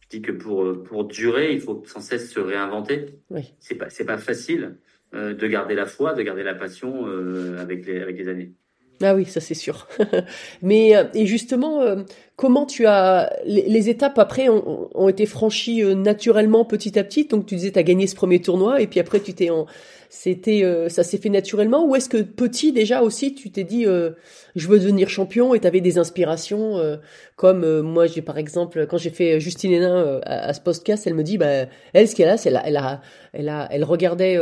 Je 0.00 0.08
dis 0.08 0.22
que 0.22 0.32
pour, 0.32 0.82
pour 0.84 1.04
durer, 1.04 1.52
il 1.52 1.60
faut 1.60 1.82
sans 1.86 2.00
cesse 2.00 2.32
se 2.32 2.40
réinventer. 2.40 3.06
Oui. 3.30 3.54
C'est 3.58 3.74
pas, 3.74 3.88
pas 4.06 4.18
facile 4.18 4.76
euh, 5.14 5.34
de 5.34 5.46
garder 5.46 5.74
la 5.74 5.86
foi, 5.86 6.14
de 6.14 6.22
garder 6.22 6.42
la 6.42 6.54
passion 6.54 7.06
euh, 7.06 7.58
avec, 7.58 7.86
les, 7.86 8.00
avec 8.00 8.18
les 8.18 8.28
années. 8.28 8.52
Ah 9.02 9.14
oui, 9.14 9.26
ça 9.26 9.40
c'est 9.40 9.54
sûr. 9.54 9.86
Mais 10.62 10.96
euh, 10.96 11.04
et 11.14 11.26
justement, 11.26 11.82
euh, 11.82 12.02
comment 12.36 12.66
tu 12.66 12.86
as 12.86 13.32
les, 13.44 13.88
étapes 13.88 14.18
après 14.18 14.48
ont, 14.48 14.88
ont 14.94 15.08
été 15.08 15.24
franchies 15.24 15.82
euh, 15.82 15.94
naturellement 15.94 16.64
petit 16.64 16.98
à 16.98 17.04
petit? 17.04 17.26
Donc 17.26 17.46
tu 17.46 17.54
disais 17.54 17.70
tu 17.70 17.78
as 17.78 17.84
gagné 17.84 18.06
ce 18.06 18.16
premier 18.16 18.40
tournoi 18.40 18.80
et 18.80 18.86
puis 18.86 18.98
après 18.98 19.20
tu 19.20 19.34
t'es 19.34 19.50
en 19.50 19.66
c'était 20.10 20.64
ça 20.88 21.04
s'est 21.04 21.18
fait 21.18 21.28
naturellement? 21.28 21.86
Ou 21.86 21.94
est-ce 21.94 22.08
que 22.08 22.22
petit 22.22 22.72
déjà 22.72 23.02
aussi 23.02 23.34
tu 23.34 23.50
t'es 23.50 23.62
dit 23.62 23.84
je 23.84 24.68
veux 24.68 24.78
devenir 24.78 25.10
champion 25.10 25.54
et 25.54 25.60
tu 25.60 25.66
avais 25.66 25.82
des 25.82 25.98
inspirations 25.98 26.80
comme 27.36 27.82
moi 27.82 28.06
j'ai 28.06 28.22
par 28.22 28.38
exemple 28.38 28.86
quand 28.86 28.96
j'ai 28.96 29.10
fait 29.10 29.38
Justine 29.38 29.70
Hénin 29.70 30.20
à, 30.24 30.54
ce 30.54 30.62
podcast 30.62 31.06
elle 31.06 31.12
me 31.12 31.22
dit 31.22 31.36
bah 31.36 31.66
elle 31.92 32.08
ce 32.08 32.14
qu'elle 32.14 32.30
a 32.30 32.38
c'est 32.38 32.48
elle 32.48 32.56
a, 32.56 32.66
elle 32.66 32.78
a 32.78 33.02
elle 33.34 33.48
a 33.50 33.68
elle 33.70 33.84
regardait 33.84 34.38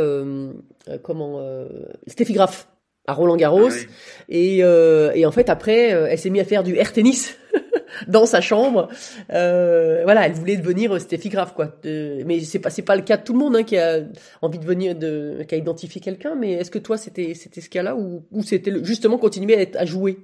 comment 1.03 1.39
euh, 1.39 1.67
Steffi 2.07 2.33
Graf 2.33 2.67
à 3.07 3.13
Roland 3.13 3.37
Garros 3.37 3.69
Ah 3.69 3.73
oui. 3.73 3.87
et, 4.29 4.63
euh, 4.63 5.11
et 5.15 5.25
en 5.25 5.31
fait, 5.31 5.49
après, 5.49 5.93
euh, 5.93 6.07
elle 6.09 6.19
s'est 6.19 6.29
mise 6.29 6.41
à 6.41 6.45
faire 6.45 6.63
du 6.63 6.75
air 6.75 6.91
tennis 6.91 7.39
dans 8.07 8.25
sa 8.25 8.41
chambre. 8.41 8.89
Euh, 9.31 10.03
voilà, 10.03 10.27
elle 10.27 10.33
voulait 10.33 10.57
devenir 10.57 10.99
Steffi 10.99 11.29
Graf, 11.29 11.53
quoi. 11.53 11.79
Mais 11.83 12.41
c'est 12.41 12.59
pas 12.59 12.69
c'est 12.69 12.81
pas 12.81 12.97
le 12.97 13.01
cas 13.01 13.17
de 13.17 13.23
tout 13.23 13.33
le 13.33 13.39
monde 13.39 13.55
hein, 13.55 13.63
qui 13.63 13.77
a 13.77 14.01
envie 14.41 14.59
de 14.59 14.65
venir, 14.65 14.93
de, 14.93 15.43
qui 15.47 15.55
a 15.55 15.57
identifié 15.57 16.01
quelqu'un. 16.01 16.35
Mais 16.35 16.53
est-ce 16.53 16.69
que 16.69 16.79
toi, 16.79 16.97
c'était 16.97 17.33
c'était 17.33 17.61
ce 17.61 17.69
cas-là 17.69 17.95
ou, 17.95 18.25
ou 18.31 18.43
c'était 18.43 18.73
justement 18.83 19.17
continuer 19.17 19.55
à, 19.55 19.61
être, 19.61 19.77
à 19.77 19.85
jouer? 19.85 20.19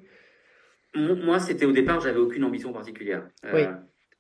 Moi, 0.95 1.39
c'était 1.39 1.65
au 1.65 1.71
départ, 1.71 2.01
j'avais 2.01 2.19
aucune 2.19 2.43
ambition 2.43 2.71
particulière. 2.71 3.27
Oui. 3.51 3.61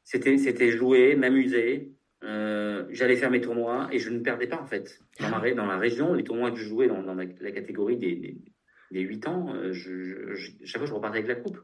C'était, 0.03 0.37
c'était 0.37 0.71
jouer, 0.71 1.15
m'amuser. 1.15 1.91
Euh, 2.23 2.85
j'allais 2.89 3.17
faire 3.17 3.29
mes 3.29 3.41
tournois 3.41 3.89
et 3.91 3.99
je 3.99 4.09
ne 4.09 4.19
perdais 4.19 4.47
pas 4.47 4.59
en 4.59 4.65
fait. 4.65 4.99
Dans, 5.19 5.65
la 5.65 5.77
région, 5.77 6.13
les 6.13 6.23
tournois 6.23 6.51
que 6.51 6.57
je 6.57 6.65
jouais 6.65 6.87
dans, 6.87 7.03
dans 7.03 7.15
la, 7.15 7.25
la 7.41 7.51
catégorie 7.51 7.97
des, 7.97 8.15
des, 8.15 8.37
des 8.93 9.01
8 9.01 9.27
ans, 9.27 9.53
euh, 9.53 9.73
je, 9.73 10.33
je- 10.35 10.51
chaque 10.63 10.79
fois 10.79 10.87
je 10.87 10.93
repartais 10.93 11.17
avec 11.19 11.27
la 11.27 11.35
coupe. 11.35 11.59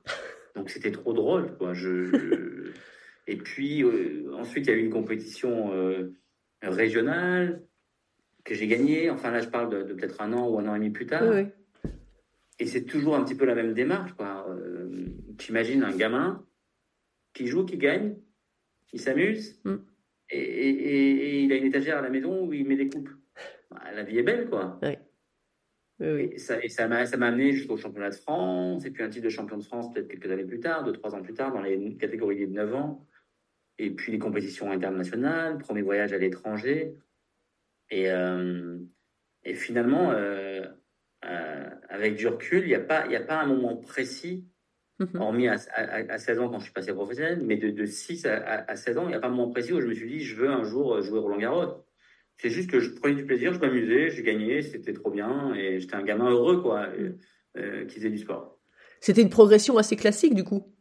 Donc 0.56 0.70
c'était 0.70 0.92
trop 0.92 1.14
drôle. 1.14 1.56
Quoi. 1.58 1.74
Je, 1.74 2.72
Et 3.28 3.38
puis 3.38 3.84
euh, 3.84 4.34
ensuite, 4.36 4.66
il 4.68 4.70
y 4.70 4.74
a 4.74 4.78
eu 4.78 4.84
une 4.84 4.90
compétition 4.92 5.72
euh, 5.74 6.12
régionale 6.62 7.64
que 8.44 8.56
j'ai 8.56 8.68
gagnée. 8.68 9.10
Enfin 9.10 9.32
là, 9.32 9.40
je 9.42 9.50
parle 9.50 9.70
de, 9.70 9.84
de 9.84 9.94
peut-être 9.94 10.22
un 10.22 10.34
an 10.34 10.50
ou 10.50 10.60
un 10.60 10.68
an 10.68 10.76
et 10.76 10.80
demi 10.80 10.90
plus 10.90 11.06
tard. 11.06 11.24
Oui, 11.24 11.44
oui. 11.84 11.92
et 12.60 12.66
c'est 12.66 12.84
toujours 12.84 13.16
un 13.16 13.24
petit 13.24 13.36
peu 13.36 13.46
la 13.46 13.56
même 13.56 13.74
démarche. 13.74 14.12
Euh, 14.20 15.06
T'imagines 15.38 15.84
un 15.84 15.96
gamin 15.96 16.46
qui 17.34 17.48
joue, 17.48 17.64
qui 17.66 17.78
gagne, 17.78 18.16
il 18.92 19.00
s'amuse, 19.00 19.62
Mm. 19.64 19.76
et, 20.32 20.38
et- 20.40 21.10
et 21.38 21.42
il 21.44 21.54
a 21.54 21.56
une 21.56 21.66
étagère 21.68 21.98
à 22.00 22.02
la 22.02 22.10
maison 22.10 22.46
où 22.46 22.52
il 22.54 22.66
met 22.68 22.76
des 22.76 22.90
coupes. 22.90 23.10
Bah, 23.72 23.82
la 23.96 24.04
vie 24.04 24.18
est 24.18 24.24
belle, 24.24 24.50
quoi. 24.50 24.80
Oui, 24.82 24.96
oui. 26.00 26.30
Et 26.34 26.38
ça, 26.38 26.64
et 26.64 26.70
ça 26.70 26.88
m'a 26.88 26.98
amené 27.28 27.52
jusqu'au 27.52 27.78
championnat 27.78 28.10
de 28.10 28.16
France, 28.16 28.86
et 28.86 28.92
puis 28.92 29.04
un 29.04 29.10
titre 29.10 29.26
de 29.26 29.30
champion 29.30 29.58
de 29.58 29.64
France 29.64 29.92
peut-être 29.94 30.08
quelques 30.08 30.32
années 30.32 30.46
plus 30.46 30.60
tard, 30.60 30.84
deux, 30.84 30.94
trois 30.94 31.14
ans 31.16 31.22
plus 31.22 31.34
tard, 31.34 31.52
dans 31.54 31.62
les 31.62 31.96
catégories 31.98 32.48
de 32.48 32.54
9 32.54 32.74
ans. 32.76 33.06
Et 33.78 33.92
puis 33.92 34.12
les 34.12 34.20
compétitions 34.20 34.72
internationales, 34.72 35.58
premier 35.58 35.82
voyage 35.82 36.12
à 36.14 36.18
l'étranger. 36.18 36.96
Et, 37.90 38.12
euh, 38.12 38.78
et 39.44 39.56
finalement, 39.56 40.12
euh, 40.12 40.66
euh, 41.26 41.70
avec 41.90 42.16
du 42.16 42.28
recul, 42.28 42.62
il 42.64 42.68
n'y 42.68 42.76
a, 42.76 42.80
pas- 42.82 43.08
y 43.08 43.16
a 43.16 43.22
pas 43.22 43.42
un 43.42 43.48
moment 43.48 43.76
précis, 43.78 44.46
Mhm. 45.00 45.22
hormis 45.22 45.48
à, 45.48 45.56
à- 45.76 46.14
à 46.14 46.18
16 46.18 46.40
ans 46.40 46.50
quand 46.50 46.60
je 46.60 46.66
suis 46.66 46.74
passé 46.74 46.94
professionnel, 46.94 47.42
mais 47.42 47.56
de, 47.56 47.70
de 47.70 47.86
6 47.86 48.26
à, 48.26 48.36
à- 48.36 48.72
à 48.72 48.76
16 48.76 48.98
ans, 48.98 49.04
il 49.06 49.10
n'y 49.10 49.16
a 49.16 49.20
pas 49.20 49.28
un 49.28 49.32
moment 49.32 49.50
précis 49.50 49.72
où 49.72 49.80
je 49.80 49.88
me 49.88 49.94
suis 49.94 50.10
dit, 50.10 50.20
je 50.20 50.36
veux 50.36 50.50
un 50.50 50.64
jour 50.66 51.02
jouer 51.02 51.20
Roland 51.20 51.38
Garros. 51.38 51.86
C'est 52.42 52.50
juste 52.50 52.70
que 52.70 52.80
je 52.80 52.92
prenais 52.92 53.16
du 53.16 53.26
plaisir, 53.26 53.54
je 53.54 53.60
m'amusais, 53.60 54.12
j'ai 54.12 54.24
gagné, 54.24 54.62
c'était 54.62 54.94
trop 54.94 55.12
bien, 55.12 55.54
et 55.56 55.82
j'étais 55.82 55.96
un 55.96 56.04
gamin 56.04 56.32
heureux, 56.32 56.62
quoi, 56.62 56.88
et, 56.96 57.14
euh, 57.58 57.86
qui 57.86 57.96
faisait 57.96 58.10
du 58.10 58.18
sport. 58.18 58.58
C'était 59.02 59.22
une 59.22 59.30
progression 59.30 59.78
assez 59.78 59.98
classique 59.98 60.34
du 60.34 60.46
coup? 60.46 60.74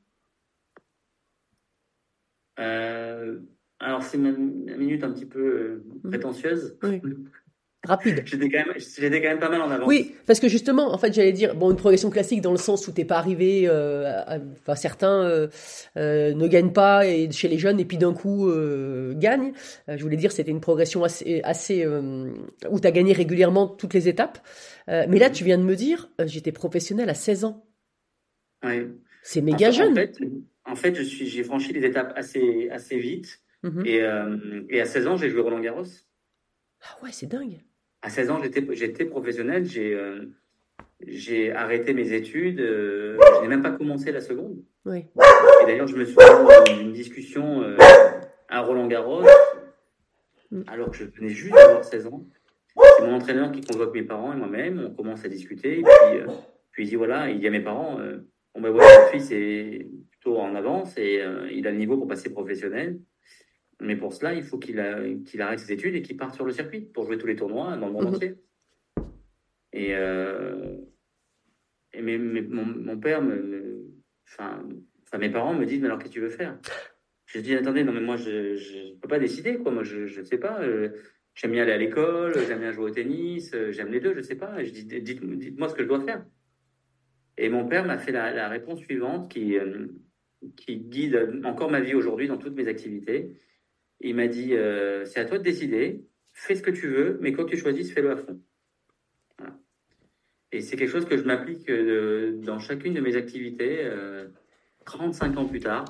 Euh, 2.60 3.40
alors, 3.80 4.04
c'est 4.04 4.18
ma 4.18 4.30
minute 4.30 5.02
un 5.02 5.10
petit 5.10 5.26
peu 5.26 5.40
euh, 5.40 5.84
prétentieuse. 6.08 6.78
Oui. 6.84 7.00
Rapide. 7.84 8.24
J'étais 8.26 8.50
quand, 8.50 8.64
quand 8.64 9.28
même 9.28 9.38
pas 9.38 9.48
mal 9.48 9.62
en 9.62 9.70
avance. 9.70 9.86
Oui, 9.86 10.14
parce 10.26 10.40
que 10.40 10.48
justement, 10.48 10.92
en 10.92 10.98
fait, 10.98 11.12
j'allais 11.12 11.32
dire, 11.32 11.54
bon, 11.54 11.70
une 11.70 11.76
progression 11.76 12.10
classique 12.10 12.40
dans 12.40 12.50
le 12.50 12.58
sens 12.58 12.88
où 12.88 12.92
t'es 12.92 13.04
pas 13.04 13.18
arrivé, 13.18 13.68
euh, 13.68 14.20
à- 14.26 14.38
enfin, 14.52 14.74
certains 14.74 15.22
euh, 15.24 15.46
euh, 15.96 16.34
ne 16.34 16.48
gagnent 16.48 16.72
pas 16.72 17.06
et, 17.06 17.30
chez 17.30 17.46
les 17.46 17.56
jeunes 17.56 17.78
et 17.78 17.84
puis 17.84 17.96
d'un 17.96 18.12
coup 18.14 18.50
gagnent. 19.14 19.52
Je 19.86 20.02
voulais 20.02 20.16
dire, 20.16 20.32
c'était 20.32 20.50
une 20.50 20.60
progression 20.60 21.04
assez, 21.04 21.40
assez 21.44 21.86
où 21.86 22.80
t'as 22.80 22.90
gagné 22.90 23.12
régulièrement 23.12 23.68
toutes 23.68 23.94
les 23.94 24.08
étapes. 24.08 24.38
Mais 24.88 25.18
là, 25.18 25.30
tu 25.30 25.44
viens 25.44 25.58
de 25.58 25.62
me 25.62 25.76
dire, 25.76 26.10
j'étais 26.24 26.52
professionnel 26.52 27.08
à 27.08 27.14
16 27.14 27.44
ans. 27.44 27.64
Ouais. 28.64 28.88
C'est 29.22 29.40
méga 29.40 29.68
en, 29.68 29.72
jeune. 29.72 29.92
En 29.92 29.94
fait, 29.94 30.18
en 30.64 30.74
fait, 30.76 30.94
je 30.96 31.02
suis, 31.02 31.28
j'ai 31.28 31.44
franchi 31.44 31.72
les 31.72 31.84
étapes 31.84 32.12
assez, 32.16 32.68
assez 32.70 32.98
vite. 32.98 33.40
Mhm. 33.62 33.86
Et, 33.86 34.00
et 34.70 34.80
à 34.80 34.84
16 34.84 35.06
ans, 35.06 35.16
j'ai 35.16 35.30
joué 35.30 35.42
Roland 35.42 35.60
Garros. 35.60 35.84
Ah 36.82 37.04
ouais, 37.04 37.10
c'est 37.12 37.26
dingue. 37.26 37.60
À 38.02 38.10
16 38.10 38.30
ans, 38.30 38.40
j'étais, 38.42 38.64
j'étais 38.74 39.04
professionnel. 39.04 39.64
J'ai, 39.64 39.94
euh, 39.94 40.26
j'ai 41.06 41.52
arrêté 41.52 41.92
mes 41.94 42.12
études. 42.12 42.60
euh, 42.60 43.18
je 43.36 43.42
n'ai 43.42 43.48
même 43.48 43.62
pas 43.62 43.72
commencé 43.72 44.12
la 44.12 44.20
seconde. 44.20 44.62
Oui. 44.84 45.04
Et 45.62 45.66
d'ailleurs, 45.66 45.88
je 45.88 45.96
me 45.96 46.04
souviens 46.04 46.64
d'une 46.78 46.92
discussion 46.92 47.62
euh, 47.62 47.76
à 48.48 48.60
Roland 48.62 48.86
Garros, 48.86 49.22
Mm. 50.50 50.62
alors 50.66 50.90
que 50.90 50.96
je 50.96 51.04
venais 51.04 51.28
juste 51.28 51.54
d'avoir 51.54 51.84
16 51.84 52.06
ans. 52.06 52.24
C'est 52.96 53.04
mon 53.04 53.12
entraîneur 53.12 53.52
qui 53.52 53.60
convoque 53.60 53.92
mes 53.92 54.02
parents 54.02 54.32
et 54.32 54.36
moi-même. 54.36 54.82
On 54.92 54.94
commence 54.94 55.22
à 55.22 55.28
discuter. 55.28 55.80
Et 55.80 55.82
puis, 55.82 56.20
puis 56.72 56.84
il 56.84 56.88
dit 56.88 56.96
voilà, 56.96 57.28
il 57.28 57.38
dit 57.38 57.46
à 57.48 57.50
mes 57.50 57.60
parents 57.60 57.98
bon 58.54 58.60
ben 58.62 58.70
voilà, 58.70 58.88
mon 59.02 59.06
fils 59.08 59.30
est 59.30 59.86
plutôt 60.10 60.38
en 60.38 60.54
avance 60.54 60.96
et 60.96 61.22
il 61.52 61.66
a 61.66 61.70
le 61.70 61.76
niveau 61.76 61.98
pour 61.98 62.08
passer 62.08 62.30
professionnel. 62.32 62.98
Mais 63.80 63.96
pour 63.96 64.12
cela, 64.12 64.34
il 64.34 64.42
faut 64.42 64.58
qu'il 64.58 64.80
arrête 64.80 65.58
ses 65.58 65.72
études 65.72 65.94
et 65.94 66.02
qu'il 66.02 66.16
parte 66.16 66.34
sur 66.34 66.44
le 66.44 66.52
circuit 66.52 66.80
pour 66.80 67.04
jouer 67.06 67.16
tous 67.18 67.26
les 67.26 67.36
tournois 67.36 67.76
dans 67.76 67.86
le 67.86 67.92
monde 67.92 68.06
Mhm. 68.08 68.14
entier. 68.14 68.34
Et, 69.72 69.94
euh, 69.94 70.76
et 71.92 72.02
mon, 72.02 72.64
mon 72.64 72.98
père, 72.98 73.22
me, 73.22 73.84
enfin, 74.26 74.62
mes 75.18 75.30
parents 75.30 75.54
me 75.54 75.64
disent, 75.64 75.80
mais 75.80 75.86
alors 75.86 75.98
qu'est-ce 75.98 76.10
que 76.10 76.14
tu 76.14 76.20
veux 76.20 76.30
faire? 76.30 76.58
Je 77.26 77.40
dis, 77.40 77.54
attendez, 77.54 77.84
non 77.84 77.92
mais 77.92 78.00
moi 78.00 78.16
je 78.16 78.30
ne 78.90 78.94
peux 78.98 79.08
pas 79.08 79.18
décider, 79.18 79.58
quoi. 79.58 79.70
Moi 79.70 79.84
je 79.84 80.18
ne 80.18 80.24
sais 80.24 80.38
pas. 80.38 80.60
euh, 80.62 80.90
J'aime 81.34 81.52
bien 81.52 81.62
aller 81.62 81.72
à 81.72 81.76
l'école, 81.78 82.34
j'aime 82.48 82.58
bien 82.58 82.72
jouer 82.72 82.86
au 82.86 82.90
tennis, 82.90 83.52
euh, 83.54 83.70
j'aime 83.70 83.92
les 83.92 84.00
deux, 84.00 84.12
je 84.12 84.22
sais 84.22 84.34
pas. 84.34 84.64
Je 84.64 84.70
dis, 84.72 84.84
dites- 84.84 85.22
dites-moi 85.24 85.68
ce 85.68 85.74
que 85.76 85.84
je 85.84 85.88
dois 85.88 86.00
faire. 86.00 86.24
Et 87.36 87.48
mon 87.48 87.64
père 87.68 87.84
m'a 87.86 87.98
fait 87.98 88.10
la, 88.10 88.32
la 88.32 88.48
réponse 88.48 88.80
suivante 88.80 89.30
qui, 89.30 89.56
qui 90.56 90.78
guide 90.78 91.42
encore 91.44 91.70
ma 91.70 91.80
vie 91.80 91.94
aujourd'hui 91.94 92.26
dans 92.26 92.38
toutes 92.38 92.56
mes 92.56 92.66
activités. 92.66 93.36
Il 94.00 94.14
m'a 94.14 94.28
dit, 94.28 94.54
euh, 94.54 95.04
c'est 95.04 95.20
à 95.20 95.24
toi 95.24 95.38
de 95.38 95.42
décider, 95.42 96.04
fais 96.32 96.54
ce 96.54 96.62
que 96.62 96.70
tu 96.70 96.88
veux, 96.88 97.18
mais 97.20 97.32
quoi 97.32 97.44
que 97.44 97.50
tu 97.50 97.56
choisisses, 97.56 97.92
fais-le 97.92 98.10
à 98.12 98.16
fond. 98.16 98.40
Voilà. 99.38 99.54
Et 100.52 100.60
c'est 100.60 100.76
quelque 100.76 100.90
chose 100.90 101.04
que 101.04 101.16
je 101.16 101.24
m'applique 101.24 101.68
euh, 101.68 102.38
dans 102.42 102.58
chacune 102.58 102.94
de 102.94 103.00
mes 103.00 103.16
activités, 103.16 103.78
euh, 103.82 104.28
35 104.84 105.36
ans 105.36 105.44
plus 105.46 105.60
tard. 105.60 105.84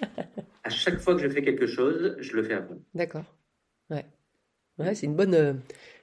à 0.64 0.70
chaque 0.70 0.98
fois 0.98 1.14
que 1.16 1.22
je 1.22 1.28
fais 1.28 1.42
quelque 1.42 1.66
chose, 1.66 2.16
je 2.20 2.36
le 2.36 2.42
fais 2.42 2.54
à 2.54 2.62
fond. 2.62 2.82
D'accord. 2.94 3.24
Ouais. 3.90 4.04
Ouais, 4.78 4.94
c'est 4.94 5.06
une 5.06 5.16
bonne, 5.16 5.34
euh, 5.34 5.54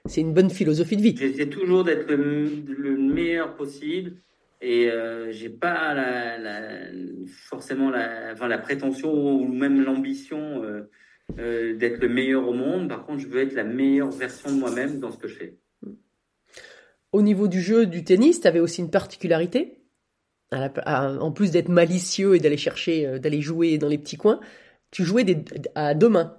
c'est 0.04 0.20
une 0.20 0.34
bonne 0.34 0.50
philosophie 0.50 0.96
de 0.96 1.02
vie. 1.02 1.16
J'essaie 1.16 1.48
toujours 1.48 1.84
d'être 1.84 2.10
le, 2.12 2.44
le 2.44 2.96
meilleur 2.98 3.56
possible 3.56 4.16
et 4.60 4.90
euh, 4.90 5.30
j'ai 5.32 5.48
pas 5.48 5.94
la, 5.94 6.36
la- 6.36 6.90
forcément 7.26 7.88
la, 7.90 8.32
enfin, 8.32 8.48
la 8.48 8.58
prétention 8.58 9.10
ou 9.14 9.48
même 9.48 9.82
l'ambition 9.82 10.62
euh, 10.62 10.90
euh, 11.38 11.76
d'être 11.76 12.00
le 12.00 12.08
meilleur 12.08 12.48
au 12.48 12.52
monde. 12.52 12.88
Par 12.88 13.04
contre, 13.04 13.20
je 13.20 13.28
veux 13.28 13.40
être 13.42 13.54
la 13.54 13.64
meilleure 13.64 14.10
version 14.10 14.50
de 14.50 14.58
moi-même 14.58 15.00
dans 15.00 15.10
ce 15.10 15.18
que 15.18 15.28
je 15.28 15.34
fais. 15.36 15.54
Au 17.12 17.22
niveau 17.22 17.48
du 17.48 17.60
jeu 17.60 17.86
du 17.86 18.04
tennis, 18.04 18.40
tu 18.40 18.48
avais 18.48 18.60
aussi 18.60 18.80
une 18.80 18.90
particularité. 18.90 19.82
À 20.50 20.60
la- 20.60 20.72
à- 20.84 21.12
en 21.18 21.32
plus 21.32 21.50
d'être 21.50 21.68
malicieux 21.68 22.36
et 22.36 22.38
d'aller 22.38 22.56
chercher, 22.56 23.06
euh, 23.06 23.18
d'aller 23.18 23.40
jouer 23.42 23.78
dans 23.78 23.88
les 23.88 23.98
petits 23.98 24.16
coins, 24.16 24.38
tu 24.92 25.02
jouais 25.04 25.24
des- 25.24 25.44
à 25.74 25.94
deux 25.94 26.08
mains. 26.08 26.36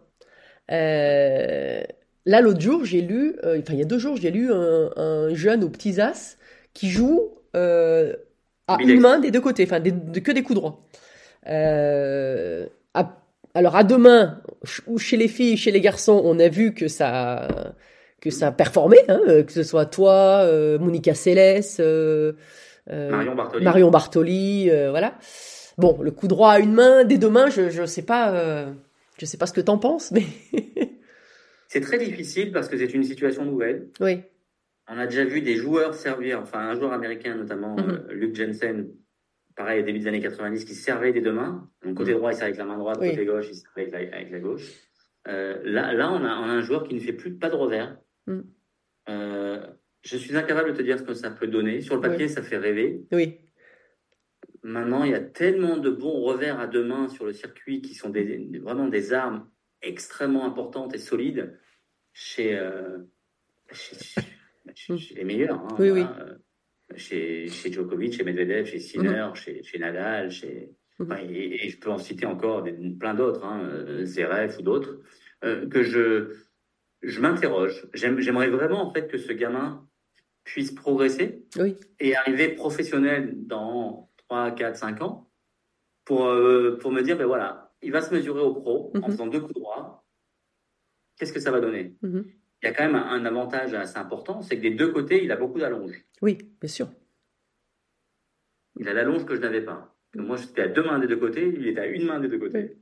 Euh, 0.71 1.82
là, 2.26 2.41
l'autre 2.41 2.62
jour, 2.62 2.86
j'ai 2.86 3.02
lu, 3.02 3.36
euh, 3.43 3.60
enfin 3.60 3.73
il 3.73 3.80
y 3.80 3.82
a 3.82 3.86
deux 3.86 4.00
jours, 4.00 4.15
j'ai 4.17 4.32
lu 4.32 4.52
un, 4.52 4.91
un 4.95 5.34
jeune 5.34 5.63
aux 5.63 5.69
petits 5.69 6.00
as 6.00 6.38
qui 6.73 6.89
joue 6.89 7.34
euh, 7.56 8.15
à 8.67 8.78
une 8.84 9.02
main 9.02 9.19
des 9.19 9.32
deux 9.32 9.41
côtés, 9.41 9.63
enfin 9.63 9.80
des- 9.80 9.91
de- 9.91 10.19
que 10.19 10.32
des 10.32 10.43
coups 10.43 10.60
droits. 10.60 10.86
À- 12.93 13.27
alors 13.58 13.76
à 13.76 13.84
deux 13.84 13.98
mains, 13.98 14.41
ch- 14.63 14.82
ou 14.88 14.98
chez 14.98 15.17
les 15.17 15.28
filles, 15.28 15.58
chez 15.58 15.72
les 15.72 15.82
garçons, 15.82 16.22
on 16.24 16.39
a 16.39 16.48
vu 16.48 16.74
que 16.74 16.88
ça 16.88 17.48
que 18.22 18.30
ça 18.32 18.52
performait, 18.52 19.04
hein, 19.10 19.20
euh, 19.28 19.43
que 19.43 19.52
ce 19.52 19.63
soit 19.63 19.86
toi, 19.86 20.41
euh, 20.43 20.80
Monica 20.80 21.13
Seles, 21.13 21.62
euh, 21.80 22.34
Marion 22.89 23.36
Bartoli. 23.36 23.63
Marion 23.65 23.91
Bartoli, 23.91 24.70
voilà. 24.89 25.15
Bon, 25.78 26.00
le 26.02 26.10
coup 26.12 26.28
droit 26.28 26.52
à 26.54 26.60
une 26.60 26.74
main, 26.74 27.04
des 27.04 27.17
deux 27.20 27.30
mains, 27.30 27.50
je 27.50 27.70
je 27.70 27.86
sais 27.86 28.02
pas, 28.02 28.65
je 29.20 29.26
sais 29.26 29.38
pas 29.38 29.46
ce 29.46 29.54
que 29.54 29.62
t'en 29.62 29.78
penses, 29.78 30.12
mais 30.12 30.24
C'est 31.67 31.82
très 31.82 31.98
difficile 32.00 32.52
parce 32.52 32.70
que 32.70 32.78
c'est 32.78 32.93
une 32.93 33.04
situation 33.04 33.43
nouvelle. 33.46 33.89
oui, 34.00 34.22
On 34.89 34.98
a 34.98 35.06
déjà 35.06 35.26
vu 35.26 35.41
des 35.41 35.56
joueurs 35.56 35.93
servir, 35.93 36.39
enfin 36.41 36.60
un 36.60 36.76
joueur 36.76 36.93
américain 36.93 37.36
notamment, 37.36 37.76
euh, 37.78 38.08
Luke 38.12 38.36
Jensen, 38.36 38.88
pareil, 39.58 39.82
au 39.82 39.84
début 39.84 40.00
des 40.00 40.08
années 40.08 40.22
90, 40.22 40.63
qui 40.63 40.76
servait 40.76 41.12
des 41.12 41.20
deux 41.22 41.34
mains. 41.34 41.70
Donc 41.84 41.96
côté 41.98 42.12
Mhm. 42.12 42.17
droit, 42.20 42.32
il 42.32 42.36
servait 42.36 42.50
avec 42.52 42.58
la 42.60 42.65
main 42.65 42.78
droite, 42.78 42.98
Oui. 43.02 43.10
côté 43.10 43.26
gauche, 43.26 43.48
il 43.50 43.56
servait 43.56 43.93
avec 43.93 44.12
la, 44.12 44.17
avec 44.17 44.32
la 44.32 44.39
gauche. 44.39 44.72
Euh, 45.28 45.60
là, 45.65 45.91
là 45.93 46.12
on, 46.13 46.24
a, 46.24 46.38
on 46.39 46.43
a 46.43 46.54
un 46.54 46.62
joueur 46.62 46.84
qui 46.88 46.93
ne 46.96 47.00
fait 47.00 47.12
plus 47.13 47.34
pas 47.36 47.50
de 47.50 47.56
revers. 47.56 47.98
Mhm. 48.28 48.46
Euh, 49.10 49.65
je 50.04 50.15
suis 50.15 50.36
incapable 50.38 50.72
de 50.72 50.78
te 50.78 50.82
dire 50.84 50.98
ce 51.00 51.04
que 51.04 51.13
ça 51.13 51.32
peut 51.32 51.48
donner. 51.48 51.82
Sur 51.82 51.96
le 51.96 52.02
papier, 52.02 52.28
ça 52.30 52.41
fait 52.41 52.58
rêver. 52.58 53.02
oui, 53.12 53.39
Maintenant, 54.63 55.04
il 55.04 55.12
y 55.12 55.15
a 55.15 55.22
tellement 55.22 55.78
de 55.78 55.89
bons 55.89 56.22
revers 56.24 56.60
à 56.60 56.67
deux 56.67 56.84
mains 56.84 57.08
sur 57.10 57.26
le 57.26 57.32
circuit 57.34 57.82
qui 57.82 57.93
sont 57.96 58.10
des, 58.10 58.50
vraiment 58.62 58.88
des 58.88 59.13
armes 59.13 59.50
extrêmement 59.82 60.46
importantes 60.46 60.93
et 60.93 60.98
solides 60.98 61.58
chez, 62.12 62.58
euh, 62.58 62.98
chez, 63.72 63.96
chez- 64.76 64.98
chez 64.98 65.15
les 65.15 65.24
meilleurs. 65.24 65.60
hein, 65.62 65.76
Oui, 65.80 65.89
voilà. 65.89 66.17
Euh, 66.20 66.36
Chez, 66.95 67.50
chez 67.50 67.71
Djokovic, 67.71 68.13
chez 68.13 68.23
Medvedev, 68.23 68.65
chez 68.65 68.80
Sinner, 68.80 69.28
chez, 69.36 69.62
chez 69.62 69.78
Nadal, 69.78 70.32
chez, 70.32 70.71
Mhm. 71.00 71.12
enfin, 71.12 71.21
et, 71.30 71.65
et 71.65 71.69
je 71.69 71.78
peux 71.80 71.89
en 71.91 71.97
citer 71.97 72.26
encore 72.26 72.63
des- 72.63 72.71
plein 72.71 73.13
d'autres, 73.13 73.43
hein, 73.43 73.62
euh, 73.65 74.06
Zverev 74.06 74.58
ou 74.58 74.62
d'autres, 74.62 75.02
euh, 75.43 75.67
que 75.67 75.84
je, 75.84 76.34
je 77.02 77.19
m'interroge. 77.19 77.88
J'aime- 77.93 78.19
J'aimerais 78.21 78.50
vraiment 78.50 78.82
en 78.88 78.93
fait 78.93 79.08
que 79.08 79.17
ce 79.17 79.34
gamin 79.34 79.86
puisse 80.45 80.71
progresser 80.71 81.43
oui, 81.60 81.76
et 82.00 82.15
arriver 82.15 82.50
professionnel 82.56 83.34
dans 83.45 84.10
3, 84.15 84.52
4, 84.52 84.78
5 84.78 85.02
ans 85.02 85.30
pour, 86.06 86.28
euh, 86.28 86.78
pour 86.80 86.91
me 86.93 87.02
dire, 87.02 87.17
ben 87.17 87.26
voilà, 87.28 87.73
il 87.82 87.91
va 87.91 88.02
se 88.02 88.13
mesurer 88.13 88.39
au 88.41 88.54
pro 88.54 88.91
en 88.95 89.00
Mhm. 89.00 89.12
faisant 89.12 89.28
deux 89.28 89.41
coups 89.41 89.56
droits. 89.56 90.06
Qu'est-ce 91.17 91.34
que 91.34 91.39
ça 91.41 91.52
va 91.52 91.60
donner? 91.60 91.95
Mhm. 92.02 92.26
Il 92.62 92.67
y 92.67 92.70
a 92.70 92.74
quand 92.74 92.86
même 92.86 92.96
un, 92.96 93.10
un 93.10 93.26
avantage 93.26 93.74
assez 93.74 93.98
important, 93.98 94.41
c'est 94.41 94.58
que 94.58 94.62
des 94.62 94.72
deux 94.72 94.91
côtés, 94.91 95.24
il 95.24 95.32
a 95.32 95.36
beaucoup 95.36 95.60
d'allonge. 95.60 96.04
oui, 96.22 96.38
bien 96.60 96.70
sûr. 96.70 96.89
Il 98.80 98.88
a 98.88 98.93
l'allonge 98.93 99.26
que 99.26 99.36
je 99.36 99.41
n'avais 99.41 99.62
pas. 99.62 99.96
Moi, 100.15 100.38
j'étais 100.38 100.63
à 100.63 100.67
deux 100.67 100.84
mains 100.84 101.00
des 101.00 101.08
deux 101.08 101.17
côtés, 101.17 101.54
il 101.56 101.67
était 101.67 101.82
à 101.82 101.88
une 101.88 102.06
main 102.06 102.20
des 102.20 102.28
deux 102.28 102.39
côtés. 102.39 102.78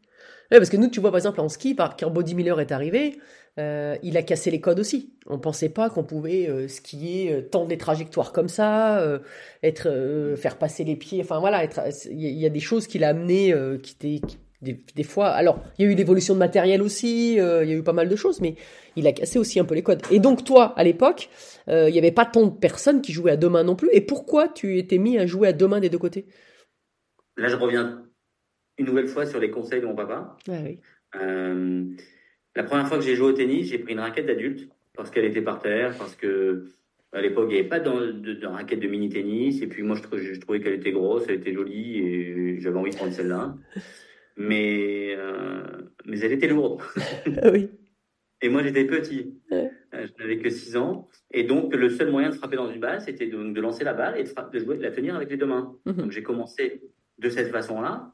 Ouais, 0.51 0.57
parce 0.57 0.69
que 0.69 0.77
nous, 0.77 0.89
tu 0.89 0.99
vois, 0.99 1.11
par 1.11 1.17
exemple, 1.17 1.41
en 1.41 1.49
ski, 1.49 1.75
quand 1.75 2.11
Body 2.11 2.35
Miller 2.35 2.59
est 2.59 2.71
arrivé, 2.71 3.19
euh, 3.57 3.95
il 4.03 4.15
a 4.17 4.23
cassé 4.23 4.51
les 4.51 4.61
codes 4.61 4.79
aussi. 4.79 5.17
On 5.25 5.39
pensait 5.39 5.69
pas 5.69 5.89
qu'on 5.89 6.03
pouvait 6.03 6.47
euh, 6.49 6.67
skier 6.67 7.33
euh, 7.33 7.41
tant 7.41 7.65
des 7.65 7.77
trajectoires 7.77 8.31
comme 8.31 8.49
ça, 8.49 8.99
euh, 8.99 9.19
être, 9.63 10.35
faire 10.37 10.57
passer 10.57 10.83
les 10.83 10.95
pieds. 10.95 11.21
Enfin 11.21 11.39
voilà, 11.39 11.63
il 11.63 12.21
y, 12.21 12.41
y 12.41 12.45
a 12.45 12.49
des 12.49 12.59
choses 12.59 12.87
qu'il 12.87 13.03
a 13.03 13.09
amenées 13.09 13.53
qui 13.81 13.93
étaient 13.93 14.27
des, 14.65 14.83
des 14.95 15.03
fois. 15.03 15.27
Alors, 15.29 15.63
il 15.77 15.85
y 15.85 15.87
a 15.87 15.91
eu 15.91 15.95
l'évolution 15.95 16.33
de 16.33 16.39
matériel 16.39 16.81
aussi. 16.81 17.39
euh, 17.39 17.63
il 17.63 17.69
y 17.69 17.73
a 17.73 17.77
eu 17.77 17.83
pas 17.83 17.93
mal 17.93 18.09
de 18.09 18.15
choses, 18.17 18.41
mais 18.41 18.55
il 18.97 19.07
a 19.07 19.13
cassé 19.13 19.39
aussi 19.39 19.59
un 19.59 19.65
peu 19.65 19.75
les 19.75 19.83
codes. 19.83 20.01
Et 20.11 20.19
donc 20.19 20.43
toi, 20.43 20.73
à 20.75 20.83
l'époque, 20.83 21.29
euh, 21.69 21.87
il 21.89 21.93
n'y 21.93 21.99
avait 21.99 22.11
pas 22.11 22.25
tant 22.25 22.47
de 22.47 22.57
personnes 22.57 23.01
qui 23.01 23.13
jouaient 23.13 23.31
à 23.31 23.37
deux 23.37 23.49
mains 23.49 23.63
non 23.63 23.75
plus. 23.75 23.89
Et 23.93 24.01
pourquoi 24.01 24.49
tu 24.49 24.77
étais 24.77 24.97
mis 24.97 25.17
à 25.17 25.25
jouer 25.25 25.47
à 25.47 25.53
deux 25.53 25.67
mains 25.67 25.79
des 25.79 25.89
deux 25.89 25.97
côtés? 25.97 26.25
Là, 27.37 27.47
je 27.47 27.55
reviens 27.55 28.03
une 28.77 28.87
nouvelle 28.87 29.07
fois 29.07 29.25
sur 29.25 29.39
les 29.39 29.51
conseils 29.51 29.81
de 29.81 29.85
mon 29.85 29.95
papa. 29.95 30.35
Ah 30.49 30.51
oui. 30.63 30.79
Euh, 31.21 31.85
la 32.55 32.63
première 32.63 32.87
fois 32.87 32.97
que 32.97 33.03
j'ai 33.03 33.15
joué 33.15 33.27
au 33.27 33.33
tennis, 33.33 33.67
j'ai 33.67 33.79
pris 33.79 33.93
une 33.93 33.99
raquette 33.99 34.25
d'adulte 34.25 34.69
parce 34.95 35.11
qu'elle 35.11 35.25
était 35.25 35.41
par 35.41 35.59
terre, 35.61 35.95
parce 35.97 36.15
que 36.15 36.65
à 37.11 37.21
l'époque, 37.21 37.47
il 37.49 37.53
n'y 37.53 37.59
avait 37.59 37.69
pas 37.69 37.79
de, 37.79 38.11
de, 38.11 38.33
de 38.33 38.47
raquette 38.47 38.81
de 38.81 38.87
mini 38.89 39.07
tennis. 39.07 39.61
Et 39.61 39.67
puis 39.67 39.83
moi, 39.83 39.95
je 39.95 40.39
trouvais 40.39 40.59
qu'elle 40.59 40.73
était 40.73 40.91
grosse, 40.91 41.23
elle 41.29 41.35
était 41.35 41.53
jolie 41.53 41.99
et 41.99 42.59
j'avais 42.59 42.77
envie 42.77 42.91
de 42.91 42.95
prendre 42.97 43.13
celle-là. 43.13 43.55
Mais, 44.37 45.15
euh, 45.15 45.63
mais 46.05 46.19
elle 46.19 46.33
était 46.33 46.47
lourde. 46.47 46.81
Oui. 47.51 47.69
Et 48.41 48.49
moi, 48.49 48.61
j'étais 48.63 48.85
petit. 48.85 49.33
Ouais. 49.49 49.71
Euh, 49.93 50.05
Je 50.05 50.21
n'avais 50.21 50.37
que 50.37 50.49
6 50.49 50.75
ans. 50.75 51.09
Et 51.31 51.43
donc, 51.43 51.73
le 51.73 51.89
seul 51.89 52.11
moyen 52.11 52.29
de 52.29 52.35
frapper 52.35 52.57
dans 52.57 52.69
une 52.69 52.79
balle, 52.79 53.01
c'était 53.01 53.27
de, 53.27 53.51
de 53.51 53.61
lancer 53.61 53.83
la 53.83 53.93
balle 53.93 54.19
et 54.19 54.23
de, 54.23 54.59
jouer, 54.59 54.77
de 54.77 54.83
la 54.83 54.91
tenir 54.91 55.15
avec 55.15 55.29
les 55.29 55.37
deux 55.37 55.45
mains. 55.45 55.75
Mhm. 55.85 55.95
Donc, 55.95 56.11
j'ai 56.11 56.21
commencé 56.21 56.81
de 57.17 57.29
cette 57.29 57.49
façon-là 57.49 58.13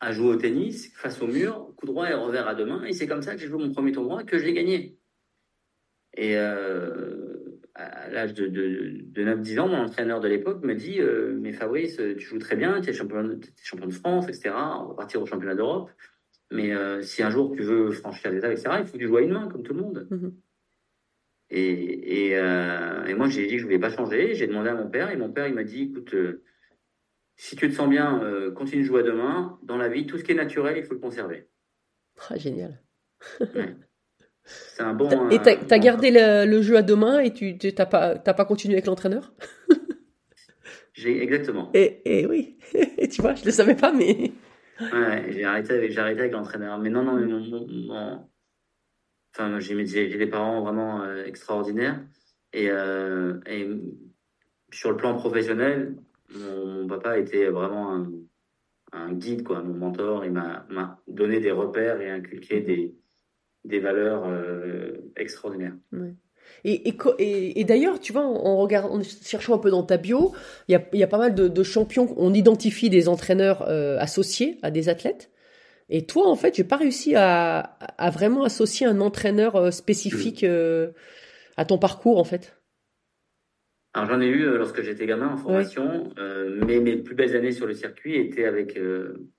à 0.00 0.12
jouer 0.12 0.28
au 0.28 0.36
tennis 0.36 0.92
face 0.96 1.20
au 1.22 1.26
mur, 1.26 1.72
coup 1.76 1.86
droit 1.86 2.08
et 2.08 2.14
revers 2.14 2.48
à 2.48 2.54
deux 2.54 2.66
mains. 2.66 2.84
Et 2.84 2.92
c'est 2.92 3.06
comme 3.06 3.22
ça 3.22 3.34
que 3.34 3.40
j'ai 3.40 3.46
joué 3.46 3.62
mon 3.62 3.72
premier 3.72 3.92
tournoi 3.92 4.22
et 4.22 4.24
que 4.24 4.38
je 4.38 4.44
l'ai 4.44 4.54
gagné. 4.54 4.98
Et 6.16 6.36
euh, 6.36 7.23
à 7.74 8.08
l'âge 8.08 8.34
de, 8.34 8.46
de, 8.46 9.00
de 9.04 9.22
9-10 9.24 9.58
ans, 9.60 9.68
mon 9.68 9.78
entraîneur 9.78 10.20
de 10.20 10.28
l'époque 10.28 10.62
me 10.64 10.74
dit 10.74 11.00
euh, 11.00 11.36
Mais 11.40 11.52
Fabrice, 11.52 11.96
tu 11.96 12.20
joues 12.20 12.38
très 12.38 12.56
bien, 12.56 12.80
tu 12.80 12.90
es 12.90 12.92
champion, 12.92 13.24
de- 13.24 13.34
tu 13.34 13.48
es 13.48 13.52
champion 13.64 13.86
de 13.86 13.92
France, 13.92 14.28
etc. 14.28 14.50
On 14.80 14.86
va 14.88 14.94
partir 14.94 15.20
au 15.20 15.26
championnat 15.26 15.54
d'Europe. 15.56 15.90
Mais 16.52 16.72
euh, 16.72 17.02
si 17.02 17.22
un 17.22 17.30
jour 17.30 17.52
tu 17.56 17.62
veux 17.62 17.90
franchir 17.90 18.30
les 18.30 18.38
étapes, 18.38 18.52
etc., 18.52 18.70
il 18.80 18.86
faut 18.86 18.92
que 18.92 18.98
tu 18.98 19.06
joues 19.08 19.16
à 19.16 19.22
une 19.22 19.32
main, 19.32 19.48
comme 19.48 19.62
tout 19.62 19.74
le 19.74 19.80
monde. 19.80 20.06
Mhm. 20.10 20.34
Et, 21.50 22.28
et, 22.28 22.38
euh, 22.38 23.04
et 23.06 23.14
moi, 23.14 23.28
j'ai 23.28 23.46
dit 23.46 23.54
que 23.54 23.58
je 23.58 23.64
voulais 23.64 23.78
pas 23.78 23.90
changer. 23.90 24.34
J'ai 24.34 24.46
demandé 24.46 24.68
à 24.70 24.74
mon 24.74 24.88
père, 24.88 25.10
et 25.10 25.16
mon 25.16 25.32
père, 25.32 25.46
il 25.48 25.54
m'a 25.54 25.64
dit 25.64 25.82
Écoute, 25.90 26.14
euh, 26.14 26.42
si 27.36 27.56
tu 27.56 27.68
te 27.68 27.74
sens 27.74 27.88
bien, 27.88 28.20
continue 28.54 28.82
de 28.82 28.86
jouer 28.86 29.00
à 29.00 29.02
deux 29.02 29.14
mains. 29.16 29.58
Dans 29.64 29.76
la 29.76 29.88
vie, 29.88 30.06
tout 30.06 30.16
ce 30.18 30.22
qui 30.24 30.30
est 30.32 30.36
naturel, 30.36 30.76
il 30.78 30.84
faut 30.84 30.94
le 30.94 31.00
conserver. 31.00 31.48
Ah, 32.30 32.36
génial. 32.36 32.80
C'est 34.44 34.82
un 34.82 34.92
bon. 34.94 35.30
Et 35.30 35.38
t'as 35.40 35.56
t'as 35.56 35.78
bon- 35.78 35.84
gardé 35.84 36.10
le, 36.10 36.44
le 36.46 36.62
jeu 36.62 36.76
à 36.76 36.82
deux 36.82 36.96
mains 36.96 37.18
et 37.20 37.32
tu 37.32 37.56
t'as 37.58 37.86
pas 37.86 38.16
t'as 38.18 38.34
pas 38.34 38.44
continué 38.44 38.74
avec 38.74 38.86
l'entraîneur? 38.86 39.32
J'ai 40.92 41.22
exactement. 41.22 41.70
et, 41.74 42.00
et 42.04 42.26
oui, 42.26 42.56
et 42.98 43.08
tu 43.08 43.20
vois, 43.20 43.34
je 43.34 43.44
le 43.44 43.50
savais 43.50 43.74
pas, 43.74 43.92
mais 43.92 44.32
Ouais, 44.80 45.26
j'ai 45.30 45.44
arrêté 45.44 45.72
avec, 45.72 45.92
j'ai 45.92 45.98
arrêté 46.00 46.20
avec 46.20 46.32
l'entraîneur. 46.32 46.78
Mais 46.78 46.90
non, 46.90 47.02
non, 47.04 47.14
mais 47.14 47.26
mon, 47.26 47.38
mon- 47.40 47.66
mon- 47.68 48.28
enfin, 49.34 49.60
j'ai, 49.60 49.86
j'ai 49.86 50.18
des 50.18 50.26
parents 50.26 50.62
vraiment 50.62 51.02
euh, 51.02 51.24
extraordinaires. 51.26 52.00
Et, 52.52 52.70
euh, 52.70 53.38
et 53.46 53.68
sur 54.72 54.90
le 54.90 54.96
plan 54.96 55.14
professionnel, 55.16 55.96
mon, 56.34 56.66
mon 56.82 56.86
papa 56.88 57.18
était 57.18 57.46
vraiment 57.46 57.94
un, 57.94 58.10
un 58.92 59.12
guide, 59.12 59.44
quoi, 59.44 59.62
mon 59.62 59.74
mentor. 59.74 60.24
Il 60.24 60.32
m'a, 60.32 60.66
m'a 60.68 61.00
donné 61.06 61.38
des 61.40 61.52
repères 61.52 62.00
et 62.00 62.10
inculqué 62.10 62.60
des, 62.60 62.94
des 63.64 63.80
valeurs 63.80 64.24
euh, 64.26 64.92
extraordinaires. 65.16 65.74
et, 66.64 66.88
et, 66.88 66.96
et, 67.18 67.60
et 67.60 67.64
d'ailleurs, 67.64 67.98
tu 68.00 68.12
vois, 68.12 68.22
en, 68.22 68.56
regard- 68.58 68.92
en 68.92 69.02
cherchant 69.02 69.54
un 69.54 69.58
peu 69.58 69.70
dans 69.70 69.82
ta 69.82 69.96
bio, 69.96 70.34
il 70.68 70.80
y 70.92 70.98
y 70.98 71.02
a 71.02 71.06
pas 71.06 71.18
mal 71.18 71.34
de, 71.34 71.48
de 71.48 71.62
champions. 71.62 72.14
On 72.16 72.34
identifie 72.34 72.90
des 72.90 73.08
entraîneurs 73.08 73.66
euh, 73.68 73.98
associés 73.98 74.58
à 74.62 74.70
des 74.70 74.88
athlètes. 74.88 75.30
Et 75.90 76.06
toi, 76.06 76.28
en 76.28 76.36
fait, 76.36 76.54
j'ai 76.56 76.64
pas 76.64 76.76
réussi 76.76 77.14
à, 77.14 77.58
à 77.58 78.10
vraiment 78.10 78.44
associer 78.44 78.86
un 78.86 79.00
entraîneur 79.00 79.56
euh, 79.56 79.70
spécifique 79.70 80.42
euh, 80.44 80.92
à 81.56 81.64
ton 81.64 81.78
parcours, 81.78 82.18
en 82.18 82.24
fait. 82.24 82.56
Alors 83.92 84.08
j'en 84.08 84.20
ai 84.20 84.26
eu 84.26 84.42
euh, 84.44 84.58
lorsque 84.58 84.82
j'étais 84.82 85.06
gamin 85.06 85.28
en 85.28 85.36
formation, 85.36 86.12
mais 86.66 86.80
mes 86.80 86.96
plus 86.96 87.14
belles 87.14 87.36
années 87.36 87.52
sur 87.52 87.66
le 87.66 87.74
circuit 87.74 88.16
étaient 88.16 88.44
avec, 88.44 88.78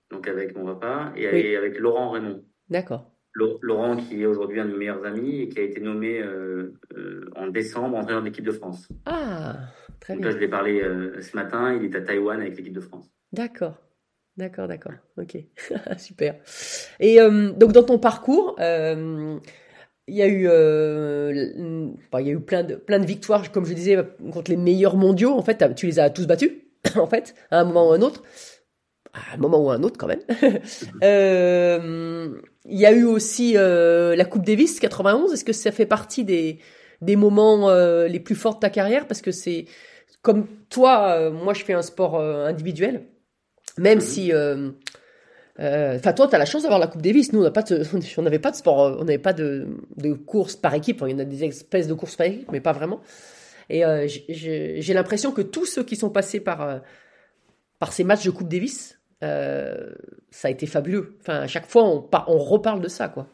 donc 0.10 0.28
avec 0.28 0.56
mon 0.56 0.66
papa 0.66 1.12
et 1.18 1.28
Oui. 1.28 1.40
et 1.42 1.58
avec 1.58 1.78
Laurent 1.78 2.12
Raymond. 2.12 2.42
D'accord. 2.70 3.12
Lau- 3.36 3.60
Laurent, 3.62 3.98
qui 3.98 4.22
est 4.22 4.26
aujourd'hui 4.26 4.60
un 4.60 4.66
de 4.66 4.72
mes 4.72 4.78
meilleurs 4.78 5.06
amis 5.06 5.42
et 5.42 5.50
qui 5.50 5.60
a 5.60 5.64
été 5.64 5.82
nommé 5.82 6.20
euh, 6.22 6.74
euh, 6.98 7.30
en 7.36 7.48
décembre 7.48 7.98
entraîneur 7.98 8.22
de 8.22 8.28
l'équipe 8.28 8.46
de 8.46 8.52
France. 8.52 8.88
Ah, 9.06 9.58
très 10.00 10.14
Donc 10.14 10.22
bien. 10.22 10.32
là, 10.32 10.36
je 10.36 10.40
l'ai 10.42 10.48
parlé 10.48 10.82
euh, 10.82 11.22
ce 11.22 11.36
matin, 11.36 11.74
il 11.74 11.84
est 11.86 11.96
à 11.96 12.02
Taïwan 12.02 12.40
avec 12.42 12.56
l'équipe 12.58 12.74
de 12.74 12.80
France. 12.82 13.12
D'accord. 13.34 13.78
D'accord, 14.38 14.68
d'accord. 14.68 14.94
Ok. 15.18 15.38
Super. 15.98 16.36
Et 17.00 17.22
euh, 17.22 17.52
donc 17.52 17.72
dans 17.74 17.84
ton 17.84 18.00
parcours, 18.00 18.56
euh, 18.60 19.38
il 20.08 20.16
y 20.16 20.22
a 20.22 20.28
eu, 20.28 20.48
euh, 20.48 21.88
enfin, 22.08 22.22
il 22.22 22.28
y 22.28 22.30
a 22.30 22.34
eu 22.34 22.40
plein 22.40 22.64
de, 22.64 22.76
plein 22.76 23.00
de 23.00 23.06
victoires, 23.06 23.52
comme 23.52 23.66
je 23.66 23.74
disais, 23.74 23.98
contre 24.32 24.52
les 24.52 24.58
meilleurs 24.58 24.96
mondiaux. 24.98 25.32
En 25.32 25.42
fait, 25.42 25.74
tu 25.76 25.86
les 25.88 26.00
as 26.00 26.10
tous 26.10 26.28
battus, 26.28 26.52
en 26.96 27.08
fait, 27.08 27.34
à 27.52 27.60
un 27.62 27.64
moment 27.66 27.90
ou 27.90 27.94
à 27.94 27.96
un 27.98 28.02
autre. 28.02 28.24
À 29.14 29.34
un 29.36 29.38
moment 29.38 29.64
ou 29.66 29.70
à 29.72 29.76
un 29.76 29.84
autre, 29.84 29.98
quand 29.98 30.08
même. 30.08 30.22
Euh, 31.04 32.42
il 32.68 32.80
y 32.80 32.86
a 32.86 32.92
eu 32.92 33.04
aussi 33.04 33.54
euh, 33.58 34.16
la 34.16 34.26
Coupe 34.26 34.46
Davis 34.46 34.80
91. 34.80 35.34
Est-ce 35.34 35.46
que 35.46 35.54
ça 35.54 35.72
fait 35.72 35.86
partie 35.86 36.24
des, 36.24 36.60
des 37.02 37.16
moments 37.16 37.70
euh, 37.70 38.08
les 38.08 38.20
plus 38.20 38.36
forts 38.36 38.56
de 38.56 38.60
ta 38.60 38.70
carrière? 38.70 39.08
Parce 39.08 39.22
que 39.22 39.32
c'est 39.32 39.66
comme 40.22 40.48
toi, 40.70 41.12
euh, 41.18 41.32
moi 41.32 41.54
je 41.54 41.64
fais 41.64 41.74
un 41.74 41.82
sport 41.82 42.20
individuel, 42.20 43.06
même 43.78 44.02
si, 44.02 44.32
enfin 44.34 46.14
toi 46.14 46.28
tu 46.28 46.36
as 46.36 46.40
la 46.40 46.46
chance 46.46 46.64
d'avoir 46.64 46.80
la 46.80 46.88
Coupe 46.88 47.02
Davis. 47.02 47.32
Nous 47.34 47.44
on 47.46 48.22
n'avait 48.22 48.40
pas 48.40 48.52
de 48.52 48.56
sport, 48.56 48.98
on 49.00 49.04
n'avait 49.04 49.18
pas 49.20 49.34
de, 49.34 49.68
de 49.98 50.14
course 50.14 50.56
par 50.56 50.74
équipe. 50.74 51.04
Il 51.06 51.12
y 51.12 51.14
en 51.14 51.20
a 51.20 51.26
des 51.26 51.44
espèces 51.44 51.88
de 51.88 51.94
courses 51.94 52.16
par 52.16 52.28
équipe, 52.28 52.52
mais 52.52 52.62
pas 52.62 52.74
vraiment. 52.74 53.02
Et 53.70 53.84
j'ai- 54.08 54.94
l'impression 54.94 55.32
que 55.32 55.42
tous 55.42 55.66
ceux 55.66 55.84
qui 55.84 55.96
sont 55.96 56.10
passés 56.10 56.40
par 56.40 56.82
par 57.80 57.94
ces 57.94 58.04
matchs 58.04 58.26
de 58.26 58.32
Coupe 58.32 58.48
Davis, 58.48 58.98
euh, 59.26 59.94
ça 60.30 60.48
a 60.48 60.52
été 60.52 60.66
fabuleux. 60.66 61.16
Enfin, 61.22 61.40
à 61.42 61.48
chaque 61.48 61.66
fois, 61.66 61.84
on, 61.84 62.10
on 62.28 62.38
reparle 62.38 62.82
de 62.82 62.88
ça, 62.88 63.10
quoi. 63.10 63.28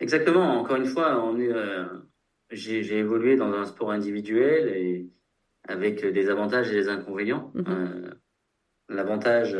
Exactement, 0.00 0.58
encore 0.58 0.76
une 0.76 0.86
fois, 0.86 1.22
on 1.24 1.38
est, 1.38 1.52
euh, 1.52 1.84
j'ai, 2.50 2.98
évolué 2.98 3.36
dans 3.36 3.52
un 3.52 3.64
sport 3.64 3.90
individuel 3.90 4.68
et 4.68 5.08
avec 5.66 6.06
des 6.06 6.30
avantages 6.30 6.70
et 6.70 6.74
des 6.74 6.88
inconvénients. 6.88 7.50
Mhm. 7.54 7.64
Euh, 7.68 8.10
l'avantage, 8.88 9.56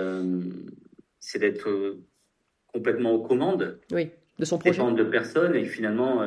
c'est 1.19 1.39
d'être 1.39 1.99
complètement 2.67 3.13
aux 3.13 3.23
commandes. 3.23 3.81
Oui, 3.93 4.11
de 4.39 4.45
son 4.45 4.59
projet. 4.59 4.73
dépendre 4.73 4.97
de 4.97 5.05
personnes 5.05 5.57
et 5.57 5.65
finalement, 5.65 6.23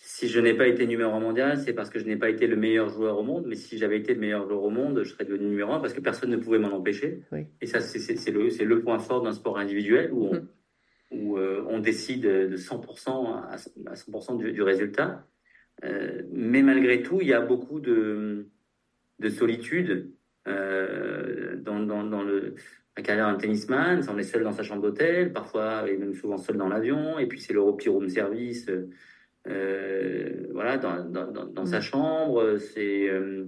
si 0.00 0.28
je 0.28 0.38
n'ai 0.38 0.54
pas 0.54 0.68
été 0.68 0.86
numéro 0.86 1.12
un 1.12 1.20
mondial, 1.20 1.58
c'est 1.58 1.72
parce 1.72 1.90
que 1.90 1.98
je 1.98 2.04
n'ai 2.04 2.16
pas 2.16 2.30
été 2.30 2.46
le 2.46 2.56
meilleur 2.56 2.88
joueur 2.88 3.18
au 3.18 3.24
monde. 3.24 3.44
Mais 3.46 3.56
si 3.56 3.78
j'avais 3.78 3.98
été 3.98 4.14
le 4.14 4.20
meilleur 4.20 4.46
joueur 4.46 4.62
au 4.62 4.70
monde, 4.70 5.02
je 5.02 5.10
serais 5.10 5.24
devenu 5.24 5.48
numéro 5.48 5.72
un 5.72 5.80
parce 5.80 5.92
que 5.92 6.00
personne 6.00 6.30
ne 6.30 6.36
pouvait 6.36 6.58
m'en 6.58 6.72
empêcher. 6.72 7.24
Oui. 7.32 7.46
Et 7.60 7.66
ça, 7.66 7.80
c'est 7.80 8.30
le, 8.30 8.80
point 8.80 9.00
fort 9.00 9.22
d'un 9.22 9.32
sport 9.32 9.58
individuel 9.58 10.10
où 10.12 10.30
on, 10.32 10.48
où, 11.10 11.36
euh, 11.36 11.64
on 11.68 11.80
décide 11.80 12.22
de 12.22 12.56
100% 12.56 13.08
à, 13.10 13.54
à 13.54 13.94
100% 13.94 14.38
du, 14.38 14.52
du 14.52 14.62
résultat. 14.62 15.26
Euh, 15.84 16.22
mais 16.32 16.62
malgré 16.62 17.02
tout, 17.02 17.18
il 17.20 17.26
y 17.26 17.34
a 17.34 17.40
beaucoup 17.40 17.80
de, 17.80 18.46
de 19.18 19.28
solitude 19.28 20.12
euh, 20.46 21.56
dans, 21.56 21.80
dans, 21.80 22.04
dans 22.04 22.22
le, 22.22 22.54
la 22.96 23.02
carrière 23.02 23.32
d'un 23.32 23.38
tennisman. 23.38 24.00
On 24.08 24.16
est 24.16 24.22
seul 24.22 24.44
dans 24.44 24.52
sa 24.52 24.62
chambre 24.62 24.82
d'hôtel, 24.82 25.32
parfois 25.32 25.88
et 25.90 25.96
même 25.96 26.14
souvent 26.14 26.36
seul 26.36 26.56
dans 26.56 26.68
l'avion. 26.68 27.18
Et 27.18 27.26
puis 27.26 27.40
c'est 27.40 27.52
le 27.52 27.60
petit 27.76 27.88
room 27.88 28.08
service, 28.08 28.70
voilà, 30.52 30.78
dans, 30.78 31.04
dans, 31.04 31.66
sa 31.66 31.80
chambre. 31.80 32.58
C'est 32.58 33.08
euh, 33.08 33.46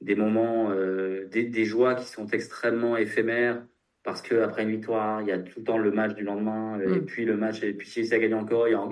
des 0.00 0.14
moments, 0.14 0.70
euh, 0.70 1.26
des, 1.28 1.44
des 1.44 1.64
joies 1.64 1.94
qui 1.94 2.06
sont 2.06 2.26
extrêmement 2.28 2.96
éphémères. 2.96 3.64
Parce 4.04 4.22
qu'après 4.22 4.62
une 4.62 4.70
victoire, 4.70 5.20
il 5.22 5.28
y 5.28 5.32
a 5.32 5.38
tout 5.38 5.58
le 5.58 5.64
temps 5.64 5.76
le 5.76 5.90
match 5.90 6.14
du 6.14 6.22
lendemain, 6.22 6.78
euh, 6.80 6.94
et 6.96 7.00
Mm. 7.00 7.04
puis 7.04 7.24
le 7.26 7.36
match, 7.36 7.62
et 7.62 7.74
puis 7.74 7.86
si 7.88 8.06
ça 8.06 8.18
gagne 8.18 8.34
encore, 8.34 8.66
il 8.68 8.72
y 8.72 8.74
a, 8.74 8.88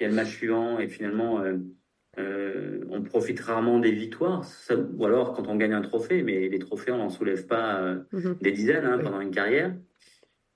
il 0.00 0.02
y 0.04 0.06
a 0.06 0.08
le 0.08 0.14
match 0.14 0.28
suivant, 0.36 0.78
et 0.78 0.88
finalement, 0.88 1.40
euh, 1.42 1.56
euh, 2.18 2.80
on 2.88 3.02
profite 3.02 3.40
rarement 3.40 3.80
des 3.80 3.90
victoires, 3.90 4.44
Ça- 4.44 4.76
ou 4.76 5.04
alors 5.04 5.34
quand 5.34 5.46
on 5.48 5.56
gagne 5.56 5.74
un 5.74 5.82
trophée, 5.82 6.22
mais 6.22 6.48
les 6.48 6.58
trophées, 6.58 6.90
on 6.92 6.98
n'en 6.98 7.10
soulève 7.10 7.46
pas 7.46 7.80
euh, 7.82 7.98
Mhm. 8.12 8.36
des 8.40 8.52
dizaines 8.52 8.84
hein, 8.86 8.98
pendant 8.98 9.20
une 9.20 9.32
carrière. 9.32 9.74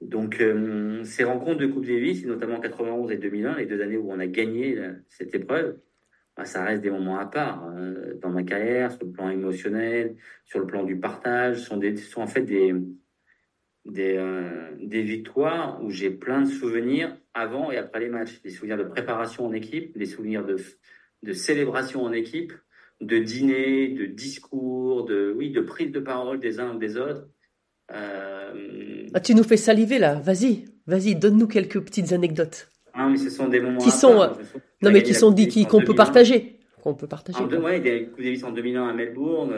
Donc, 0.00 0.40
euh, 0.40 1.04
ces 1.04 1.24
rencontres 1.24 1.58
de 1.58 1.66
Coupe 1.66 1.84
Davis, 1.84 2.24
notamment 2.24 2.58
91 2.58 3.10
et 3.10 3.16
2001, 3.16 3.58
les 3.58 3.66
deux 3.66 3.82
années 3.82 3.98
où 3.98 4.10
on 4.10 4.18
a 4.18 4.26
gagné 4.26 4.78
euh, 4.78 4.94
cette 5.08 5.34
épreuve, 5.34 5.78
bah, 6.36 6.46
ça 6.46 6.64
reste 6.64 6.82
des 6.82 6.90
moments 6.90 7.18
à 7.18 7.26
part 7.26 7.68
euh, 7.76 8.14
dans 8.22 8.30
ma 8.30 8.42
carrière, 8.42 8.90
sur 8.92 9.04
le 9.04 9.12
plan 9.12 9.28
émotionnel, 9.28 10.16
sur 10.44 10.58
le 10.58 10.66
plan 10.66 10.84
du 10.84 10.98
partage. 10.98 11.58
Ce 11.58 11.66
sont, 11.66 11.76
des, 11.76 11.94
en 12.16 12.26
fait 12.26 12.42
des, 12.42 12.74
des 13.84 15.02
victoires 15.02 15.82
où 15.82 15.90
j'ai 15.90 16.10
plein 16.10 16.42
de 16.42 16.48
souvenirs 16.48 17.16
avant 17.34 17.70
et 17.70 17.76
après 17.76 18.00
les 18.00 18.08
matchs. 18.08 18.40
Des 18.42 18.50
souvenirs 18.50 18.78
de 18.78 18.84
préparation 18.84 19.44
en 19.44 19.52
équipe, 19.52 19.98
des 19.98 20.06
souvenirs 20.06 20.46
de, 20.46 20.56
de 21.22 21.32
célébration 21.34 22.02
en 22.02 22.12
équipe, 22.12 22.54
de 23.02 23.18
dîner, 23.18 23.88
de 23.88 24.06
discours, 24.06 25.04
de, 25.04 25.34
oui, 25.36 25.50
de 25.50 25.60
prise 25.60 25.92
de 25.92 26.00
parole 26.00 26.40
des 26.40 26.58
uns 26.58 26.74
ou 26.74 26.78
des 26.78 26.96
autres. 26.96 27.28
Euh, 27.92 29.06
Ah, 29.14 29.20
tu 29.20 29.34
nous 29.34 29.42
fais 29.42 29.56
saliver 29.56 29.98
là. 29.98 30.14
Vas-y, 30.14 30.64
vas-y, 30.86 31.14
donne-nous 31.16 31.46
quelques 31.48 31.80
petites 31.80 32.12
anecdotes. 32.12 32.68
ah, 32.94 33.08
mais 33.08 33.16
ce 33.16 33.30
sont 33.30 33.48
des 33.48 33.60
moments 33.60 33.78
Qui 33.80 33.90
sont, 33.90 34.14
part. 34.18 34.38
euh, 34.38 34.58
Non, 34.82 34.90
mais 34.92 35.02
qui 35.02 35.14
sont 35.14 35.28
Coupe 35.28 35.36
dit, 35.36 35.42
Davis 35.46 35.54
qui 35.54 35.64
en 35.64 35.68
qu'on 35.68 35.78
peut 35.80 35.86
2001. 35.86 35.96
partager, 36.04 36.60
qu'on 36.82 36.94
peut 36.94 37.06
partager. 37.08 37.38
En 37.38 37.46
deux, 37.46 37.58
ouais, 37.58 37.80
des 37.80 38.06
Coupe 38.06 38.22
Davis 38.22 38.44
en 38.44 38.52
2001 38.52 38.88
à 38.88 38.92
Melbourne. 38.92 39.52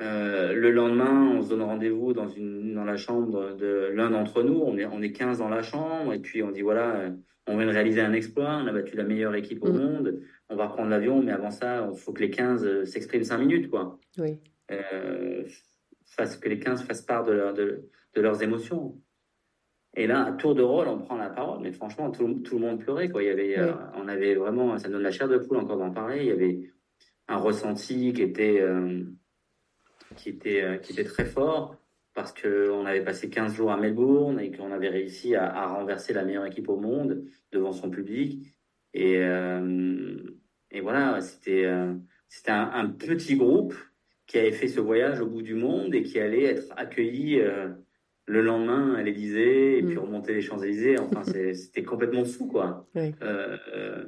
euh, 0.00 0.52
le 0.52 0.70
lendemain, 0.72 1.32
on 1.36 1.42
se 1.42 1.50
donne 1.50 1.62
rendez-vous 1.62 2.12
dans, 2.12 2.28
une, 2.28 2.74
dans 2.74 2.84
la 2.84 2.96
chambre 2.96 3.54
de 3.56 3.90
l'un 3.94 4.10
d'entre 4.10 4.42
nous. 4.42 4.60
On 4.64 4.76
est, 4.76 4.84
on 4.86 5.00
est 5.02 5.12
15 5.12 5.38
dans 5.38 5.48
la 5.48 5.62
chambre. 5.62 6.12
Et 6.12 6.18
puis, 6.18 6.42
on 6.42 6.50
dit 6.50 6.62
voilà, 6.62 7.10
on 7.46 7.56
vient 7.56 7.66
de 7.66 7.72
réaliser 7.72 8.00
un 8.00 8.12
exploit. 8.12 8.60
On 8.62 8.66
a 8.66 8.72
battu 8.72 8.96
la 8.96 9.04
meilleure 9.04 9.34
équipe 9.36 9.62
au 9.64 9.72
Mm. 9.72 9.78
monde. 9.78 10.20
On 10.50 10.56
va 10.56 10.66
reprendre 10.66 10.90
l'avion. 10.90 11.22
Mais 11.22 11.32
avant 11.32 11.50
ça, 11.52 11.88
il 11.92 11.96
faut 11.98 12.12
que 12.12 12.20
les 12.22 12.30
15 12.30 12.64
euh, 12.66 12.84
s'expriment 12.84 13.24
5 13.24 13.38
minutes. 13.38 13.70
Quoi. 13.70 13.98
Oui. 14.18 14.38
Euh, 14.72 15.44
fassent- 16.14 16.36
que 16.36 16.48
les 16.48 16.58
15 16.58 16.82
fassent 16.84 17.02
part 17.02 17.24
de, 17.24 17.32
leur- 17.32 17.54
de, 17.54 17.88
de 18.14 18.20
leurs 18.20 18.42
émotions. 18.42 19.00
Et 19.96 20.06
là, 20.06 20.24
à 20.24 20.32
tour 20.32 20.54
de 20.54 20.62
rôle, 20.62 20.88
on 20.88 20.98
prend 20.98 21.16
la 21.16 21.30
parole. 21.30 21.60
Mais 21.62 21.72
franchement, 21.72 22.10
tout, 22.10 22.26
le- 22.26 22.42
tout 22.42 22.56
le 22.58 22.62
monde 22.66 22.80
pleurait. 22.80 23.08
Quoi. 23.10 23.22
Il 23.22 23.26
y 23.26 23.30
avait, 23.30 23.58
euh, 23.58 23.72
on 23.94 24.08
avait 24.08 24.34
vraiment, 24.34 24.76
ça 24.78 24.88
donne 24.88 25.02
la 25.02 25.10
chair 25.12 25.28
de 25.28 25.38
poule 25.38 25.56
encore 25.58 25.78
d'en 25.78 25.92
parler. 25.92 26.18
Il 26.20 26.26
y 26.26 26.30
avait 26.32 26.70
un 27.28 27.36
ressenti 27.36 28.12
qui 28.12 28.22
était, 28.22 28.60
euh, 28.60 29.04
qui 30.16 30.30
était, 30.30 30.62
euh, 30.62 30.76
qui 30.78 30.92
était 30.92 31.04
très 31.04 31.24
fort 31.24 31.76
parce 32.12 32.32
qu'on 32.32 32.86
avait 32.86 33.02
passé 33.02 33.28
15 33.30 33.54
jours 33.54 33.72
à 33.72 33.76
Melbourne 33.76 34.38
et 34.40 34.50
qu'on 34.52 34.70
avait 34.72 34.88
réussi 34.88 35.34
à, 35.34 35.46
à 35.52 35.66
renverser 35.74 36.12
la 36.12 36.24
meilleure 36.24 36.46
équipe 36.46 36.68
au 36.68 36.76
monde 36.76 37.24
devant 37.52 37.72
son 37.72 37.90
public. 37.90 38.46
Et, 38.92 39.18
euh, 39.18 40.16
et 40.70 40.80
voilà, 40.80 41.20
c'était 41.20 41.64
euh, 41.64 41.92
un 42.48 42.86
petit 42.88 43.36
groupe 43.36 43.74
qui 44.26 44.38
avait 44.38 44.52
fait 44.52 44.68
ce 44.68 44.80
voyage 44.80 45.20
au 45.20 45.26
bout 45.26 45.42
du 45.42 45.54
monde 45.54 45.94
et 45.94 46.02
qui 46.02 46.18
allait 46.18 46.44
être 46.44 46.72
accueilli 46.76 47.40
euh, 47.40 47.68
le 48.26 48.40
lendemain 48.40 48.94
à 48.94 49.02
l'Élysée 49.02 49.78
et 49.78 49.82
Mm. 49.82 49.88
puis 49.88 49.98
remonter 49.98 50.34
les 50.34 50.40
Champs-Élysées. 50.40 50.98
Enfin, 50.98 51.22
c'était 51.54 51.82
complètement 51.82 52.24
fou, 52.24 52.46
quoi. 52.46 52.86
Oui. 52.94 53.14
Euh, 53.22 53.56
euh, 53.74 54.04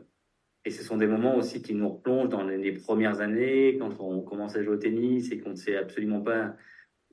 et 0.65 0.71
ce 0.71 0.83
sont 0.83 0.97
des 0.97 1.07
moments 1.07 1.37
aussi 1.37 1.63
qui 1.63 1.75
nous 1.75 1.89
replongent 1.89 2.29
dans 2.29 2.43
les, 2.43 2.57
les 2.57 2.73
premières 2.73 3.21
années, 3.21 3.77
quand 3.79 4.01
on 4.01 4.21
commence 4.23 4.57
à 4.57 4.63
jouer 4.63 4.75
au 4.75 4.79
tennis 4.79 5.31
et 5.31 5.39
qu'on 5.39 5.51
ne 5.51 5.55
sait 5.55 5.77
absolument 5.77 6.21
pas 6.21 6.57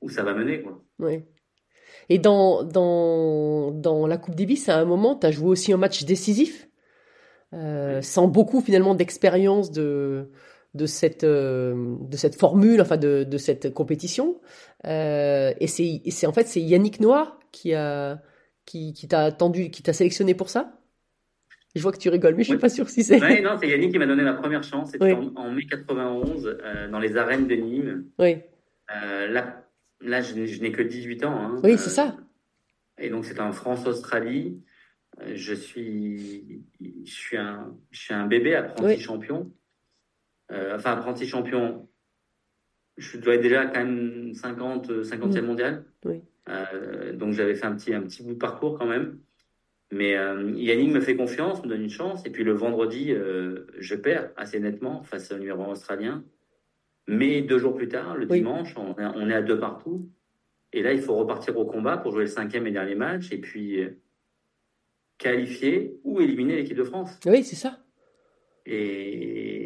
où 0.00 0.08
ça 0.08 0.24
va 0.24 0.34
mener, 0.34 0.62
quoi. 0.62 0.82
Oui. 0.98 1.22
Et 2.08 2.18
dans, 2.18 2.64
dans, 2.64 3.70
dans 3.70 4.06
la 4.06 4.16
Coupe 4.16 4.34
Davis, 4.34 4.68
à 4.68 4.78
un 4.78 4.84
moment, 4.84 5.14
tu 5.14 5.26
as 5.26 5.30
joué 5.30 5.48
aussi 5.48 5.72
un 5.72 5.76
match 5.76 6.04
décisif, 6.04 6.68
euh, 7.52 8.02
sans 8.02 8.26
beaucoup 8.26 8.60
finalement 8.60 8.94
d'expérience 8.94 9.70
de, 9.70 10.30
de, 10.74 10.86
cette, 10.86 11.24
euh, 11.24 11.96
de 12.00 12.16
cette 12.16 12.34
formule, 12.36 12.80
enfin 12.80 12.96
de, 12.96 13.24
de 13.24 13.38
cette 13.38 13.72
compétition. 13.72 14.40
Euh, 14.86 15.52
et 15.60 15.66
c'est 15.66 16.02
c'est- 16.10 16.26
en 16.26 16.32
fait 16.32 16.46
c'est 16.46 16.60
Yannick 16.60 17.00
Noir 17.00 17.38
qui 17.52 17.74
a 17.74 18.20
qui, 18.66 18.92
qui 18.92 19.08
t'a 19.08 19.20
attendu, 19.24 19.70
qui 19.70 19.82
t'a 19.82 19.92
sélectionné 19.92 20.34
pour 20.34 20.48
ça? 20.50 20.80
Je 21.76 21.82
vois 21.82 21.92
que 21.92 21.98
tu 21.98 22.08
rigoles, 22.08 22.34
mais 22.36 22.42
je 22.44 22.48
suis 22.48 22.54
Oui. 22.54 22.60
pas 22.60 22.68
sûre 22.68 22.88
si 22.88 23.02
c'est. 23.02 23.18
Non, 23.42 23.56
c'est 23.60 23.68
Yannick 23.68 23.90
qui 23.92 23.98
m'a 23.98 24.06
donné 24.06 24.22
la 24.22 24.32
première 24.34 24.62
chance. 24.62 24.90
C'était 24.92 25.12
Oui. 25.12 25.30
en, 25.36 25.42
en 25.42 25.50
mai 25.50 25.66
91, 25.68 26.46
euh, 26.46 26.88
dans 26.88 26.98
les 27.00 27.16
arènes 27.16 27.46
de 27.48 27.54
Nîmes. 27.56 28.06
Oui, 28.18 28.36
là, 28.88 29.64
là, 30.00 30.20
je, 30.20 30.34
n'ai- 30.34 30.46
je 30.46 30.62
n'ai 30.62 30.70
que 30.72 30.82
18 30.82 31.24
ans. 31.24 31.32
hein. 31.36 31.60
oui, 31.64 31.76
c'est 31.78 31.90
ça. 31.90 32.16
Et 32.98 33.10
donc, 33.10 33.24
c'était 33.24 33.40
en 33.40 33.52
France-Australie. 33.52 34.62
Je 35.34 35.52
suis, 35.54 36.64
je 37.04 37.12
suis 37.12 37.36
un, 37.36 37.76
je 37.90 38.00
suis 38.00 38.14
un 38.14 38.26
bébé 38.26 38.54
apprenti 38.54 38.84
Oui. 38.94 39.00
champion. 39.00 39.50
Euh, 40.52 40.76
enfin, 40.76 40.92
apprenti 40.92 41.26
champion. 41.26 41.88
Je 42.96 43.18
dois 43.18 43.34
être 43.34 43.42
déjà 43.42 43.66
quand 43.66 43.84
même 43.84 44.34
50, 44.34 44.90
euh, 44.90 45.02
50e 45.02 45.42
Mm. 45.42 45.46
mondial. 45.46 45.84
Oui. 46.04 46.22
Euh, 46.48 47.12
donc, 47.12 47.32
j'avais 47.32 47.54
fait 47.54 47.66
un 47.66 47.74
petit, 47.74 47.94
un 47.94 48.02
petit 48.02 48.22
bout 48.22 48.34
de 48.34 48.38
parcours 48.38 48.78
quand 48.78 48.86
même. 48.86 49.18
Mais 49.90 50.16
euh, 50.16 50.50
Yannick 50.56 50.90
me 50.92 51.00
fait 51.00 51.16
confiance, 51.16 51.62
me 51.62 51.68
donne 51.68 51.82
une 51.82 51.90
chance. 51.90 52.24
Et 52.26 52.30
puis 52.30 52.44
le 52.44 52.52
vendredi, 52.52 53.12
euh, 53.12 53.66
je 53.78 53.94
perds 53.94 54.30
assez 54.36 54.58
nettement 54.60 55.02
face 55.02 55.30
au 55.32 55.38
numéro 55.38 55.62
un 55.62 55.68
australien. 55.70 56.24
Mais 57.06 57.42
deux 57.42 57.58
jours 57.58 57.74
plus 57.76 57.88
tard, 57.88 58.16
le 58.16 58.26
Oui. 58.28 58.38
dimanche, 58.38 58.74
on 58.76 58.92
est, 58.98 59.04
on 59.04 59.28
est 59.28 59.34
à 59.34 59.42
deux 59.42 59.58
partout. 59.58 60.08
Et 60.72 60.82
là, 60.82 60.92
il 60.92 61.00
faut 61.00 61.14
repartir 61.14 61.56
au 61.58 61.64
combat 61.64 61.96
pour 61.98 62.12
jouer 62.12 62.22
le 62.22 62.28
cinquième 62.30 62.66
et 62.66 62.70
dernier 62.72 62.94
match. 62.96 63.30
Et 63.32 63.38
puis 63.38 63.80
euh, 63.82 63.90
qualifier 65.18 65.98
ou 66.04 66.20
éliminer 66.20 66.56
l'équipe 66.56 66.76
de 66.76 66.84
France. 66.84 67.18
Oui, 67.26 67.44
c'est 67.44 67.56
ça. 67.56 67.78
Et, 68.66 69.63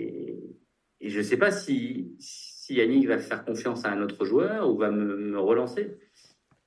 et 1.01 1.11
je 1.11 1.19
ne 1.19 1.23
sais 1.23 1.37
pas 1.37 1.51
si, 1.51 2.17
si 2.19 2.75
Yannick 2.75 3.07
va 3.07 3.19
faire 3.19 3.45
confiance 3.45 3.85
à 3.85 3.91
un 3.91 4.03
autre 4.03 4.25
joueur 4.25 4.69
ou 4.69 4.77
va 4.77 4.91
me, 4.91 5.17
me 5.17 5.39
relancer. 5.39 5.97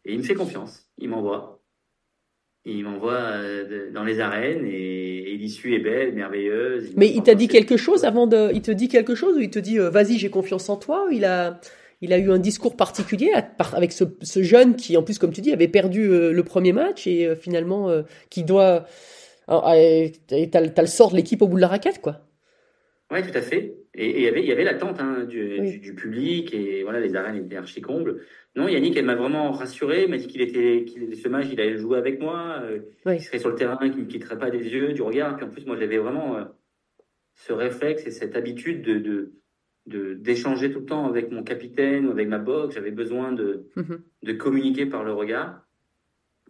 Et 0.06 0.14
il 0.14 0.20
me 0.20 0.24
fait 0.24 0.36
confiance. 0.36 0.90
Il 0.98 1.10
m'envoie. 1.10 1.62
Il 2.64 2.84
m'envoie 2.84 3.14
euh, 3.14 3.92
dans 3.92 4.04
les 4.04 4.20
arènes 4.20 4.66
et, 4.66 5.34
et 5.34 5.38
l'issue 5.38 5.74
est 5.74 5.80
belle, 5.80 6.14
merveilleuse. 6.14 6.94
Mais 6.96 7.10
il 7.10 7.24
t'a 7.24 7.36
dit 7.36 7.48
quelque 7.48 7.76
chose 7.76 8.06
avant 8.06 8.28
de. 8.28 8.52
Il 8.54 8.62
te 8.62 8.72
dit 8.72 8.88
quelque 8.88 9.16
chose 9.16 9.36
ou 9.36 9.40
il 9.40 9.50
te 9.50 9.60
dit 9.60 9.80
euh, 9.80 9.90
vas-y, 9.90 10.18
j'ai 10.18 10.30
confiance 10.30 10.70
en 10.70 10.78
toi 10.78 11.08
ou 11.08 11.12
il 11.12 11.26
a, 11.26 11.60
il 12.02 12.14
a 12.14 12.20
eu 12.20 12.32
un 12.32 12.40
discours 12.40 12.78
particulier 12.78 13.32
avec 13.74 13.92
ce, 13.92 14.04
ce 14.22 14.44
jeune 14.44 14.76
qui, 14.76 14.96
en 14.96 15.04
plus, 15.04 15.18
comme 15.18 15.34
tu 15.34 15.42
dis, 15.42 15.52
avait 15.52 15.68
perdu 15.68 16.08
euh, 16.08 16.32
le 16.32 16.44
premier 16.44 16.72
match 16.72 17.08
et 17.08 17.26
euh, 17.26 17.36
finalement 17.36 17.92
qui 18.30 18.44
doit. 18.44 18.86
t'as 19.48 20.62
le 20.62 20.88
sort 20.88 21.12
de 21.12 21.16
l'équipe 21.16 21.42
au 21.42 21.48
bout 21.48 21.58
de 21.58 21.62
la 21.62 21.68
raquette, 21.68 22.00
quoi. 22.00 22.22
Oui, 23.12 23.22
tout 23.24 23.38
à 23.38 23.42
fait. 23.42 23.76
Et 23.94 24.18
il 24.20 24.22
y 24.24 24.28
avait, 24.28 24.44
y 24.46 24.52
avait 24.54 24.64
l'attente 24.64 25.00
hein, 25.02 25.26
du, 25.26 25.60
Oui. 25.60 25.72
du, 25.72 25.80
du 25.80 25.96
public 25.96 26.54
et 26.54 26.84
voilà, 26.84 27.00
les 27.02 27.14
arènes 27.16 27.36
étaient 27.46 27.58
archi 27.58 27.82
combles. 27.82 28.22
Non, 28.56 28.68
Yannick, 28.70 28.96
elle 28.96 29.06
m'a 29.06 29.16
vraiment 29.16 29.52
rassuré. 29.52 30.08
M'a 30.08 30.18
dit 30.18 30.28
qu'il 30.28 30.42
était, 30.42 30.86
qu'il, 30.86 31.16
ce 31.18 31.28
match, 31.28 31.48
il 31.52 31.60
allait 31.60 31.78
jouer 31.78 31.98
avec 31.98 32.22
moi, 32.22 32.60
euh, 32.64 32.80
Oui. 33.06 33.16
qu'il 33.18 33.26
serait 33.26 33.40
sur 33.40 33.50
le 33.50 33.56
terrain, 33.56 33.76
qu'il 33.78 33.98
ne 33.98 34.06
me 34.06 34.06
quitterait 34.08 34.38
pas 34.38 34.50
des 34.50 34.64
yeux, 34.64 34.94
du 34.94 35.02
regard. 35.02 35.36
Puis 35.36 35.46
en 35.46 35.50
plus, 35.50 35.66
moi, 35.66 35.76
j'avais 35.78 35.98
vraiment 35.98 36.38
euh, 36.38 36.46
ce 37.36 37.52
réflexe 37.52 38.08
et 38.08 38.12
cette 38.12 38.38
habitude 38.38 38.82
de, 38.82 39.00
de, 39.00 39.32
de- 39.88 40.14
d'échanger 40.14 40.72
tout 40.72 40.80
le 40.80 40.86
temps 40.86 41.06
avec 41.06 41.30
mon 41.32 41.44
capitaine 41.44 42.08
ou 42.08 42.12
avec 42.12 42.30
ma 42.30 42.40
boxe. 42.40 42.76
J'avais 42.76 42.92
besoin 42.92 43.34
de, 43.34 43.68
Mhm. 43.76 44.02
de 44.24 44.32
communiquer 44.34 44.86
par 44.86 45.04
le 45.04 45.12
regard. 45.12 45.68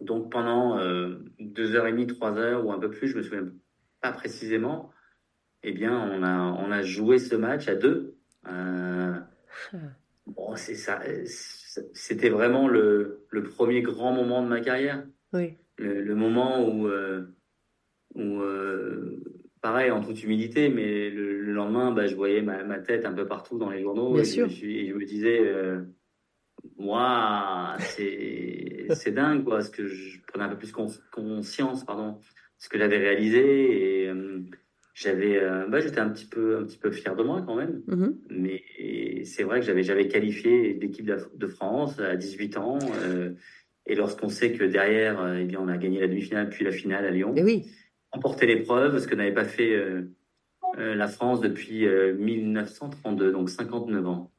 Donc 0.00 0.30
pendant 0.30 0.78
euh, 0.78 1.16
deux 1.40 1.74
heures 1.74 1.86
et 1.88 1.92
demie, 1.92 2.06
trois 2.06 2.36
heures 2.38 2.64
ou 2.64 2.72
un 2.72 2.78
peu 2.78 2.90
plus, 2.90 3.08
je 3.08 3.16
me 3.16 3.22
souviens 3.22 3.48
pas 4.00 4.12
précisément, 4.12 4.90
eh 5.62 5.72
bien 5.72 5.96
on 5.98 6.22
a, 6.22 6.38
on 6.58 6.70
a 6.70 6.82
joué 6.82 7.18
ce 7.18 7.34
match 7.36 7.68
à 7.68 7.74
deux. 7.74 8.16
Euh, 8.48 9.14
bon, 10.26 10.56
c'est 10.56 10.74
ça, 10.74 11.00
c'était 11.92 12.28
vraiment 12.30 12.68
le, 12.68 13.24
le 13.30 13.42
premier 13.42 13.82
grand 13.82 14.12
moment 14.12 14.42
de 14.42 14.48
ma 14.48 14.60
carrière. 14.60 15.04
Oui. 15.32 15.54
Le, 15.78 16.02
le 16.02 16.14
moment 16.14 16.68
où, 16.68 16.86
euh, 16.86 17.26
où 18.14 18.40
euh, 18.40 19.22
pareil, 19.60 19.90
en 19.90 20.00
toute 20.02 20.22
humilité, 20.22 20.68
mais 20.68 21.08
le, 21.10 21.40
le 21.40 21.52
lendemain, 21.52 21.92
bah, 21.92 22.06
je 22.06 22.14
voyais 22.14 22.42
ma, 22.42 22.62
ma 22.64 22.78
tête 22.78 23.04
un 23.04 23.12
peu 23.12 23.26
partout 23.26 23.58
dans 23.58 23.70
les 23.70 23.80
journaux 23.82 24.14
Bien 24.14 24.22
et, 24.22 24.26
sûr. 24.26 24.48
Je, 24.48 24.66
et 24.66 24.86
je 24.88 24.94
me 24.94 25.04
disais, 25.04 25.40
Waouh, 26.76 27.78
c'est 27.80 28.86
c'est 28.94 29.12
dingue 29.12 29.44
quoi, 29.44 29.56
parce 29.56 29.70
que 29.70 29.86
je 29.86 30.20
prenais 30.26 30.44
un 30.44 30.48
peu 30.48 30.56
plus 30.56 30.72
con- 30.72 30.90
conscience, 31.10 31.84
pardon, 31.84 32.12
de 32.12 32.18
ce 32.58 32.68
que 32.68 32.78
j'avais 32.78 32.98
réalisé 32.98 34.04
et 34.04 34.12
j'avais, 34.94 35.38
euh, 35.38 35.66
bah, 35.68 35.80
j'étais 35.80 36.00
un 36.00 36.10
petit 36.10 36.26
peu 36.26 36.58
un 36.58 36.64
petit 36.64 36.78
peu 36.78 36.90
fier 36.90 37.16
de 37.16 37.22
moi 37.22 37.42
quand 37.46 37.54
même. 37.56 37.82
Mhm. 37.86 38.16
Mais 38.30 38.62
c'est 39.24 39.42
vrai 39.42 39.60
que 39.60 39.66
j'avais 39.66 39.82
j'avais 39.82 40.08
qualifié 40.08 40.74
l'équipe 40.74 41.06
de 41.06 41.46
France 41.46 41.98
à 41.98 42.16
18 42.16 42.56
ans 42.58 42.78
euh, 43.02 43.32
et 43.86 43.94
lorsqu'on 43.94 44.28
sait 44.28 44.52
que 44.52 44.64
derrière, 44.64 45.20
euh, 45.20 45.38
eh 45.40 45.44
bien, 45.44 45.60
on 45.60 45.68
a 45.68 45.76
gagné 45.76 46.00
la 46.00 46.08
demi-finale 46.08 46.48
puis 46.50 46.64
la 46.64 46.72
finale 46.72 47.04
à 47.06 47.10
Lyon, 47.10 47.34
Et 47.36 47.42
oui. 47.42 47.66
remporté 48.12 48.46
l'épreuve, 48.46 48.98
ce 48.98 49.08
que 49.08 49.14
n'avait 49.14 49.32
pas 49.34 49.44
fait 49.44 49.72
euh, 49.74 50.02
la 50.76 51.08
France 51.08 51.40
depuis 51.40 51.86
euh, 51.86 52.14
1932, 52.14 53.32
donc 53.32 53.50
59 53.50 54.06
ans. 54.06 54.30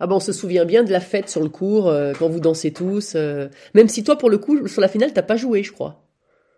Ah 0.00 0.06
ben, 0.06 0.16
on 0.16 0.20
se 0.20 0.32
souvient 0.32 0.64
bien 0.64 0.82
de 0.82 0.90
la 0.90 1.00
fête 1.00 1.28
sur 1.28 1.42
le 1.42 1.48
cours 1.48 1.88
euh, 1.88 2.12
quand 2.18 2.28
vous 2.28 2.40
dansez 2.40 2.72
tous. 2.72 3.14
euh, 3.16 3.48
Même 3.74 3.88
si 3.88 4.02
toi, 4.02 4.16
pour 4.16 4.30
le 4.30 4.38
coup, 4.38 4.66
sur 4.66 4.80
la 4.80 4.88
finale, 4.88 5.12
t'as 5.12 5.22
pas 5.22 5.36
joué, 5.36 5.62
je 5.62 5.72
crois. 5.72 6.03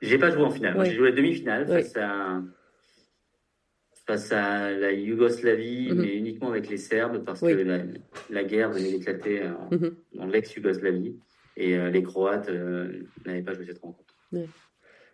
J'ai 0.02 0.18
pas 0.18 0.30
joué 0.30 0.42
en 0.42 0.50
finale. 0.50 0.76
Oui. 0.78 0.86
J'ai 0.90 0.96
joué 0.96 1.10
la 1.10 1.16
demi-finale 1.16 1.66
Oui. 1.68 1.82
face 1.82 1.96
à 1.96 2.42
face 4.06 4.30
à 4.30 4.70
la 4.70 4.92
Yougoslavie, 4.92 5.88
Mhm. 5.90 6.00
mais 6.00 6.14
uniquement 6.16 6.50
avec 6.50 6.68
les 6.68 6.76
Serbes 6.76 7.24
parce 7.24 7.42
Oui. 7.42 7.54
que 7.56 7.62
la, 7.62 7.78
la 8.30 8.44
guerre 8.44 8.70
venait 8.70 8.92
d'éclater 8.92 9.42
en- 9.48 9.74
Mhm. 9.74 9.96
dans 10.14 10.26
l'ex-Yougoslavie 10.26 11.16
et 11.56 11.74
euh, 11.76 11.90
les 11.90 12.04
Croates 12.04 12.48
euh, 12.48 13.02
n'avaient 13.24 13.42
pas 13.42 13.54
joué 13.54 13.64
cette 13.66 13.78
rencontre. 13.80 14.14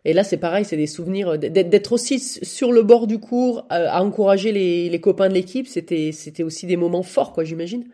Et 0.05 0.13
là, 0.13 0.25
c'est 0.25 0.37
pareil, 0.37 0.67
c'est 0.67 0.77
des 0.77 0.87
souvenirs 0.89 1.31
euh, 1.31 1.37
d'être 1.39 1.93
aussi 1.93 2.19
sur 2.19 2.71
le 2.73 2.83
bord 2.83 3.07
du 3.07 3.19
cours, 3.19 3.67
à 3.71 4.03
encourager 4.05 4.53
les, 4.53 4.91
les 4.91 5.01
copains 5.01 5.29
de 5.31 5.35
l'équipe. 5.35 5.69
C'était, 5.69 6.13
c'était 6.13 6.43
aussi 6.43 6.67
des 6.67 6.77
moments 6.77 7.03
forts, 7.05 7.33
quoi, 7.33 7.45
j'imagine. 7.45 7.89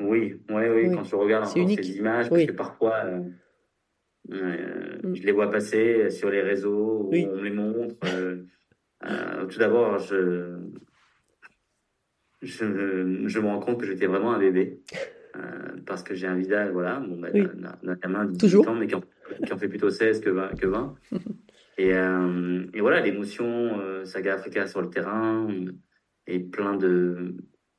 Oui, 0.00 0.34
ouais, 0.48 0.68
oui, 0.68 0.86
Oui. 0.88 0.94
quand 0.94 1.02
tu 1.02 1.14
regardes 1.16 1.46
C'est 1.46 1.60
encore 1.60 1.62
unique. 1.72 1.84
ces 1.84 1.96
images, 1.96 2.26
Oui. 2.30 2.46
parce 2.46 2.46
que 2.46 2.52
parfois, 2.52 2.94
euh, 3.06 3.20
euh, 4.30 4.98
Mm. 5.02 5.14
je 5.16 5.22
les 5.24 5.32
vois 5.32 5.50
passer 5.50 6.10
sur 6.10 6.30
les 6.30 6.40
réseaux, 6.42 7.08
Oui. 7.10 7.26
on 7.28 7.36
me 7.36 7.42
les 7.42 7.50
montre. 7.50 7.96
euh, 8.06 8.44
euh, 9.04 9.46
tout 9.46 9.58
d'abord, 9.58 9.98
je, 9.98 10.58
je, 12.40 13.24
je 13.26 13.38
me 13.40 13.46
rends 13.46 13.60
compte 13.60 13.80
que 13.80 13.86
j'étais 13.86 14.06
vraiment 14.06 14.32
un 14.32 14.38
bébé, 14.38 14.80
euh, 15.36 15.40
parce 15.86 16.02
que 16.02 16.14
j'ai 16.14 16.26
un 16.26 16.36
visage, 16.36 16.70
voilà, 16.70 17.00
bon, 17.00 17.18
bah, 17.20 17.28
Oui. 17.34 17.42
d'un- 17.82 17.94
gamin 17.96 18.24
de 18.26 18.32
18 18.32 18.38
Toujours. 18.40 18.68
ans, 18.68 18.74
mais 18.74 18.86
qui 18.86 18.94
en, 18.94 19.02
qui 19.44 19.52
en 19.52 19.58
fait 19.58 19.68
plutôt 19.68 19.90
16 19.90 20.20
que 20.20 20.30
20. 20.30 20.48
Que 20.54 20.66
20. 20.66 20.94
Et, 21.78 21.88
et 21.88 22.80
voilà, 22.80 23.00
l'émotion, 23.00 24.04
Saga 24.04 24.34
Africa 24.34 24.66
sur 24.66 24.82
le 24.82 24.90
terrain, 24.90 25.48
et 26.26 26.38
plein 26.38 26.76
de, 26.76 27.34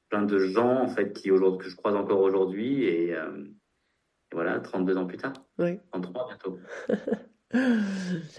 plein 0.10 0.24
de 0.24 0.40
gens, 0.40 0.82
en 0.82 0.88
fait, 0.88 1.14
qui 1.14 1.30
aujourd'hui, 1.30 1.64
que 1.66 1.70
je 1.72 1.76
croise 1.78 1.96
encore 1.96 2.20
aujourd'hui, 2.22 2.84
et, 2.86 3.16
euh, 3.16 3.46
et 3.46 4.34
voilà, 4.36 4.60
32 4.60 4.98
ans 4.98 5.06
plus 5.06 5.18
tard, 5.18 5.34
Oui. 5.60 5.80
33 5.92 6.28
bientôt. 6.28 6.60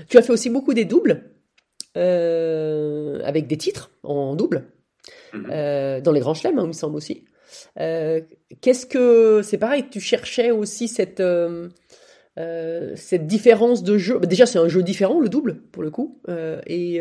Tu 0.09 0.19
as 0.19 0.23
fait 0.23 0.33
aussi 0.33 0.51
beaucoup 0.51 0.75
des 0.75 0.85
doubles, 0.85 1.31
euh, 1.97 3.21
avec 3.25 3.47
des 3.47 3.57
titres 3.57 3.93
en 4.03 4.35
double, 4.35 4.65
Mhm. 5.33 5.47
euh, 5.51 6.01
dans 6.01 6.11
les 6.11 6.19
grands 6.21 6.35
chelems, 6.35 6.59
hein, 6.59 6.65
il 6.65 6.69
me 6.69 6.73
semble 6.73 6.97
aussi. 6.97 7.25
Euh, 7.79 8.21
Qu'est-ce 8.61 8.87
que 8.87 9.43
c'est 9.43 9.59
pareil, 9.59 9.89
tu 9.89 10.01
cherchais 10.01 10.51
aussi 10.51 10.89
cette 10.89 11.23
cette 12.97 13.27
différence 13.29 13.85
de 13.85 13.97
jeu? 13.99 14.19
Bah, 14.19 14.27
Déjà, 14.27 14.47
c'est 14.47 14.59
un 14.59 14.67
jeu 14.67 14.83
différent 14.83 15.21
le 15.21 15.29
double 15.29 15.61
pour 15.71 15.85
le 15.85 15.93
coup. 15.93 16.21
Et 16.67 17.01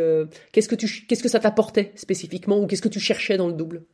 qu'est-ce 0.51 0.69
que 0.69 0.75
tu 0.75 1.07
qu'est-ce 1.07 1.23
que 1.23 1.29
ça 1.29 1.39
t'apportait 1.39 1.91
spécifiquement 1.95 2.59
ou 2.59 2.67
qu'est-ce 2.67 2.83
que 2.83 2.89
tu 2.89 2.99
cherchais 2.99 3.37
dans 3.37 3.47
le 3.47 3.53
double? 3.53 3.85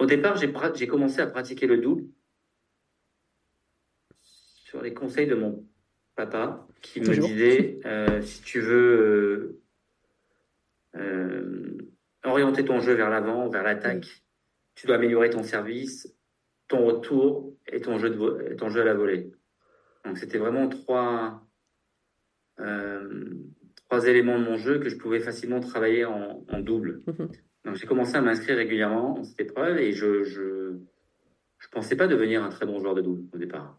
Au 0.00 0.06
départ, 0.06 0.36
j'ai 0.36 0.86
commencé 0.88 1.20
à 1.20 1.26
pratiquer 1.28 1.66
le 1.68 1.78
double 1.78 2.04
sur 4.74 4.82
les 4.82 4.92
conseils 4.92 5.28
de 5.28 5.36
mon 5.36 5.64
papa 6.16 6.66
qui 6.82 7.00
me 7.00 7.14
disait 7.14 7.78
euh, 7.86 8.20
si 8.22 8.42
tu 8.42 8.58
veux 8.58 9.60
euh, 10.96 11.00
euh, 11.00 11.78
orienter 12.24 12.64
ton 12.64 12.80
jeu 12.80 12.92
vers 12.94 13.08
l'avant, 13.08 13.48
vers 13.48 13.62
l'attaque, 13.62 14.24
tu 14.74 14.88
dois 14.88 14.96
améliorer 14.96 15.30
ton 15.30 15.44
service, 15.44 16.12
ton 16.66 16.84
retour 16.86 17.54
et 17.68 17.80
ton 17.80 17.98
jeu, 17.98 18.10
de 18.10 18.52
et 18.52 18.56
ton 18.56 18.68
jeu 18.68 18.80
à 18.80 18.84
la 18.84 18.94
volée. 18.94 19.30
Donc 20.04 20.18
c'était 20.18 20.38
vraiment 20.38 20.68
trois, 20.68 21.46
trois 22.56 24.06
éléments 24.06 24.40
de 24.40 24.44
mon 24.44 24.56
jeu 24.56 24.80
que 24.80 24.88
je 24.88 24.96
pouvais 24.96 25.20
facilement 25.20 25.60
travailler 25.60 26.04
en, 26.04 26.44
en 26.48 26.58
double. 26.58 27.02
Mhm. 27.06 27.28
Donc 27.64 27.76
j'ai 27.76 27.86
commencé 27.86 28.16
à 28.16 28.20
m'inscrire 28.22 28.56
régulièrement 28.56 29.14
dans 29.14 29.22
cette 29.22 29.40
épreuve 29.40 29.78
et 29.78 29.92
je 29.92 30.24
je 30.24 30.78
je 31.58 31.68
pensais 31.68 31.94
pas 31.94 32.08
devenir 32.08 32.42
un 32.42 32.48
très 32.48 32.66
bon 32.66 32.80
joueur 32.80 32.96
de 32.96 33.02
double 33.02 33.22
au 33.32 33.38
départ. 33.38 33.78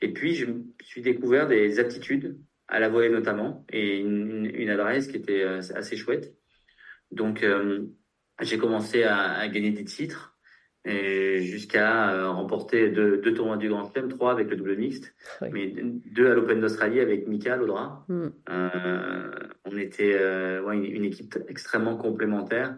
Et 0.00 0.12
puis 0.12 0.34
je 0.34 0.46
me 0.46 0.64
suis 0.82 1.02
découvert 1.02 1.46
des 1.46 1.78
aptitudes 1.78 2.38
à 2.68 2.80
la 2.80 2.88
volée 2.88 3.10
notamment 3.10 3.64
et 3.70 3.98
une, 3.98 4.50
une 4.54 4.70
adresse 4.70 5.06
qui 5.06 5.16
était 5.16 5.42
euh, 5.42 5.60
assez 5.74 5.96
chouette. 5.96 6.34
Donc 7.10 7.42
euh, 7.42 7.86
j'ai 8.42 8.58
commencé 8.58 9.04
à, 9.04 9.32
à 9.32 9.48
gagner 9.48 9.70
des 9.70 9.84
titres 9.84 10.36
jusqu'à 10.86 12.12
euh, 12.12 12.28
remporter 12.28 12.90
deux, 12.90 13.16
deux 13.18 13.32
tournois 13.32 13.56
du 13.56 13.70
Grand 13.70 13.90
Chelem, 13.90 14.08
trois 14.10 14.32
avec 14.32 14.50
le 14.50 14.56
double 14.56 14.76
mixte, 14.76 15.14
Oui. 15.40 15.48
mais 15.50 15.72
deux 16.12 16.30
à 16.30 16.34
l'Open 16.34 16.60
d'Australie 16.60 17.00
avec 17.00 17.26
Mika 17.26 17.56
Laudra. 17.56 18.04
Hmm. 18.08 18.28
Euh, 18.50 19.30
on 19.64 19.78
était 19.78 20.14
ouais, 20.60 20.76
une, 20.76 20.84
une 20.84 21.04
équipe 21.04 21.38
extrêmement 21.48 21.96
complémentaire. 21.96 22.76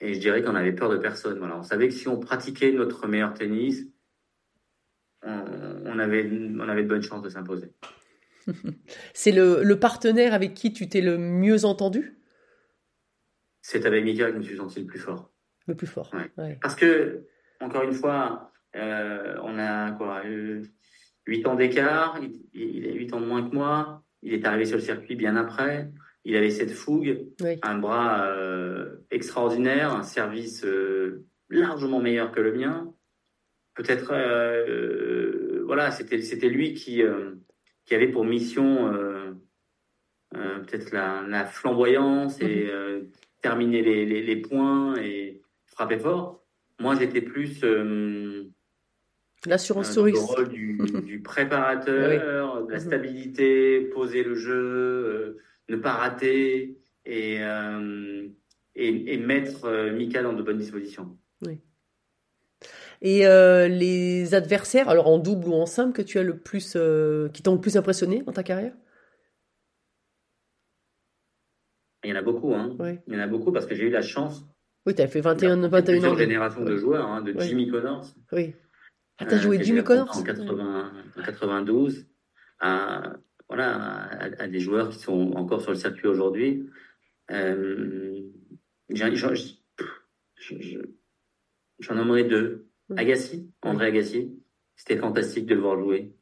Et 0.00 0.14
je 0.14 0.20
dirais 0.20 0.42
qu'on 0.42 0.54
avait 0.54 0.72
peur 0.74 0.90
de 0.90 0.96
personne. 0.96 1.38
Voilà. 1.38 1.58
On 1.58 1.62
savait 1.62 1.88
que 1.88 1.94
si 1.94 2.08
on 2.08 2.18
pratiquait 2.18 2.72
notre 2.72 3.06
meilleur 3.08 3.34
tennis, 3.34 3.86
on, 5.22 5.44
on 5.96 5.98
avait, 5.98 6.28
on 6.30 6.68
avait 6.68 6.82
de 6.82 6.88
bonnes 6.88 7.02
chances 7.02 7.22
de 7.22 7.28
s'imposer. 7.28 7.72
C'est 9.14 9.32
le, 9.32 9.62
le 9.62 9.78
partenaire 9.80 10.34
avec 10.34 10.54
qui 10.54 10.72
tu 10.72 10.88
t'es 10.88 11.00
le 11.00 11.18
mieux 11.18 11.64
entendu, 11.64 12.18
C'est 13.62 13.84
avec 13.86 14.04
Mika 14.04 14.26
que 14.26 14.32
je 14.34 14.38
me 14.38 14.42
suis 14.42 14.56
senti 14.56 14.80
le 14.80 14.86
plus 14.86 14.98
fort. 15.00 15.32
le 15.66 15.74
plus 15.74 15.86
fort. 15.88 16.12
Ouais. 16.14 16.30
Ouais. 16.42 16.58
Parce 16.62 16.76
que, 16.76 17.26
encore 17.60 17.82
une 17.82 17.92
fois, 17.94 18.52
euh, 18.76 19.36
on 19.42 19.58
a 19.58 19.90
quoi, 19.92 20.22
euh, 20.24 20.62
8 21.26 21.46
ans 21.46 21.56
d'écart, 21.56 22.20
il, 22.22 22.42
il 22.54 22.88
a 22.88 22.92
8 22.92 23.12
ans 23.14 23.20
de 23.20 23.26
moins 23.26 23.48
que 23.48 23.54
moi, 23.54 24.04
il 24.22 24.32
est 24.34 24.46
arrivé 24.46 24.64
sur 24.64 24.76
le 24.76 24.82
circuit 24.82 25.16
bien 25.16 25.34
après, 25.36 25.90
il 26.24 26.36
avait 26.36 26.50
cette 26.50 26.72
fougue, 26.72 27.26
Oui. 27.40 27.58
un 27.62 27.78
bras 27.78 28.26
euh, 28.28 28.96
extraordinaire, 29.10 29.92
un 29.94 30.02
service 30.02 30.64
euh, 30.64 31.24
largement 31.50 32.00
meilleur 32.00 32.30
que 32.32 32.40
le 32.40 32.52
mien. 32.52 32.92
Peut-être, 33.74 34.10
voilà, 35.66 35.90
c'était 35.90 36.22
c'était 36.22 36.48
lui 36.48 36.74
qui 36.74 37.02
euh, 37.02 37.34
qui 37.84 37.94
avait 37.94 38.08
pour 38.08 38.24
mission 38.24 38.92
euh, 38.92 39.32
euh, 40.34 40.58
peut-être 40.60 40.90
la, 40.92 41.24
la 41.28 41.44
flamboyance 41.46 42.40
et 42.40 42.68
euh, 42.70 43.02
terminer 43.42 43.82
les, 43.82 44.04
les, 44.06 44.22
les 44.22 44.36
points 44.36 44.96
et 44.96 45.40
frapper 45.66 45.98
fort. 45.98 46.44
Moi, 46.80 46.94
j'étais 46.96 47.20
plus 47.22 47.62
L'assurance 49.46 49.96
euh, 49.96 50.06
le 50.06 50.18
rôle 50.18 50.48
du, 50.48 50.78
du 51.04 51.22
préparateur, 51.22 52.64
de 52.66 52.70
la 52.72 52.78
Mhm. 52.78 52.84
stabilité, 52.84 53.80
poser 53.94 54.24
le 54.24 54.34
jeu, 54.34 54.54
euh, 54.54 55.38
ne 55.68 55.76
pas 55.76 55.92
rater 55.92 56.76
et, 57.04 57.38
euh, 57.42 58.26
et, 58.74 59.14
et 59.14 59.18
mettre 59.18 59.90
Mika 59.92 60.22
dans 60.22 60.32
de 60.32 60.42
bonnes 60.42 60.58
dispositions. 60.58 61.16
Et 63.02 63.26
euh, 63.26 63.68
les 63.68 64.34
adversaires, 64.34 64.88
alors 64.88 65.06
en 65.08 65.18
double 65.18 65.48
ou 65.48 65.54
en 65.54 65.66
simple, 65.66 65.92
que 65.92 66.02
tu 66.02 66.18
as 66.18 66.22
le 66.22 66.38
plus, 66.38 66.74
euh, 66.76 67.28
qui 67.28 67.42
t'ont 67.42 67.54
le 67.54 67.60
plus 67.60 67.76
impressionné 67.76 68.22
dans 68.22 68.32
ta 68.32 68.42
carrière? 68.42 68.72
Il 72.04 72.10
y 72.10 72.12
en 72.12 72.16
a 72.16 72.22
beaucoup, 72.22 72.54
hein. 72.54 72.76
Il 73.08 73.14
y 73.14 73.16
en 73.16 73.20
a 73.20 73.26
beaucoup 73.26 73.52
parce 73.52 73.66
que 73.66 73.74
j'ai 73.74 73.84
eu 73.84 73.90
la 73.90 74.02
chance 74.02 74.44
Oui, 74.86 74.94
tu 74.94 75.02
as 75.02 75.08
fait 75.08 75.20
21, 75.20 75.56
21 75.68 75.78
ans. 76.04 76.14
plusieurs 76.14 76.16
de- 76.16 76.72
Ouais. 76.72 76.78
joueurs, 76.78 77.06
hein, 77.08 77.20
de 77.22 77.32
Ouais. 77.32 77.46
Jimmy 77.48 77.68
Connors. 77.68 78.06
Oui. 78.32 78.54
Ah, 79.18 79.26
t'as 79.26 79.36
euh, 79.36 79.40
joué 79.40 79.62
Jimmy 79.62 79.82
Connors? 79.82 80.16
en, 80.16 80.22
80, 80.22 80.92
en 81.16 81.22
92 81.22 82.06
à, 82.60 83.14
voilà, 83.48 83.74
à, 83.76 84.42
à 84.42 84.46
des 84.46 84.60
joueurs 84.60 84.90
qui 84.90 84.98
sont 84.98 85.32
encore 85.32 85.60
sur 85.62 85.70
le 85.72 85.76
circuit 85.76 86.06
aujourd'hui. 86.06 86.68
J'en- 87.28 89.14
j'en 89.14 89.34
je- 89.34 89.54
je- 90.36 90.78
j'en 91.80 91.94
nommerai 91.96 92.24
deux. 92.24 92.65
Mm. 92.88 92.98
Agassi, 92.98 93.50
André 93.62 93.86
Agassi, 93.86 94.38
c'était 94.76 94.96
fantastique 94.98 95.46
de 95.46 95.54
le 95.54 95.60
voir 95.60 95.78
jouer, 95.78 96.14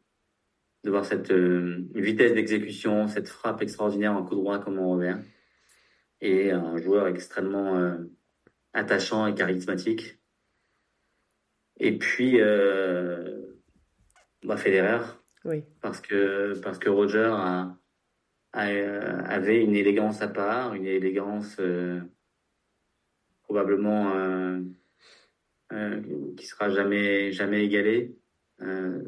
de 0.85 0.91
voir 0.91 1.05
cette 1.05 1.31
euh, 1.31 1.87
vitesse 1.95 2.35
d'exécution, 2.35 3.07
cette 3.09 3.29
frappe 3.29 3.63
extraordinaire 3.63 4.13
en 4.15 4.25
coup 4.25 4.35
droit 4.35 4.59
comme 4.59 4.79
en 4.79 4.91
revers. 4.91 5.19
Et 6.21 6.51
un 6.53 6.77
joueur 6.79 7.07
extrêmement 7.09 7.77
euh, 7.77 7.99
attachant 8.73 9.27
et 9.27 9.35
charismatique. 9.35 10.19
Et 11.79 11.99
puis, 11.99 12.41
euh, 12.41 13.43
bah 14.45 14.57
Federer, 14.57 15.05
Oui. 15.45 15.65
parce 15.81 16.01
que, 16.01 16.59
parce 16.61 16.79
que 16.79 16.89
Roger 16.89 17.31
a, 17.33 17.77
a, 18.53 18.63
avait 19.29 19.63
une 19.63 19.75
élégance 19.75 20.23
à 20.23 20.29
part, 20.29 20.75
une 20.75 20.87
élégance 20.87 21.57
euh, 21.59 22.01
probablement 23.43 24.13
qui 26.37 26.47
sera 26.47 26.69
jamais, 26.71 27.33
jamais 27.33 27.65
égalée. 27.65 28.17
Euh, 28.61 29.03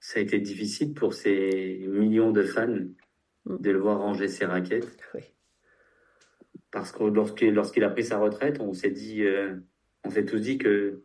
ça 0.00 0.20
a 0.20 0.22
été 0.22 0.38
difficile 0.38 0.94
pour 0.94 1.12
ces 1.14 1.84
millions 1.88 2.30
de 2.30 2.42
fans 2.42 2.78
de 3.46 3.70
le 3.70 3.78
voir 3.78 3.98
ranger 4.00 4.28
ses 4.28 4.44
raquettes. 4.44 4.98
Oui. 5.14 5.22
Parce 6.70 6.92
que 6.92 7.04
lorsqu'il 7.04 7.84
a 7.84 7.90
pris 7.90 8.04
sa 8.04 8.18
retraite, 8.18 8.60
on 8.60 8.72
s'est 8.74 8.90
dit, 8.90 9.22
euh, 9.24 9.56
on 10.04 10.10
s'est 10.10 10.24
tous 10.24 10.38
dit 10.38 10.58
que 10.58 11.02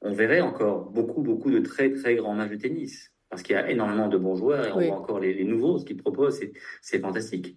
on 0.00 0.12
verrait 0.12 0.40
encore 0.40 0.90
beaucoup, 0.90 1.22
beaucoup 1.22 1.50
de 1.50 1.60
très, 1.60 1.92
très 1.92 2.16
grands 2.16 2.34
matchs 2.34 2.50
de 2.50 2.56
tennis. 2.56 3.12
Parce 3.30 3.42
qu'il 3.42 3.54
y 3.54 3.58
a 3.58 3.70
énormément 3.70 4.08
de 4.08 4.18
bons 4.18 4.34
joueurs 4.36 4.66
et 4.66 4.72
on 4.72 4.80
voit 4.88 4.96
encore 4.98 5.20
les, 5.20 5.32
les 5.32 5.44
nouveaux, 5.44 5.78
ce 5.78 5.84
qu'ils 5.84 5.96
proposent, 5.96 6.38
c'est- 6.38 6.52
c'est 6.82 6.98
fantastique. 6.98 7.56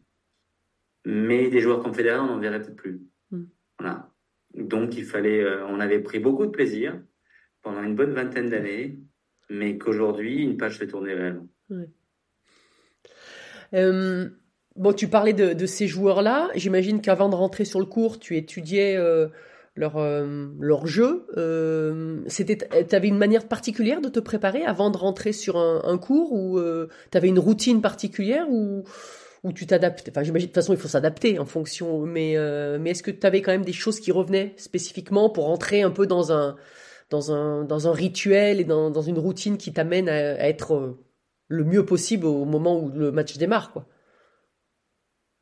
Mais 1.05 1.49
des 1.49 1.59
joueurs 1.59 1.81
comme 1.83 1.93
Federer, 1.93 2.19
on 2.19 2.27
n'en 2.27 2.39
verrait 2.39 2.61
peut-être 2.61 2.75
plus. 2.75 3.01
Mm. 3.31 3.43
Voilà. 3.79 4.09
Donc, 4.55 4.95
il 4.95 5.03
fallait, 5.03 5.43
euh, 5.43 5.65
on 5.67 5.79
avait 5.79 5.99
pris 5.99 6.19
beaucoup 6.19 6.45
de 6.45 6.51
plaisir 6.51 6.99
pendant 7.61 7.83
une 7.83 7.95
bonne 7.95 8.13
vingtaine 8.13 8.49
d'années, 8.49 8.99
mais 9.49 9.77
qu'aujourd'hui, 9.77 10.43
une 10.43 10.57
page 10.57 10.79
se 10.79 10.85
tournait 10.85 11.13
réellement. 11.13 11.47
Euh, 13.73 14.29
tu 14.95 15.07
parlais 15.07 15.33
de, 15.33 15.65
ces 15.65 15.87
joueurs-là. 15.87 16.49
J'imagine 16.55 17.01
qu'avant 17.01 17.27
de 17.29 17.35
rentrer 17.35 17.65
sur 17.65 17.79
le 17.79 17.85
cours, 17.85 18.19
tu 18.19 18.37
étudiais 18.37 18.95
euh, 18.95 19.27
leur, 19.75 19.97
leur 20.59 20.87
jeu. 20.87 21.25
C'était, 22.27 22.57
t'avais 22.85 23.07
une 23.07 23.17
manière 23.17 23.47
particulière 23.47 23.99
de 23.99 24.09
te 24.09 24.19
préparer 24.19 24.63
avant 24.63 24.89
de 24.89 24.97
rentrer 24.97 25.33
sur 25.33 25.57
un, 25.57 25.97
cours 25.97 26.31
ou 26.33 26.59
tu 27.11 27.17
avais 27.17 27.27
une 27.27 27.39
routine 27.39 27.81
particulière 27.81 28.49
ou, 28.49 28.83
ou 29.45 29.53
tu 29.53 29.65
t'adaptes 29.65 30.09
Enfin, 30.09 30.23
j'imagine 30.23 30.47
de 30.47 30.51
toute 30.51 30.55
façon 30.61 30.73
il 30.73 30.79
faut 30.79 30.87
s'adapter 30.89 31.39
en 31.39 31.45
fonction. 31.45 32.05
Mais 32.05 32.35
euh, 32.37 32.77
mais 32.79 32.89
est-ce 32.91 33.03
que 33.03 33.11
tu 33.11 33.25
avais 33.25 33.41
quand 33.41 33.51
même 33.51 33.63
des 33.65 33.73
choses 33.73 33.99
qui 33.99 34.11
revenaient 34.11 34.53
spécifiquement 34.57 35.29
pour 35.29 35.49
entrer 35.49 35.81
un 35.83 35.91
peu 35.91 36.05
dans 36.07 36.31
un 36.33 36.55
dans 37.09 37.31
un 37.31 37.63
dans 37.63 37.87
un 37.87 37.93
rituel 37.93 38.59
et 38.59 38.63
dans, 38.65 38.89
dans 38.91 39.01
une 39.03 39.19
routine 39.19 39.57
qui 39.57 39.71
t'amène 39.71 40.09
à, 40.09 40.13
à 40.15 40.47
être 40.49 40.73
euh, 40.75 40.99
le 41.47 41.63
mieux 41.63 41.85
possible 41.85 42.25
au 42.25 42.43
moment 42.45 42.79
où 42.81 42.89
le 42.89 43.11
match 43.11 43.37
démarre, 43.37 43.71
quoi? 43.71 43.87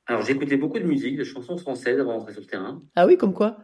Alors, 0.06 0.22
j'écoutais 0.24 0.58
beaucoup 0.58 0.80
de 0.80 0.84
musique, 0.84 1.18
de 1.18 1.24
chansons 1.24 1.58
françaises 1.58 1.98
avant 2.00 2.18
d'entrer 2.18 2.34
sur 2.34 2.42
le 2.42 2.48
terrain. 2.48 2.84
Ah 2.96 3.08
oui, 3.08 3.18
comme 3.18 3.34
quoi? 3.34 3.58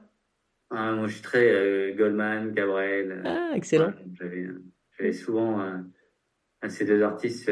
Ah, 0.72 0.94
moi, 0.94 1.08
je 1.08 1.14
suis 1.16 1.22
très 1.22 1.50
euh, 1.50 1.94
Goldman, 1.96 2.54
Gabriel. 2.54 3.22
Ah, 3.26 3.52
excellent. 3.56 3.88
ouais, 3.88 4.06
j'avais, 4.14 4.48
j'avais 4.98 5.12
souvent 5.12 5.60
euh, 5.60 6.70
ces 6.70 6.86
deux 6.86 7.02
artistes 7.04 7.52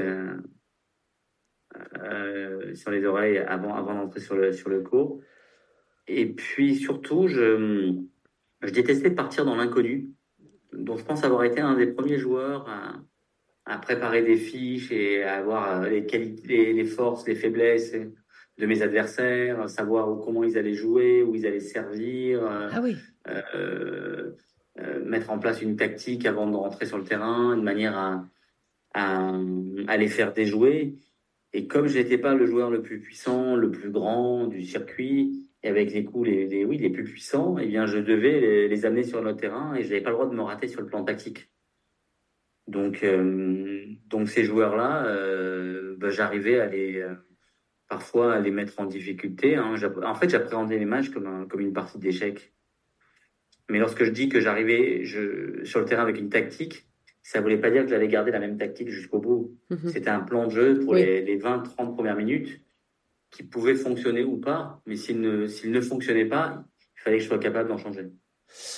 euh, 2.04 2.74
sur 2.76 2.92
les 2.92 3.06
oreilles 3.06 3.38
avant, 3.38 3.76
avant 3.76 3.94
d'entrer 3.96 4.20
sur 4.20 4.36
le, 4.36 4.52
sur 4.54 4.70
le 4.70 4.82
cours. 4.82 5.22
Et 6.08 6.26
puis, 6.28 6.76
surtout, 6.76 7.28
je, 7.28 7.94
je 8.62 8.72
détestais 8.72 9.12
partir 9.12 9.46
dans 9.46 9.56
l'inconnu, 9.56 10.10
dont 10.74 10.98
je 10.98 11.04
pense 11.04 11.24
avoir 11.24 11.44
été 11.44 11.60
un 11.60 11.76
des 11.76 11.88
premiers 11.88 12.18
joueurs 12.18 12.68
à, 12.70 13.02
à 13.66 13.78
préparer 13.78 14.24
des 14.24 14.38
fiches 14.38 14.92
et 14.92 15.24
à 15.24 15.36
avoir 15.36 15.82
euh, 15.82 15.90
les 15.90 16.06
qualités, 16.06 16.74
les, 16.74 16.86
forces, 16.86 17.28
les 17.28 17.36
faiblesses 17.36 17.94
de 18.58 18.66
mes 18.66 18.82
adversaires, 18.82 19.70
savoir 19.70 20.20
comment 20.24 20.44
ils 20.44 20.58
allaient 20.58 20.74
jouer, 20.74 21.22
où 21.24 21.36
ils 21.36 21.46
allaient 21.46 21.60
servir, 21.60 22.44
euh, 22.44 22.70
Ah 22.72 22.80
oui. 22.82 22.96
euh, 23.28 24.32
euh, 24.80 25.04
mettre 25.06 25.30
en 25.30 25.40
place 25.40 25.62
une 25.62 25.76
tactique 25.76 26.26
avant 26.26 26.50
de 26.50 26.56
rentrer 26.56 26.86
sur 26.86 26.98
le 26.98 27.04
terrain, 27.04 27.54
une 27.54 27.64
manière 27.64 27.98
à, 27.98 28.26
à, 28.94 29.32
à 29.88 29.98
les 29.98 30.08
faire 30.08 30.34
déjouer. 30.34 30.96
Et 31.58 31.66
comme 31.66 31.88
je 31.88 31.98
n'étais 31.98 32.20
pas 32.20 32.36
le 32.36 32.46
joueur 32.46 32.70
le 32.70 32.84
plus 32.84 33.00
puissant, 33.00 33.56
le 33.56 33.72
plus 33.72 33.90
grand 33.90 34.46
du 34.46 34.64
circuit, 34.64 35.50
et 35.64 35.70
avec 35.70 35.92
les 35.92 36.06
coups 36.06 36.28
les, 36.30 36.66
oui, 36.66 36.78
les 36.78 36.92
plus 36.92 37.04
puissants, 37.04 37.58
eh 37.58 37.66
bien, 37.66 37.88
je 37.88 37.98
devais 37.98 38.68
les, 38.68 38.86
amener 38.86 39.02
sur 39.02 39.24
le 39.24 39.36
terrain 39.36 39.74
et 39.74 39.82
je 39.82 39.90
n'avais 39.90 40.02
pas 40.02 40.12
le 40.12 40.18
droit 40.18 40.30
de 40.30 40.36
me 40.36 40.44
rater 40.44 40.68
sur 40.68 40.82
le 40.82 40.86
plan 40.86 41.04
tactique. 41.04 41.50
Donc, 42.68 43.02
euh, 43.02 43.88
donc 44.06 44.30
ces 44.30 44.44
joueurs-là, 44.44 45.08
euh, 45.08 45.96
bah, 45.98 46.12
j'arrivais 46.12 46.60
à 46.60 46.68
les, 46.68 47.02
euh, 47.02 47.16
parfois 47.90 48.36
à 48.36 48.40
les 48.40 48.52
mettre 48.52 48.80
en 48.80 48.86
difficulté. 48.86 49.56
hein. 49.56 49.74
En 50.04 50.14
fait, 50.14 50.30
j'appréhendais 50.30 50.78
les 50.78 50.86
matchs 50.86 51.10
comme, 51.10 51.48
comme 51.48 51.62
une 51.62 51.74
partie 51.74 51.98
d'échecs. 51.98 52.54
Mais 53.68 53.80
lorsque 53.80 54.04
je 54.04 54.12
dis 54.12 54.30
que 54.30 54.42
j'arrivais 54.42 55.06
sur 55.64 55.80
le 55.80 55.86
terrain 55.86 56.04
avec 56.04 56.20
une 56.20 56.30
tactique, 56.30 56.88
ça 57.30 57.42
voulait 57.42 57.58
pas 57.58 57.70
dire 57.70 57.84
que 57.84 57.90
j'allais 57.90 58.08
garder 58.08 58.32
la 58.32 58.40
même 58.40 58.58
tactique 58.58 58.90
jusqu'au 58.90 59.20
bout. 59.20 59.56
Mhm. 59.70 59.90
C'était 59.92 60.10
un 60.10 60.22
plan 60.22 60.46
de 60.48 60.52
jeu 60.52 60.80
pour 60.80 60.94
Oui. 60.94 61.04
les, 61.04 61.22
les 61.24 61.38
20-30 61.38 61.94
premières 61.94 62.16
minutes 62.16 62.62
qui 63.32 63.44
pouvait 63.44 63.76
fonctionner 63.76 64.24
ou 64.24 64.38
pas. 64.38 64.82
Mais 64.86 64.96
s'il 64.96 65.20
ne, 65.20 65.46
s'il 65.46 65.72
ne 65.72 65.82
fonctionnait 65.82 66.26
pas, 66.26 66.64
il 66.98 67.02
fallait 67.02 67.18
que 67.18 67.24
je 67.24 67.28
sois 67.28 67.38
capable 67.40 67.68
d'en 67.68 67.78
changer. 67.78 68.08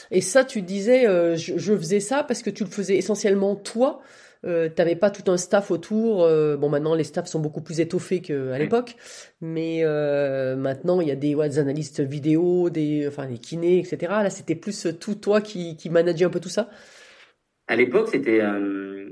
Et 0.10 0.22
ça, 0.22 0.44
tu 0.44 0.64
disais, 0.64 1.06
euh, 1.08 1.36
je, 1.36 1.58
je 1.58 1.78
faisais 1.78 2.00
ça 2.00 2.24
parce 2.24 2.42
que 2.42 2.50
tu 2.50 2.64
le 2.64 2.70
faisais 2.72 2.98
essentiellement 2.98 3.56
toi. 3.56 4.02
Euh, 4.46 4.68
T'avais 4.70 4.96
pas 4.96 5.12
tout 5.12 5.30
un 5.30 5.38
staff 5.38 5.70
autour. 5.70 6.24
euh, 6.24 6.58
bon, 6.58 6.70
maintenant 6.70 6.96
les 6.96 7.04
staffs 7.04 7.28
sont 7.28 7.40
beaucoup 7.42 7.62
plus 7.62 7.80
étoffés 7.82 8.22
qu'à 8.22 8.58
l'époque, 8.58 8.96
mais 9.42 9.82
euh, 9.84 10.56
maintenant 10.56 11.02
il 11.02 11.08
y 11.10 11.12
a 11.12 11.16
des, 11.16 11.36
ouais, 11.36 11.50
des 11.50 11.60
analystes 11.60 12.00
vidéo, 12.00 12.70
des, 12.72 13.06
enfin 13.08 13.28
des 13.28 13.38
kinés, 13.38 13.78
etc. 13.80 13.98
Là, 14.24 14.30
c'était 14.32 14.56
plus 14.56 14.88
tout 15.00 15.16
toi 15.16 15.42
qui, 15.42 15.76
qui 15.76 15.90
manageait 15.90 16.26
un 16.26 16.30
peu 16.30 16.40
tout 16.40 16.50
ça. 16.50 16.70
À 17.70 17.76
l'époque, 17.76 18.08
c'était 18.10 18.42
euh, 18.42 19.12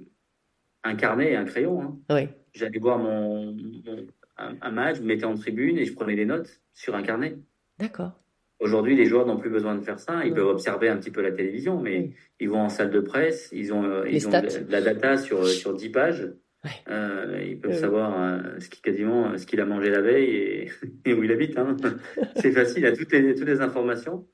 un 0.83 0.95
carnet 0.95 1.31
et 1.33 1.35
un 1.35 1.45
crayon. 1.45 1.79
hein. 1.81 1.99
Ouais. 2.13 2.29
J'allais 2.53 2.79
voir 2.79 2.97
mon, 2.97 3.53
mon- 3.53 4.07
un, 4.37 4.55
un 4.61 4.71
match, 4.71 4.97
je 4.97 5.01
me 5.03 5.07
mettais 5.07 5.25
en 5.25 5.35
tribune 5.35 5.77
et 5.77 5.85
je 5.85 5.93
prenais 5.93 6.15
des 6.15 6.25
notes 6.25 6.59
sur 6.73 6.95
un 6.95 7.03
carnet. 7.03 7.37
D'accord. 7.77 8.19
Aujourd'hui, 8.59 8.95
les 8.95 9.05
joueurs 9.05 9.27
n'ont 9.27 9.37
plus 9.37 9.51
besoin 9.51 9.75
de 9.75 9.81
faire 9.81 9.99
ça. 9.99 10.25
Ils 10.25 10.33
peuvent 10.33 10.47
observer 10.47 10.89
un 10.89 10.97
petit 10.97 11.11
peu 11.11 11.21
la 11.21 11.31
télévision, 11.31 11.79
mais 11.79 11.97
Oui. 11.99 12.13
ils 12.39 12.49
vont 12.49 12.61
en 12.61 12.69
salle 12.69 12.89
de 12.89 12.99
presse, 12.99 13.49
ils 13.51 13.71
ont, 13.73 13.83
euh, 13.83 14.09
ils 14.09 14.27
ont 14.27 14.31
de 14.31 14.71
la 14.71 14.81
data 14.81 15.17
sur, 15.17 15.45
sur 15.47 15.75
10 15.75 15.89
pages. 15.89 16.27
Ouais. 16.65 16.71
Euh, 16.89 17.43
ils 17.47 17.59
peuvent 17.59 17.73
Oui. 17.73 17.77
savoir 17.77 18.19
euh, 18.19 18.59
ce 18.59 18.67
qui, 18.69 18.81
quasiment 18.81 19.29
euh, 19.29 19.37
ce 19.37 19.45
qu'il 19.45 19.61
a 19.61 19.65
mangé 19.67 19.91
la 19.91 20.01
veille 20.01 20.31
et, 20.35 20.71
et 21.05 21.13
où 21.13 21.23
il 21.23 21.31
habite. 21.31 21.55
hein. 21.59 21.77
C'est 22.37 22.51
facile, 22.51 22.79
il 22.79 22.85
a 22.87 22.97
toutes 22.97 23.11
les, 23.11 23.35
toutes 23.35 23.47
les 23.47 23.61
informations 23.61 24.27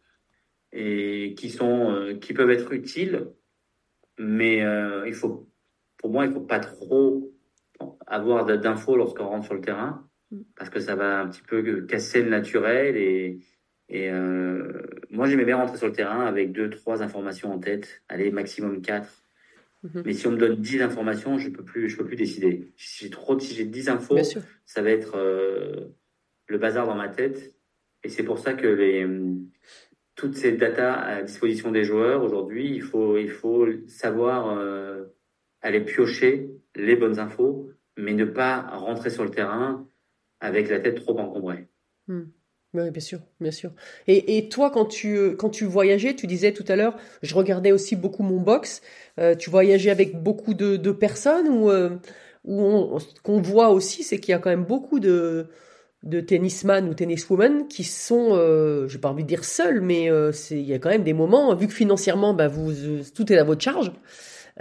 et 0.72 1.36
qui, 1.38 1.50
sont, 1.50 1.92
euh, 1.92 2.14
qui 2.16 2.34
peuvent 2.34 2.50
être 2.52 2.72
utiles, 2.72 3.28
mais 4.18 4.64
euh, 4.64 5.07
il 5.07 5.14
faut, 5.14 5.49
pour 5.97 6.09
moi, 6.09 6.26
il 6.26 6.30
ne 6.30 6.34
faut 6.34 6.41
pas 6.41 6.59
trop 6.59 7.32
avoir 8.07 8.45
d'infos 8.45 8.95
lorsqu'on 8.95 9.28
rentre 9.28 9.45
sur 9.45 9.55
le 9.55 9.61
terrain 9.61 10.07
Mm. 10.34 10.41
parce 10.55 10.70
que 10.70 10.80
ça 10.80 10.95
va 10.95 11.22
un 11.22 11.28
petit 11.28 11.41
peu 11.41 11.82
casser 11.86 12.24
le 12.24 12.30
naturel 12.30 12.97
et, 12.97 13.39
et 13.89 14.09
euh, 14.09 14.82
moi, 15.09 15.28
j'aimais 15.28 15.45
bien 15.45 15.57
rentrer 15.57 15.78
sur 15.78 15.88
le 15.88 15.93
terrain 15.93 16.26
avec 16.26 16.51
deux, 16.51 16.70
trois 16.70 17.03
informations 17.03 17.53
en 17.53 17.59
tête, 17.59 18.01
allez, 18.09 18.32
maximum 18.32 18.82
quatre. 18.82 19.24
Mhm. 19.84 20.03
Mais 20.05 20.14
si 20.14 20.26
on 20.28 20.32
me 20.32 20.38
donne 20.38 20.55
10 20.55 20.82
informations, 20.82 21.38
je 21.38 21.49
peux 21.49 21.64
plus, 21.64 21.89
je 21.89 21.97
peux 21.97 22.05
plus 22.05 22.16
décider. 22.16 22.72
Si 22.78 23.03
j'ai 23.03 23.09
trop, 23.11 23.38
si 23.38 23.53
j'ai 23.53 23.66
10 23.66 23.89
infos, 23.89 24.18
ça 24.66 24.82
va 24.82 24.89
être 24.89 25.18
euh, 25.18 25.89
le 26.47 26.57
bazar 26.57 26.88
dans 26.88 26.95
ma 26.95 27.09
tête. 27.09 27.53
Et 28.03 28.09
c'est 28.09 28.24
pour 28.24 28.39
ça 28.39 28.53
que 28.53 28.66
les, 28.66 29.05
toutes 30.16 30.36
ces 30.36 30.51
datas 30.53 30.93
à 30.93 31.22
disposition 31.24 31.72
des 31.72 31.84
joueurs 31.84 32.24
aujourd'hui, 32.24 32.70
il 32.74 32.82
faut, 32.82 33.18
il 33.18 33.30
faut 33.30 33.68
savoir 33.88 34.57
euh, 34.57 35.05
aller 35.61 35.82
piocher 35.82 36.51
les 36.76 36.95
bonnes 36.95 37.20
infos, 37.20 37.72
mais 37.97 38.14
ne 38.14 38.26
pas 38.26 38.61
rentrer 38.61 39.09
sur 39.09 39.24
le 39.24 39.32
terrain 39.32 39.88
avec 40.39 40.70
la 40.70 40.80
tête 40.80 40.95
trop 40.95 41.18
encombrée. 41.18 41.68
Oui, 42.07 42.89
bien 42.89 43.01
sûr, 43.01 43.20
bien 43.39 43.51
sûr. 43.51 43.72
Et, 44.07 44.49
toi, 44.49 44.72
quand 44.72 44.86
tu, 44.86 45.16
euh, 45.16 45.36
quand 45.36 45.49
tu 45.49 45.66
voyageais, 45.66 46.16
tu 46.16 46.26
disais 46.26 46.53
tout 46.53 46.66
à 46.68 46.76
l'heure, 46.76 46.97
je 47.22 47.36
regardais 47.36 47.72
aussi 47.72 47.95
beaucoup 47.95 48.24
mon 48.24 48.41
box. 48.41 48.82
Euh, 49.20 49.36
tu 49.36 49.49
voyageais 49.49 49.91
avec 49.91 50.22
beaucoup 50.22 50.53
de, 50.53 50.76
de 50.76 50.91
personnes 50.91 51.47
ou 51.47 51.70
où 52.45 52.61
on, 52.61 52.99
ce 52.99 53.07
qu'on 53.22 53.41
voit 53.41 53.70
aussi, 53.70 54.03
c'est 54.03 54.20
qu'il 54.20 54.32
y 54.32 54.36
a 54.36 54.39
quand 54.39 54.49
même 54.49 54.66
beaucoup 54.66 54.99
de, 54.99 55.47
de 56.04 56.20
tennisman 56.20 56.89
ou 56.89 56.93
tenniswoman 56.93 57.68
qui 57.68 57.84
sont, 57.84 58.30
euh, 58.34 58.88
j'ai 58.89 58.99
pas 58.99 59.10
envie 59.10 59.24
de 59.24 59.28
dire 59.28 59.43
seuls, 59.45 59.80
mais 59.82 60.12
euh, 60.12 60.32
il 60.51 60.62
y 60.62 60.74
a 60.74 60.80
quand 60.80 60.89
même 60.89 61.04
des 61.04 61.14
moments, 61.14 61.56
vu 61.56 61.68
que 61.68 61.74
financièrement, 61.74 62.34
bah, 62.34 62.47
vous, 62.49 62.72
euh, 62.72 63.01
tout 63.16 63.32
est 63.32 63.38
à 63.38 63.43
votre 63.45 63.62
charge. 63.62 63.91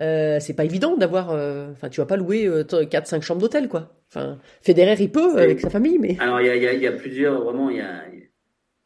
Euh, 0.01 0.39
c'est 0.41 0.55
pas 0.55 0.65
évident 0.65 0.97
d'avoir, 0.97 1.33
euh, 1.33 1.71
enfin, 1.73 1.89
tu 1.91 2.01
vas 2.01 2.07
pas 2.07 2.17
louer 2.17 2.47
euh, 2.47 2.63
4-5 2.65 3.21
chambres 3.23 3.41
d'hôtel, 3.43 3.69
quoi. 3.69 3.93
Enfin, 4.09 4.39
Federer, 4.63 4.97
il 5.01 5.11
peut 5.11 5.37
avec 5.37 5.61
sa 5.61 5.69
famille, 5.69 5.99
mais 5.99 6.17
Alors, 6.21 6.41
il 6.41 6.47
y 6.47 6.51
a, 6.51 6.57
y 6.57 6.67
a- 6.67 6.73
y 6.75 6.87
a 6.87 6.93
plusieurs, 6.93 7.43
vraiment, 7.45 7.69
il 7.71 7.77
y 7.79 7.81
a 7.81 8.05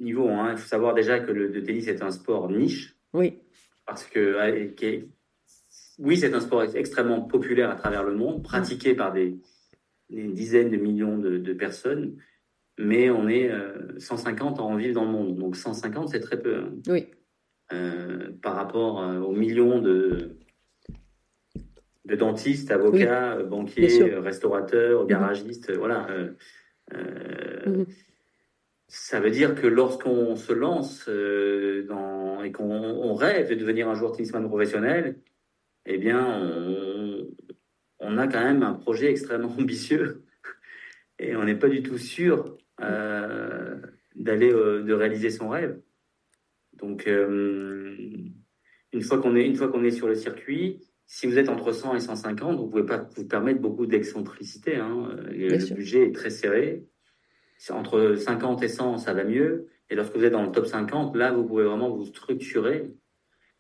niveaux. 0.01 0.29
hein. 0.29 0.49
Il 0.53 0.57
faut 0.59 0.67
savoir 0.69 0.95
déjà 0.95 1.21
que 1.21 1.31
le, 1.33 1.49
le 1.49 1.63
tennis 1.63 1.87
est 1.89 2.03
un 2.03 2.11
sport 2.11 2.51
niche. 2.51 2.97
oui, 3.13 3.39
parce 3.87 4.05
que 4.05 4.37
oui, 5.99 6.17
c'est 6.17 6.33
un 6.35 6.41
sport 6.41 6.65
ex- 6.65 6.75
extrêmement 6.75 7.21
populaire 7.23 7.71
à 7.71 7.77
travers 7.77 8.03
le 8.03 8.15
monde, 8.15 8.43
pratiqué 8.43 8.95
par 8.95 9.13
des, 9.13 9.37
des 10.11 10.29
dizaines 10.29 10.71
de 10.71 10.77
millions 10.77 11.19
de, 11.19 11.39
de 11.39 11.53
personnes, 11.53 12.17
mais 12.79 13.11
on 13.11 13.29
est 13.29 13.51
euh, 13.51 13.99
150 13.99 14.61
en 14.61 14.77
ville 14.77 14.93
dans 14.93 15.05
le 15.05 15.11
monde. 15.11 15.37
Donc 15.37 15.57
150, 15.57 16.11
c'est 16.11 16.21
très 16.21 16.41
peu 16.41 16.57
hein. 16.57 16.73
oui, 16.89 17.07
Euh, 17.73 18.31
par 18.43 18.55
rapport 18.55 19.01
euh, 19.03 19.19
aux 19.21 19.33
millions 19.33 19.81
de, 19.81 20.37
de 22.05 22.15
dentistes, 22.17 22.71
avocats, 22.71 23.43
banquiers, 23.43 24.15
restaurateurs, 24.15 25.03
Mhm. 25.03 25.09
garagistes, 25.09 25.73
voilà. 25.73 26.07
euh, 26.11 26.31
euh, 26.95 27.63
Mhm. 27.79 27.87
ça 28.89 29.19
veut 29.21 29.31
dire 29.33 29.55
que 29.57 29.67
lorsqu'on 29.67 30.37
se 30.37 30.53
lance 30.53 31.09
dans, 31.89 32.43
et 32.45 32.53
qu'on 32.53 32.71
on 32.71 33.15
rêve 33.15 33.49
de 33.51 33.55
devenir 33.57 33.89
un 33.89 33.95
joueur 33.95 34.13
tennisman 34.13 34.47
professionnel, 34.47 35.19
eh 35.87 35.99
bien, 35.99 36.41
on, 36.43 37.27
on 37.99 38.19
a 38.19 38.29
quand 38.29 38.43
même 38.45 38.63
un 38.63 38.75
projet 38.75 39.11
extrêmement 39.11 39.49
ambitieux 39.59 40.23
et 41.19 41.35
on 41.35 41.45
n'est 41.45 41.57
pas 41.59 41.69
du 41.69 41.83
tout 41.83 41.99
sûr 41.99 42.57
euh, 42.81 43.77
d'aller 44.15 44.53
euh, 44.53 44.83
de 44.83 44.93
réaliser 44.93 45.31
son 45.31 45.49
rêve. 45.49 45.81
Donc, 46.75 47.07
euh, 47.07 47.97
une 48.93 49.03
fois 49.03 49.19
qu'on 49.19 49.35
est 49.37 49.47
une 49.47 49.57
fois 49.57 49.69
qu'on 49.69 49.85
est 49.85 49.91
sur 49.91 50.09
le 50.09 50.15
circuit, 50.15 50.81
si 51.07 51.27
vous 51.27 51.39
êtes 51.39 51.49
entre 51.49 51.73
100 51.73 51.97
et 51.97 52.01
150, 52.01 52.59
vous 52.59 52.69
pouvez 52.69 52.85
pas 52.85 53.09
vous 53.17 53.27
permettre 53.27 53.61
beaucoup 53.61 53.87
d'excentricité. 53.87 54.77
Hein. 54.77 55.17
Le, 55.31 55.59
sûr. 55.59 55.77
budget 55.77 56.09
est 56.09 56.15
très 56.15 56.31
serré. 56.31 56.87
Entre 57.71 58.15
50 58.17 58.63
et 58.63 58.69
100, 58.69 58.99
ça 58.99 59.15
va 59.15 59.25
mieux. 59.25 59.69
Et 59.89 59.95
lorsque 59.95 60.17
vous 60.17 60.25
êtes 60.25 60.33
dans 60.33 60.45
le 60.45 60.53
top 60.53 60.67
50, 60.67 61.17
là, 61.17 61.33
vous 61.33 61.45
pouvez 61.45 61.65
vraiment 61.65 61.91
vous 61.91 62.05
structurer 62.05 62.93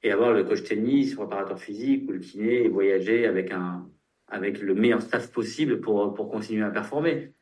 et 0.02 0.10
avoir 0.10 0.32
le 0.32 0.44
coach 0.44 0.64
tennis, 0.64 1.10
le 1.12 1.16
préparateur 1.16 1.58
physique 1.58 2.08
ou 2.08 2.12
le 2.12 2.18
kiné 2.18 2.64
et 2.64 2.68
voyager 2.68 3.26
avec 3.26 3.52
un 3.52 3.88
avec 4.28 4.60
le 4.60 4.74
meilleur 4.74 5.02
staff 5.02 5.30
possible 5.30 5.80
pour, 5.80 6.12
pour 6.14 6.28
continuer 6.28 6.64
à 6.64 6.70
performer. 6.70 7.32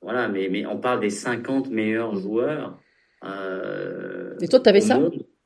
Voilà, 0.00 0.28
mais, 0.28 0.48
mais 0.50 0.64
on 0.66 0.78
parle 0.78 1.00
des 1.00 1.10
50 1.10 1.70
meilleurs 1.70 2.14
Mhm. 2.14 2.20
joueurs. 2.20 2.78
euh, 3.24 4.34
Et 4.40 4.48
toi, 4.48 4.60
t'avais 4.60 4.80
ça. 4.80 5.00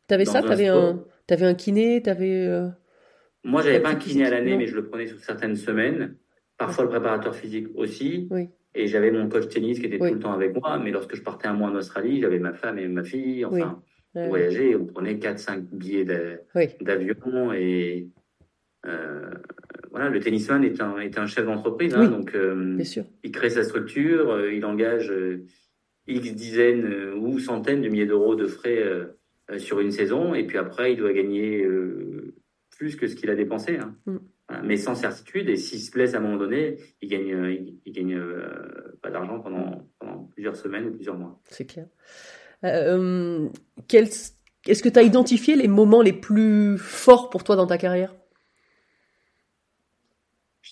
T'avais 0.07 0.25
ça, 0.27 0.43
t'avais 0.43 0.67
un, 0.69 1.03
t'avais 1.27 1.47
un 1.47 1.55
kiné, 1.55 2.03
t'avais. 2.03 2.47
euh, 2.47 2.69
Moi, 3.45 3.63
j'avais 3.63 3.81
pas 3.81 3.91
un 3.91 3.95
kiné 3.95 4.27
à 4.27 4.31
l'année, 4.31 4.57
mais 4.57 4.67
je 4.67 4.75
le 4.77 4.87
prenais 4.89 5.07
sur 5.07 5.19
certaines 5.21 5.57
semaines 5.57 6.17
parfois 6.59 6.85
le 6.85 6.91
préparateur 6.91 7.35
physique 7.35 7.69
aussi. 7.75 8.29
Oui. 8.31 8.51
Et 8.75 8.87
j'avais 8.87 9.11
mon 9.11 9.29
coach 9.29 9.49
tennis 9.49 9.79
qui 9.81 9.87
était 9.87 9.99
Oui. 10.01 10.11
tout 10.11 10.15
le 10.15 10.21
temps 10.21 10.33
avec 10.33 10.55
moi. 10.55 10.79
Mais 10.79 10.91
lorsque 10.91 11.17
je 11.17 11.23
partais 11.23 11.49
un 11.49 11.55
mois 11.55 11.71
en 11.71 11.75
Australie, 11.75 12.21
j'avais 12.21 12.39
ma 12.39 12.53
femme 12.53 12.79
et 12.79 12.87
ma 12.89 13.03
fille. 13.05 13.45
Enfin, 13.45 13.83
Ouais, 14.15 14.23
on 14.25 14.29
voyageait, 14.29 14.75
on 14.77 14.85
prenait 14.87 15.19
4-5 15.19 15.65
billets 15.73 16.05
d'a- 16.05 16.37
Oui. 16.55 16.69
d'avion. 16.83 17.53
Et 17.55 18.09
voilà, 19.91 20.09
le 20.09 20.21
tennisman 20.21 20.65
est 20.65 20.81
un, 20.81 20.99
est 20.99 21.19
un 21.19 21.27
chef 21.27 21.45
d'entreprise. 21.47 21.95
hein, 21.95 22.01
Oui. 22.01 22.09
donc, 22.09 22.35
euh, 22.35 22.77
Bien 22.77 22.85
sûr. 22.85 23.05
il 23.25 23.31
crée 23.33 23.51
sa 23.51 23.63
structure, 23.65 24.31
euh, 24.31 24.53
il 24.53 24.65
engage 24.65 25.11
euh, 25.11 25.45
X 26.09 26.35
dizaines 26.35 26.85
euh, 26.87 27.15
ou 27.15 27.39
centaines 27.39 27.83
de 27.83 27.89
milliers 27.89 28.07
d'euros 28.07 28.35
de 28.35 28.47
frais 28.47 28.79
euh, 28.83 29.19
euh, 29.51 29.59
sur 29.59 29.81
une 29.81 29.91
saison, 29.93 30.35
et 30.35 30.45
puis 30.47 30.59
après, 30.59 30.93
il 30.93 30.99
doit 30.99 31.13
gagner 31.13 31.63
euh, 31.63 32.35
plus 32.77 32.97
que 32.97 33.07
ce 33.07 33.15
qu'il 33.15 33.31
a 33.31 33.35
dépensé. 33.37 33.77
hein. 33.77 33.95
Mm. 34.07 34.17
Voilà, 34.49 34.63
Mais 34.65 34.77
sans 34.77 34.95
certitude, 34.95 35.49
et 35.49 35.57
s'il 35.57 35.79
se 35.81 35.91
blesse 35.93 36.15
à 36.15 36.19
un 36.19 36.21
moment 36.21 36.37
donné, 36.37 36.77
il 37.01 37.09
gagne, 37.09 37.33
euh, 37.35 37.53
il, 37.53 37.79
il 37.87 37.93
gagne 37.93 38.15
euh, 38.17 38.97
pas 39.03 39.11
d'argent 39.11 39.41
pendant, 39.41 39.89
pendant 40.01 40.25
plusieurs 40.33 40.57
semaines 40.57 40.87
ou 40.87 40.91
plusieurs 40.93 41.17
mois. 41.17 41.41
C'est 41.49 41.67
clair. 41.67 41.87
Euh, 42.65 43.49
quel- 43.89 44.09
Est-ce 44.67 44.83
que 44.83 44.89
tu 44.89 44.99
as 44.99 45.03
identifié 45.03 45.55
les 45.57 45.69
moments 45.69 46.03
les 46.03 46.13
plus 46.13 46.77
forts 46.79 47.31
pour 47.31 47.45
toi 47.45 47.57
dans 47.57 47.67
ta 47.67 47.79
carrière? 47.79 48.15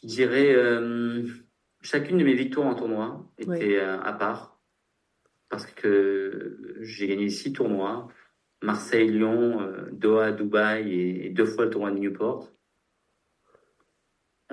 Je 0.02 0.06
dirais, 0.08 0.54
euh, 0.54 1.26
chacune 1.82 2.18
de 2.18 2.24
mes 2.24 2.34
victoires 2.34 2.66
en 2.68 2.74
tournoi 2.74 3.30
était 3.38 3.50
Oui. 3.50 3.76
euh, 3.76 4.00
à 4.00 4.12
part, 4.12 4.58
parce 5.48 5.66
que 5.66 6.78
j'ai 6.80 7.06
gagné 7.08 7.28
six 7.28 7.52
tournois, 7.52 8.08
Marseille, 8.62 9.10
Lyon, 9.10 9.60
euh, 9.60 9.90
Doha, 9.92 10.32
Dubaï 10.32 10.92
et, 10.92 11.26
et 11.26 11.30
deux 11.30 11.46
fois 11.46 11.64
le 11.66 11.70
tournoi 11.70 11.90
de 11.90 11.98
Newport. 11.98 12.50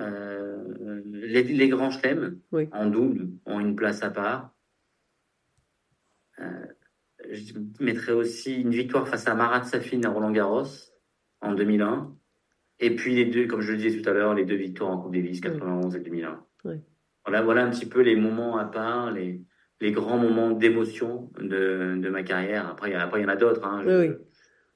Euh, 0.00 1.02
les, 1.06 1.42
les 1.42 1.68
grands 1.68 1.90
chelems 1.90 2.38
Oui. 2.52 2.68
en 2.72 2.86
double 2.86 3.30
ont 3.46 3.58
une 3.60 3.74
place 3.74 4.02
à 4.02 4.10
part. 4.10 4.54
Euh, 6.40 6.66
je 7.30 7.54
mettrais 7.80 8.12
aussi 8.12 8.60
une 8.60 8.70
victoire 8.70 9.08
face 9.08 9.26
à 9.26 9.34
Marat 9.34 9.64
Safin 9.64 10.02
à 10.04 10.10
Roland 10.10 10.30
Garros 10.30 10.66
en 11.40 11.52
2001. 11.54 12.16
Et 12.80 12.94
puis 12.94 13.14
les 13.14 13.24
deux, 13.26 13.46
comme 13.46 13.60
je 13.60 13.72
le 13.72 13.78
disais 13.78 14.00
tout 14.00 14.08
à 14.08 14.12
l'heure, 14.12 14.34
les 14.34 14.44
deux 14.44 14.54
victoires 14.56 14.90
en 14.90 14.98
Coupe 14.98 15.14
Davis, 15.14 15.40
91 15.40 15.96
et 15.96 16.00
2001. 16.00 16.44
Oui. 16.64 16.76
Voilà, 17.24 17.42
voilà 17.42 17.64
un 17.64 17.70
petit 17.70 17.86
peu 17.86 18.00
les 18.00 18.14
moments 18.16 18.56
à 18.58 18.64
part, 18.64 19.10
les, 19.10 19.40
les 19.80 19.92
grands 19.92 20.18
moments 20.18 20.50
d'émotion 20.52 21.30
de, 21.38 21.96
de 22.00 22.08
ma 22.08 22.22
carrière. 22.22 22.68
Après, 22.68 22.90
il 22.90 22.92
y 22.92 22.96
a- 22.96 23.02
après, 23.02 23.20
il 23.20 23.22
y 23.24 23.26
en 23.26 23.30
a 23.30 23.36
d'autres. 23.36 23.64
Hein. 23.66 23.82
Je- 23.84 23.88
Oui, 23.90 24.08
oui. 24.08 24.14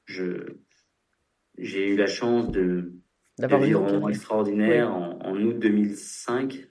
je- 0.05 0.53
j'ai 1.59 1.89
eu 1.91 1.97
la 1.97 2.07
chance 2.07 2.51
de, 2.51 2.93
de 3.39 3.47
vivre 3.67 3.81
un 3.81 3.93
moment 3.93 4.09
extraordinaire 4.11 4.93
en, 4.93 5.19
en 5.23 5.37
août 5.41 5.59
2005 5.59 6.67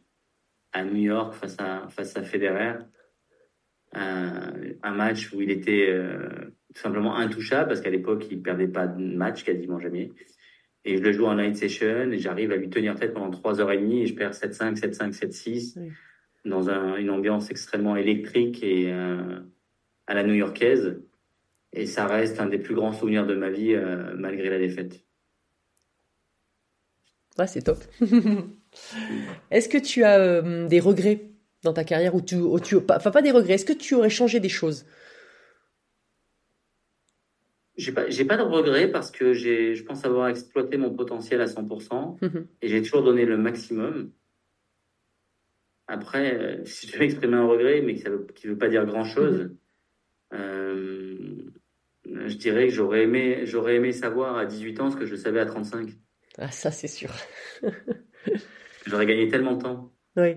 à 0.73 0.83
New 0.83 0.95
York 0.95 1.33
face 1.33 1.55
à, 1.59 1.87
face 1.89 2.15
à 2.17 2.23
Federer. 2.23 2.73
Un, 3.93 4.53
un 4.83 4.91
match 4.91 5.33
où 5.33 5.41
il 5.41 5.51
était 5.51 5.87
euh, 5.89 6.29
tout 6.73 6.81
simplement 6.81 7.17
intouchable 7.17 7.67
parce 7.69 7.81
qu'à 7.81 7.89
l'époque, 7.89 8.25
il 8.31 8.41
perdait 8.41 8.69
pas 8.69 8.87
de 8.87 9.03
match 9.03 9.43
quasiment 9.43 9.79
jamais. 9.79 10.11
Et 10.85 10.97
je 10.97 11.01
le 11.03 11.11
joue 11.11 11.25
en 11.27 11.35
night 11.35 11.55
session 11.55 12.11
et 12.11 12.17
j'arrive 12.17 12.51
à 12.51 12.55
lui 12.55 12.69
tenir 12.69 12.95
tête 12.95 13.13
pendant 13.13 13.29
3h30 13.29 14.01
et 14.01 14.07
je 14.07 14.15
perds 14.15 14.33
7-5, 14.33 14.75
7-5, 14.79 15.13
7-6 15.13 15.73
Oui. 15.77 15.91
dans 16.45 16.69
un- 16.69 16.95
une 16.97 17.09
ambiance 17.11 17.51
extrêmement 17.51 17.95
électrique 17.95 18.63
et 18.63 18.91
euh, 18.91 19.39
à 20.07 20.15
la 20.15 20.23
new-yorkaise. 20.23 20.99
Et 21.73 21.85
ça 21.85 22.07
reste 22.07 22.39
un 22.39 22.47
des 22.47 22.57
plus 22.57 22.73
grands 22.75 22.93
souvenirs 22.93 23.27
de 23.27 23.35
ma 23.35 23.49
vie 23.49 23.73
euh, 23.75 24.13
malgré 24.17 24.49
la 24.49 24.57
défaite. 24.57 25.03
Ouais, 27.37 27.47
c'est 27.47 27.61
top. 27.61 27.77
Est-ce 29.51 29.69
que 29.69 29.77
tu 29.77 30.03
as 30.03 30.19
euh, 30.19 30.67
des 30.67 30.79
regrets 30.79 31.21
dans 31.63 31.73
ta 31.73 31.83
carrière 31.83 32.15
ou 32.15 32.21
tu, 32.21 32.35
ou 32.35 32.59
tu 32.59 32.75
enfin 32.89 33.11
pas 33.11 33.21
des 33.21 33.31
regrets, 33.31 33.53
est-ce 33.53 33.65
que 33.65 33.73
tu 33.73 33.93
aurais 33.93 34.09
changé 34.09 34.39
des 34.39 34.49
choses 34.49 34.85
J'ai 37.81 37.91
pas, 37.93 38.07
j'ai 38.09 38.25
pas 38.25 38.37
de 38.37 38.43
regrets 38.43 38.87
parce 38.91 39.09
que 39.09 39.33
j'ai, 39.33 39.73
je 39.75 39.83
pense 39.83 40.05
avoir 40.05 40.27
exploité 40.27 40.77
mon 40.77 40.91
potentiel 40.93 41.41
à 41.41 41.45
100% 41.47 42.17
Mhm. 42.21 42.45
et 42.61 42.67
j'ai 42.67 42.81
toujours 42.83 43.01
donné 43.03 43.25
le 43.25 43.37
maximum. 43.37 44.11
Après, 45.87 46.35
euh, 46.37 46.65
si 46.65 46.87
je 46.87 46.95
veux 46.97 47.03
exprimer 47.03 47.37
un 47.37 47.45
regret, 47.47 47.81
mais 47.81 47.95
que 47.95 48.01
ça 48.01 48.09
veut, 48.11 48.27
qui 48.35 48.45
veut 48.47 48.57
pas 48.57 48.69
dire 48.69 48.85
grand-chose, 48.85 49.49
euh, 50.33 51.17
je 52.05 52.35
dirais 52.35 52.67
que 52.67 52.73
j'aurais 52.73 53.03
aimé, 53.03 53.41
j'aurais 53.45 53.75
aimé 53.77 53.91
savoir 53.91 54.37
à 54.37 54.45
18 54.45 54.79
ans 54.79 54.91
ce 54.91 54.95
que 54.97 55.05
je 55.05 55.15
savais 55.15 55.39
à 55.39 55.45
35. 55.45 55.89
Ah, 56.37 56.51
ça 56.51 56.69
c'est 56.71 56.87
sûr. 56.87 57.09
J'aurais 58.87 59.05
gagné 59.05 59.27
tellement 59.27 59.53
de 59.55 59.61
temps. 59.63 59.91
Oui. 60.17 60.35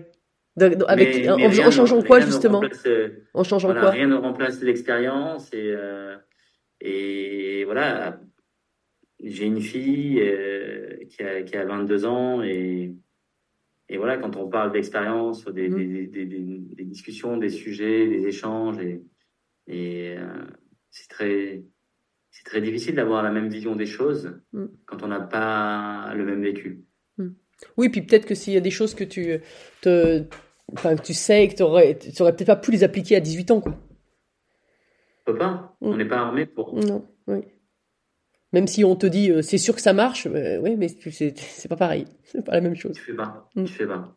Donc, 0.57 0.75
donc, 0.77 0.89
avec, 0.89 1.15
Mais- 1.15 1.29
en, 1.29 1.37
mais 1.37 1.71
changeant 1.71 1.97
ne- 2.01 2.07
quoi 2.07 2.19
ne 2.19 2.25
justement 2.25 2.61
euh, 2.85 3.09
En 3.33 3.43
changeant 3.43 3.67
Voilà, 3.69 3.81
quoi 3.81 3.89
rien 3.91 4.07
ne 4.07 4.15
remplace 4.15 4.61
l'expérience 4.61 5.51
et 5.53 5.71
euh, 5.75 6.15
et 6.81 7.63
voilà. 7.65 8.19
J'ai 9.23 9.45
une 9.45 9.61
fille 9.61 10.19
euh, 10.21 10.97
qui 11.09 11.23
a 11.23 11.41
qui 11.43 11.55
a 11.55 11.65
22 11.65 12.05
ans 12.05 12.43
et 12.43 12.93
et 13.87 13.97
voilà 13.97 14.17
quand 14.17 14.35
on 14.35 14.49
parle 14.49 14.71
d'expérience, 14.71 15.45
des, 15.45 15.69
Mhm. 15.69 15.75
des, 15.77 16.07
des, 16.07 16.25
des, 16.25 16.39
des 16.75 16.83
discussions, 16.85 17.37
des 17.37 17.49
sujets, 17.49 18.07
des 18.07 18.27
échanges 18.27 18.79
et 18.79 19.01
et 19.67 20.15
euh, 20.17 20.45
c'est 20.91 21.07
très 21.09 21.63
c'est 22.31 22.43
très 22.43 22.61
difficile 22.61 22.95
d'avoir 22.95 23.23
la 23.23 23.31
même 23.31 23.47
vision 23.47 23.75
des 23.75 23.85
choses 23.85 24.37
Mhm. 24.53 24.69
quand 24.85 25.01
on 25.03 25.07
n'a 25.07 25.21
pas 25.21 26.13
le 26.15 26.25
même 26.25 26.41
vécu. 26.41 26.83
Oui, 27.77 27.87
puis 27.87 28.01
peut-être 28.01 28.25
que 28.25 28.35
s'il 28.35 28.53
y 28.53 28.57
a 28.57 28.61
des 28.61 28.69
choses 28.69 28.93
que 28.95 29.05
tu 29.05 29.37
te, 29.81 30.23
enfin, 30.73 30.97
que 30.97 31.01
tu 31.01 31.13
sais 31.13 31.45
et 31.45 31.47
que 31.47 31.55
tu 31.55 31.63
aurais, 31.63 31.97
aurais 32.19 32.35
peut-être 32.35 32.47
pas 32.47 32.57
pu 32.57 32.71
les 32.71 32.83
appliquer 32.83 33.15
à 33.15 33.21
18 33.21 33.49
ans, 33.51 33.61
quoi. 33.61 33.79
On 35.27 35.31
peut 35.31 35.37
pas, 35.37 35.75
on 35.81 35.97
n'est 35.97 36.05
pas 36.05 36.17
armé 36.19 36.45
pour. 36.45 36.73
Non, 36.75 37.05
oui. 37.27 37.39
Même 38.53 38.67
si 38.67 38.83
on 38.85 38.95
te 38.95 39.07
dit 39.07 39.31
euh, 39.31 39.41
c'est 39.41 39.57
sûr 39.57 39.75
que 39.75 39.81
ça 39.81 39.91
marche, 39.93 40.27
euh, 40.27 40.59
oui, 40.61 40.75
mais 40.77 40.87
c'est 40.87 41.67
pas 41.67 41.75
pareil, 41.75 42.05
c'est 42.23 42.45
pas 42.45 42.53
la 42.53 42.61
même 42.61 42.75
chose. 42.75 42.93
Tu 42.95 43.01
fais 43.01 43.13
pas, 43.13 43.49
Mhm. 43.55 43.65
tu 43.65 43.73
fais 43.73 43.87
pas. 43.87 44.15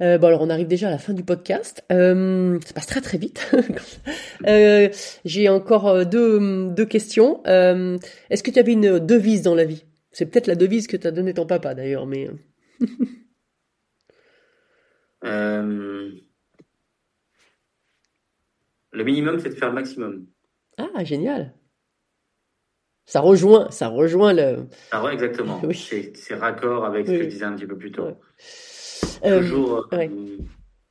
Euh, 0.00 0.16
bon 0.16 0.28
alors 0.28 0.42
on 0.42 0.48
arrive 0.50 0.68
déjà 0.68 0.86
à 0.88 0.90
la 0.92 0.98
fin 0.98 1.12
du 1.12 1.24
podcast. 1.24 1.84
Euh, 1.92 2.58
ça 2.64 2.72
passe 2.72 2.86
très 2.86 3.00
très 3.00 3.18
vite. 3.18 3.50
Euh, 4.46 4.88
J'ai 5.24 5.48
encore 5.48 6.06
deux, 6.06 6.70
deux 6.70 6.86
questions. 6.86 7.42
Est-ce 7.44 8.42
que 8.44 8.50
tu 8.52 8.58
avais 8.60 8.72
une 8.72 9.00
devise 9.00 9.42
dans 9.42 9.56
la 9.56 9.64
vie? 9.64 9.84
C'est 10.12 10.26
peut-être 10.26 10.46
la 10.46 10.54
devise 10.54 10.86
que 10.86 10.96
t'a 10.96 11.10
donné 11.10 11.34
ton 11.34 11.44
papa 11.46 11.74
d'ailleurs, 11.74 12.06
mais 12.06 12.28
le 18.98 19.04
minimum, 19.04 19.38
c'est 19.38 19.50
de 19.50 19.54
faire 19.54 19.68
le 19.68 19.74
maximum. 19.76 20.26
ah 20.76 21.04
génial. 21.04 21.54
Ça 23.06 23.20
rejoint, 23.20 23.70
ça 23.70 23.88
rejoint 23.88 24.34
le. 24.34 24.66
Ah 24.90 25.02
ouais, 25.02 25.14
exactement. 25.14 25.60
Oui. 25.64 25.74
C'est 26.14 26.34
raccord 26.34 26.84
avec 26.84 27.06
ce 27.06 27.12
que 27.12 27.22
je 27.22 27.28
disais 27.28 27.44
un 27.44 27.54
petit 27.56 27.66
peu 27.66 27.78
plus 27.78 27.90
tôt. 27.92 28.04
Ouais. 28.04 28.16
Euh, 29.24 29.40
toujours, 29.40 29.88
euh, 29.92 29.96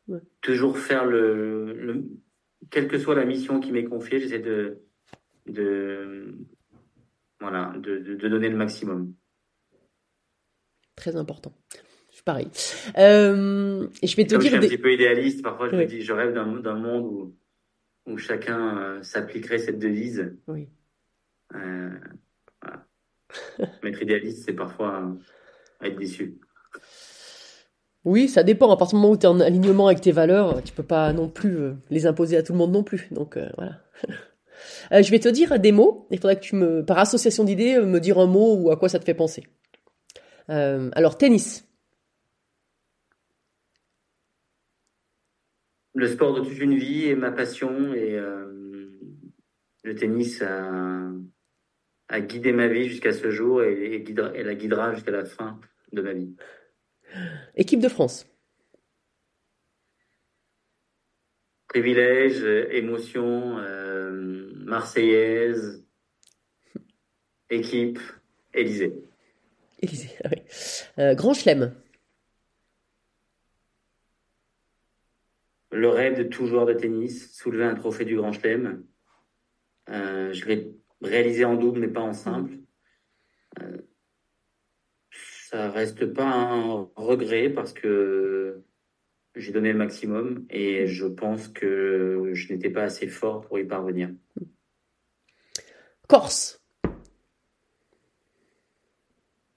ouais. 0.07 0.21
Toujours 0.41 0.77
faire 0.79 1.05
le, 1.05 1.73
le- 1.73 2.05
quelle 2.71 2.87
que 2.87 2.97
soit 2.97 3.13
la 3.13 3.25
mission 3.25 3.59
qui 3.59 3.71
m'est 3.71 3.83
confiée, 3.83 4.19
j'essaie 4.19 4.39
de, 4.39 4.79
de, 5.45 6.33
voilà, 7.39 7.73
de, 7.77 7.99
de, 7.99 8.15
de 8.15 8.27
donner 8.27 8.49
le 8.49 8.57
maximum. 8.57 9.13
Très 10.95 11.15
important. 11.15 11.53
Je 12.09 12.15
suis 12.15 12.23
pareil. 12.23 12.47
Euh, 12.97 13.87
je 14.01 14.15
vais 14.15 14.25
te 14.25 14.31
Comme 14.33 14.41
je 14.41 14.47
suis 14.47 14.49
dire 14.49 14.57
un 14.57 14.61
des... 14.61 14.67
petit 14.69 14.81
peu 14.81 14.91
idéaliste, 14.91 15.43
parfois 15.43 15.69
je 15.69 15.75
Oui. 15.75 15.81
me 15.83 15.85
dis, 15.85 16.01
je 16.01 16.13
rêve 16.13 16.33
d'un 16.33 16.45
monde 16.75 17.05
où, 17.05 17.35
où 18.07 18.17
chacun 18.17 18.77
euh, 18.77 19.03
s'appliquerait 19.03 19.59
cette 19.59 19.79
devise. 19.79 20.33
Oui. 20.47 20.69
Euh, 21.55 21.89
voilà. 22.61 22.85
Mais 23.83 23.89
être 23.89 24.01
idéaliste, 24.01 24.45
c'est 24.45 24.53
parfois 24.53 25.01
euh, 25.01 25.87
être 25.87 25.97
déçu. 25.97 26.39
Oui, 28.05 28.29
ça 28.29 28.43
dépend. 28.43 28.71
À 28.71 28.77
partir 28.77 28.97
du 28.97 29.01
moment 29.01 29.13
où 29.13 29.17
tu 29.17 29.25
es 29.25 29.29
en 29.29 29.39
alignement 29.39 29.87
avec 29.87 30.01
tes 30.01 30.11
valeurs, 30.11 30.63
tu 30.63 30.73
peux 30.73 30.83
pas 30.83 31.11
non 31.13 31.29
plus 31.29 31.57
euh, 31.57 31.73
les 31.89 32.05
imposer 32.05 32.37
à 32.37 32.43
tout 32.43 32.53
le 32.53 32.57
monde 32.57 32.71
non 32.71 32.83
plus. 32.83 33.07
Donc 33.11 33.37
voilà. 33.57 33.81
Je 34.91 35.11
vais 35.11 35.19
te 35.19 35.29
dire 35.29 35.59
des 35.59 35.71
mots. 35.71 36.07
Il 36.09 36.17
faudrait 36.17 36.37
que 36.37 36.43
tu 36.43 36.55
me, 36.55 36.83
par 36.83 36.97
association 36.97 37.43
d'idées, 37.43 37.79
me 37.81 37.99
dire 37.99 38.17
un 38.17 38.25
mot 38.25 38.55
ou 38.55 38.71
à 38.71 38.77
quoi 38.77 38.89
ça 38.89 38.97
te 38.97 39.05
fait 39.05 39.13
penser. 39.13 39.43
Alors 40.47 41.17
tennis, 41.17 41.66
Le 45.97 46.07
sport 46.07 46.35
de 46.35 46.47
toute 46.47 46.59
une 46.59 46.75
vie 46.77 47.07
est 47.07 47.15
ma 47.15 47.31
passion 47.31 47.91
et 47.95 48.13
euh, 48.19 48.45
le 49.83 49.95
tennis 49.95 50.43
a, 50.43 51.09
a 52.09 52.21
guidé 52.21 52.51
ma 52.51 52.67
vie 52.67 52.87
jusqu'à 52.87 53.11
ce 53.13 53.31
jour 53.31 53.63
et, 53.63 53.95
et 53.95 54.01
guidera- 54.03 54.31
et 54.35 54.43
la 54.43 54.53
guidera 54.53 54.93
jusqu'à 54.93 55.09
la 55.11 55.25
fin 55.25 55.59
de 55.93 56.01
ma 56.03 56.13
vie. 56.13 56.35
équipe 57.55 57.79
de 57.79 57.89
France, 57.89 58.27
Privilège, 61.67 62.43
émotion, 62.71 63.57
euh, 63.59 64.51
marseillaise, 64.55 65.83
équipe, 67.49 67.99
Élysée. 68.53 68.93
Élysée. 69.81 70.11
ah 70.23 70.29
oui. 70.31 70.41
Euh, 70.99 71.13
Grand 71.13 71.33
Chelem, 71.33 71.73
le 75.77 75.89
rêve 75.89 76.17
de 76.17 76.23
tout 76.23 76.47
joueur 76.47 76.65
de 76.65 76.73
tennis, 76.73 77.33
soulever 77.35 77.63
un 77.63 77.75
trophée 77.75 78.05
du 78.05 78.15
Grand 78.15 78.31
Chelem. 78.31 78.83
Euh, 79.89 80.33
je 80.33 80.45
l'ai 80.45 80.71
réalisé 81.01 81.45
en 81.45 81.55
double, 81.55 81.79
mais 81.79 81.87
pas 81.87 82.01
en 82.01 82.13
simple. 82.13 82.57
Euh, 83.61 83.77
ça 85.49 85.69
reste 85.69 86.05
pas 86.13 86.25
un 86.25 86.89
regret 86.95 87.49
parce 87.49 87.73
que 87.73 88.63
j'ai 89.35 89.51
donné 89.51 89.71
le 89.71 89.77
maximum 89.77 90.45
et 90.49 90.87
je 90.87 91.05
pense 91.05 91.47
que 91.47 92.31
je 92.33 92.51
n'étais 92.51 92.71
pas 92.71 92.83
assez 92.83 93.07
fort 93.07 93.41
pour 93.41 93.59
y 93.59 93.63
parvenir. 93.63 94.09
Corse. 96.07 96.61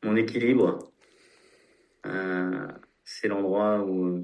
Mon 0.02 0.16
équilibre, 0.16 0.92
euh, 2.06 2.68
c'est 3.04 3.28
l'endroit 3.28 3.84
où 3.84 4.22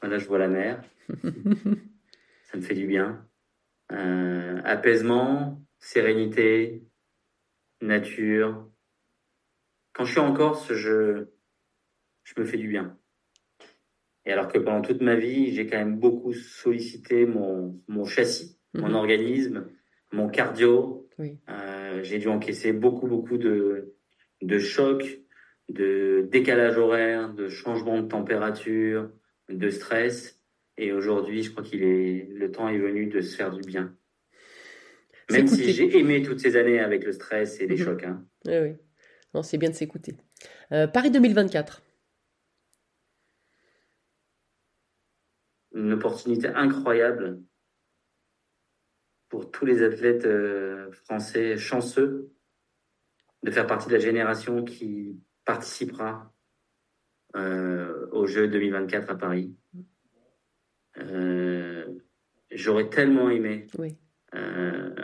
voilà, 0.00 0.18
je 0.18 0.26
vois 0.26 0.38
la 0.38 0.48
mer. 0.48 0.82
ça 2.44 2.56
me 2.56 2.62
fait 2.62 2.74
du 2.74 2.86
bien. 2.86 3.26
Euh, 3.92 4.60
apaisement, 4.64 5.62
sérénité, 5.78 6.82
nature. 7.80 8.68
Quand 9.92 10.04
je 10.04 10.10
suis 10.12 10.20
en 10.20 10.32
Corse, 10.34 10.72
je, 10.72 11.26
je 12.24 12.34
me 12.40 12.44
fais 12.44 12.56
du 12.58 12.68
bien. 12.68 12.98
Et 14.24 14.32
alors 14.32 14.48
que 14.48 14.58
pendant 14.58 14.82
toute 14.82 15.00
ma 15.00 15.14
vie, 15.14 15.54
j'ai 15.54 15.66
quand 15.66 15.76
même 15.78 15.98
beaucoup 15.98 16.32
sollicité 16.32 17.26
mon, 17.26 17.80
mon 17.88 18.04
châssis, 18.04 18.58
mon 18.74 18.88
Mhm. 18.88 18.94
organisme, 18.94 19.68
mon 20.12 20.28
cardio. 20.28 21.08
Oui. 21.18 21.38
Euh, 21.48 22.02
j'ai 22.02 22.18
dû 22.18 22.28
encaisser 22.28 22.72
beaucoup, 22.72 23.06
beaucoup 23.06 23.38
de, 23.38 23.94
de 24.42 24.58
chocs, 24.58 25.20
de 25.68 26.28
décalage 26.30 26.76
horaire, 26.76 27.32
de 27.32 27.48
changement 27.48 28.00
de 28.02 28.08
température, 28.08 29.10
de 29.48 29.70
stress. 29.70 30.40
Et 30.78 30.92
aujourd'hui, 30.92 31.42
je 31.42 31.50
crois 31.52 31.62
qu'il 31.62 31.82
est 31.82 32.28
le 32.30 32.50
temps 32.50 32.68
est 32.68 32.78
venu 32.78 33.06
de 33.06 33.20
se 33.20 33.36
faire 33.36 33.50
du 33.50 33.62
bien. 33.62 33.96
Même 35.30 35.48
si 35.48 35.72
j'ai 35.72 35.98
aimé 35.98 36.22
toutes 36.22 36.38
ces 36.40 36.56
années 36.56 36.78
avec 36.80 37.04
le 37.04 37.12
stress 37.12 37.60
et 37.60 37.66
les 37.66 37.76
Mhm. 37.76 37.84
chocs. 37.84 38.04
hein. 38.04 38.24
Oui, 38.46 38.58
oui. 38.58 38.76
Non, 39.34 39.42
c'est 39.42 39.58
bien 39.58 39.70
de 39.70 39.74
s'écouter. 39.74 40.16
Euh, 40.72 40.86
Paris 40.86 41.10
2024. 41.10 41.82
Une 45.74 45.92
opportunité 45.92 46.48
incroyable 46.48 47.42
pour 49.28 49.50
tous 49.50 49.66
les 49.66 49.82
athlètes 49.82 50.24
euh, 50.24 50.90
français 50.92 51.56
chanceux 51.56 52.30
de 53.42 53.50
faire 53.50 53.66
partie 53.66 53.88
de 53.88 53.94
la 53.94 53.98
génération 53.98 54.64
qui 54.64 55.20
participera 55.44 56.32
euh, 57.34 58.06
aux 58.12 58.26
Jeux 58.26 58.48
2024 58.48 59.10
à 59.10 59.16
Paris. 59.16 59.54
Euh, 60.98 61.84
J'aurais 62.50 62.88
tellement 62.88 63.28
aimé 63.28 63.66
Oui. 63.78 63.96
euh, 64.34 64.94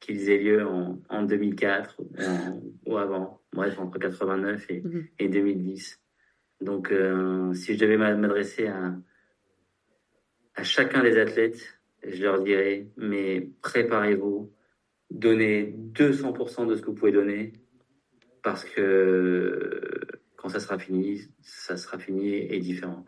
qu'ils 0.00 0.28
aient 0.30 0.38
lieu 0.42 0.66
en, 0.66 1.00
en 1.08 1.22
2004 1.22 1.96
ou, 2.00 2.10
en- 2.20 2.62
ou 2.86 2.96
avant, 2.98 3.40
bref, 3.52 3.78
entre 3.78 3.98
89 3.98 4.68
et, 4.70 4.80
Mhm. 4.82 5.06
et 5.20 5.28
2010. 5.28 6.00
Donc, 6.60 6.90
euh, 6.92 7.54
si 7.54 7.74
je 7.74 7.78
devais 7.78 7.96
m'a- 7.96 8.14
m'adresser 8.16 8.66
à, 8.66 8.94
à 10.56 10.62
chacun 10.64 11.02
des 11.02 11.16
athlètes, 11.18 11.78
je 12.04 12.22
leur 12.22 12.42
dirais, 12.42 12.88
mais 12.96 13.48
préparez-vous, 13.62 14.52
donnez 15.10 15.72
200% 15.94 16.66
de 16.66 16.74
ce 16.74 16.82
que 16.82 16.86
vous 16.86 16.94
pouvez 16.94 17.12
donner, 17.12 17.52
parce 18.42 18.64
que 18.64 20.00
quand 20.42 20.48
ça 20.48 20.58
sera 20.60 20.76
fini, 20.78 21.20
ça 21.40 21.76
sera 21.76 21.98
fini 21.98 22.34
et 22.34 22.58
différent. 22.58 23.04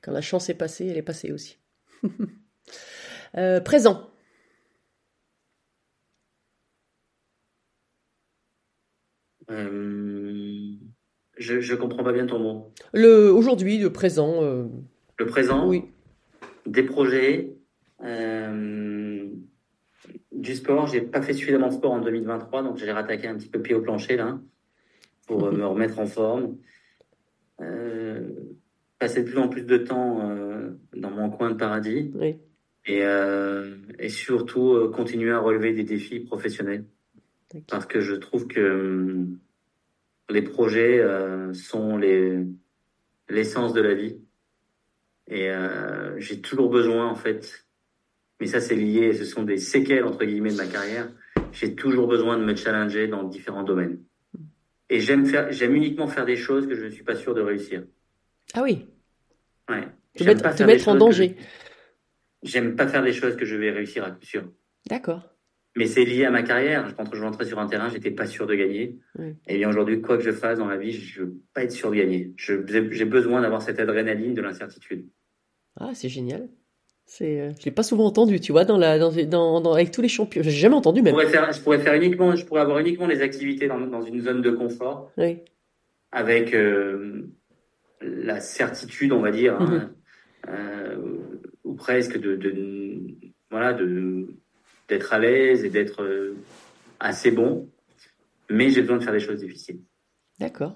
Quand 0.00 0.10
la 0.12 0.22
chance 0.22 0.48
est 0.48 0.54
passée, 0.54 0.86
elle 0.86 0.96
est 0.96 1.02
passée 1.02 1.32
aussi. 1.32 1.58
Euh, 3.36 3.60
présent. 3.60 4.10
Euh, 9.50 10.74
je, 11.38 11.60
je 11.60 11.74
comprends 11.74 12.04
pas 12.04 12.12
bien 12.12 12.26
ton 12.26 12.38
mot. 12.38 12.72
Le 12.92 13.32
aujourd'hui, 13.32 13.78
le 13.78 13.92
présent. 13.92 14.42
euh, 14.42 14.66
Le 15.18 15.26
présent, 15.26 15.66
oui. 15.68 15.84
des 16.66 16.82
projets, 16.82 17.54
du 20.32 20.54
sport. 20.54 20.86
J'ai 20.86 21.00
pas 21.00 21.22
fait 21.22 21.32
suffisamment 21.32 21.68
de 21.68 21.74
sport 21.74 21.92
en 21.92 22.00
2023, 22.00 22.62
donc 22.62 22.76
j'ai 22.78 22.90
rattaqué 22.92 23.26
un 23.26 23.36
petit 23.36 23.48
peu 23.48 23.60
pied 23.60 23.74
au 23.74 23.82
plancher 23.82 24.16
là 24.16 24.38
pour 25.28 25.44
euh, 25.46 25.52
me 25.56 25.64
remettre 25.64 26.00
en 26.00 26.06
forme. 26.06 26.56
Euh, 27.60 28.28
passer 28.98 29.22
de 29.22 29.30
plus 29.30 29.38
en 29.38 29.48
plus 29.48 29.62
de 29.62 29.76
temps 29.76 30.28
euh, 30.28 30.70
dans 30.96 31.10
mon 31.10 31.30
coin 31.30 31.50
de 31.50 31.56
paradis. 31.56 32.10
Oui. 32.14 32.36
et, 32.86 33.04
euh, 33.04 33.76
et 33.98 34.08
surtout 34.08 34.90
continuer 34.92 35.30
à 35.30 35.38
relever 35.38 35.72
des 35.72 35.84
défis 35.84 36.20
professionnels. 36.20 36.84
Parce 37.68 37.86
que 37.86 38.00
je 38.00 38.14
trouve 38.14 38.46
que 38.46 38.60
hum, 38.60 39.38
les 40.28 40.42
projets 40.42 41.02
sont 41.54 41.96
les 41.96 42.44
l'essence 43.30 43.72
de 43.72 43.80
la 43.80 43.94
vie. 43.94 44.18
Et 45.30 45.50
j'ai 46.18 46.40
toujours 46.40 46.68
besoin 46.68 47.08
en 47.08 47.14
fait. 47.14 47.66
Mais 48.40 48.46
ça 48.46 48.60
c'est 48.60 48.76
lié 48.76 49.14
ce 49.14 49.24
sont 49.24 49.44
des 49.44 49.56
séquelles 49.56 50.04
entre 50.04 50.24
guillemets 50.24 50.52
de 50.52 50.56
ma 50.56 50.66
carrière. 50.66 51.10
J'ai 51.52 51.74
toujours 51.74 52.06
besoin 52.08 52.36
de 52.36 52.44
me 52.44 52.54
challenger 52.54 53.08
dans 53.08 53.24
différents 53.24 53.64
domaines 53.64 53.98
et 54.90 55.00
j'aime 55.00 55.26
faire 55.26 55.50
j'aime 55.52 55.74
uniquement 55.74 56.06
faire 56.08 56.24
des 56.24 56.36
choses 56.36 56.66
que 56.66 56.74
je 56.74 56.84
ne 56.84 56.90
suis 56.90 57.04
pas 57.04 57.14
sûr 57.14 57.34
de 57.34 57.40
réussir 57.40 57.84
Ah 58.54 58.62
oui. 58.62 58.86
ouais 59.68 59.86
Te 60.16 60.24
mettre, 60.24 60.42
pas 60.42 60.54
te 60.54 60.62
mettre 60.62 60.88
en 60.88 60.94
danger. 60.96 61.36
j'aime 62.42 62.76
pas 62.76 62.86
faire 62.88 63.02
des 63.02 63.12
choses 63.12 63.36
que 63.36 63.44
je 63.44 63.56
vais 63.56 63.70
réussir 63.70 64.04
à 64.04 64.10
coup 64.10 64.24
sûr 64.24 64.50
D'accord. 64.88 65.34
Mais 65.76 65.86
c'est 65.86 66.04
lié 66.04 66.24
à 66.24 66.30
ma 66.30 66.42
carrière. 66.42 66.96
Quand 66.96 67.14
je 67.14 67.22
rentrais 67.22 67.44
sur 67.44 67.58
un 67.60 67.66
terrain, 67.66 67.88
j'étais 67.88 68.10
pas 68.10 68.26
sûr 68.26 68.46
de 68.48 68.54
gagner. 68.54 68.98
Oui. 69.18 69.36
Et 69.46 69.58
bien 69.58 69.68
aujourd'hui, 69.68 70.00
quoi 70.00 70.16
que 70.16 70.24
je 70.24 70.32
fasse 70.32 70.58
dans 70.58 70.66
la 70.66 70.76
vie, 70.76 70.92
je 70.92 71.22
veux 71.22 71.36
pas 71.54 71.62
être 71.62 71.70
sûr 71.72 71.90
de 71.90 71.96
gagner. 71.96 72.32
J'ai 72.36 73.04
besoin 73.04 73.42
d'avoir 73.42 73.62
cette 73.62 73.78
adrénaline 73.78 74.34
de 74.34 74.40
l'incertitude. 74.40 75.06
Ah, 75.78 75.90
c'est 75.94 76.08
génial. 76.08 76.48
C'est, 77.10 77.40
euh, 77.40 77.52
je 77.58 77.64
l'ai 77.64 77.70
pas 77.70 77.82
souvent 77.82 78.04
entendu, 78.04 78.38
tu 78.38 78.52
vois, 78.52 78.66
dans 78.66 78.76
la, 78.76 78.98
dans, 78.98 79.10
dans, 79.10 79.60
dans- 79.62 79.72
avec 79.72 79.90
tous 79.90 80.02
les 80.02 80.08
champions. 80.10 80.42
J'ai 80.42 80.50
jamais 80.50 80.74
entendu 80.74 81.00
Je 81.00 81.04
même. 81.04 81.14
pourrais 81.14 81.26
faire, 81.30 81.50
je 81.52 81.60
pourrais 81.62 81.78
faire 81.78 81.94
uniquement, 81.94 82.36
je 82.36 82.44
pourrais 82.44 82.60
avoir 82.60 82.78
uniquement 82.80 83.08
des 83.08 83.22
activités 83.22 83.66
dans, 83.66 83.80
dans 83.80 84.02
une 84.02 84.20
zone 84.20 84.42
de 84.42 84.50
confort, 84.50 85.10
Oui. 85.16 85.38
avec 86.12 86.54
euh, 86.54 87.26
la 88.02 88.40
certitude, 88.40 89.12
on 89.12 89.20
va 89.22 89.30
dire, 89.30 89.58
Mhm. 89.58 89.72
hein, 89.74 89.90
euh, 90.48 90.96
ou 91.64 91.74
presque 91.74 92.18
de, 92.20 92.36
de 92.36 93.00
voilà, 93.50 93.72
de 93.72 94.26
d'être 94.88 95.12
à 95.14 95.18
l'aise 95.18 95.64
et 95.64 95.70
d'être 95.70 96.02
euh, 96.02 96.36
assez 97.00 97.30
bon. 97.30 97.70
Mais 98.50 98.68
j'ai 98.70 98.80
besoin 98.82 98.98
de 98.98 99.02
faire 99.04 99.12
des 99.14 99.20
choses 99.20 99.40
difficiles. 99.40 99.80
D'accord. 100.38 100.74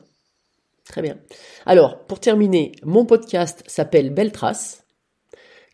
Très 0.85 1.01
bien. 1.03 1.19
Alors, 1.67 2.05
pour 2.07 2.21
terminer, 2.21 2.73
mon 2.85 3.05
podcast 3.07 3.63
s'appelle 3.67 4.11
Belle 4.13 4.33
Trace. 4.33 4.82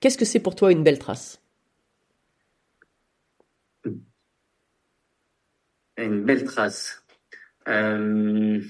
Qu'est-ce 0.00 0.18
que 0.18 0.24
c'est 0.24 0.40
pour 0.40 0.54
toi 0.54 0.70
une 0.72 0.82
belle 0.82 0.98
trace? 0.98 1.40
Une 5.96 6.22
belle 6.24 6.44
trace. 6.44 7.04
Euh, 7.66 8.60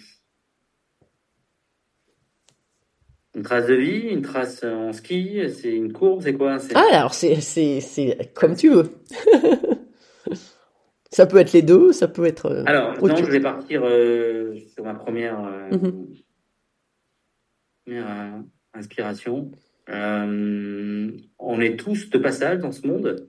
Une 3.34 3.42
trace 3.42 3.66
de 3.66 3.74
vie, 3.74 4.08
une 4.08 4.22
trace 4.22 4.64
en 4.64 4.92
ski, 4.92 5.42
c'est 5.50 5.72
une 5.72 5.92
courbe, 5.92 6.22
c'est 6.22 6.32
quoi? 6.32 6.56
Ah, 6.74 6.82
alors 6.92 7.12
c'est, 7.14 7.40
c'est, 7.40 7.80
c'est 7.80 8.32
comme 8.34 8.56
tu 8.56 8.70
veux. 8.70 8.90
ça 11.10 11.26
peut 11.26 11.36
être 11.36 11.52
les 11.52 11.62
deux, 11.62 11.92
ça 11.92 12.08
peut 12.08 12.24
être. 12.24 12.46
euh, 12.46 12.64
Alors, 12.66 12.94
non, 13.06 13.16
je 13.16 13.30
vais 13.30 13.40
partir 13.40 13.82
euh, 13.84 14.56
sur 14.74 14.82
ma 14.84 14.94
première, 14.94 15.38
euh, 15.44 15.70
Mhm. 15.70 16.06
première, 17.84 18.10
euh, 18.10 18.40
inspiration. 18.74 19.52
Euh, 19.88 21.10
on 21.38 21.60
est 21.60 21.76
tous 21.76 22.10
de 22.10 22.18
passage 22.18 22.58
dans 22.58 22.72
ce 22.72 22.86
monde. 22.86 23.28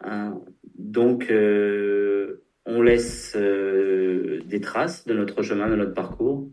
Hein, 0.00 0.40
donc, 0.74 1.30
euh, 1.30 2.44
on 2.66 2.82
laisse 2.82 3.34
euh, 3.36 4.40
des 4.46 4.60
traces 4.60 5.04
de 5.06 5.14
notre 5.14 5.42
chemin, 5.42 5.68
de 5.68 5.76
notre 5.76 5.94
parcours. 5.94 6.48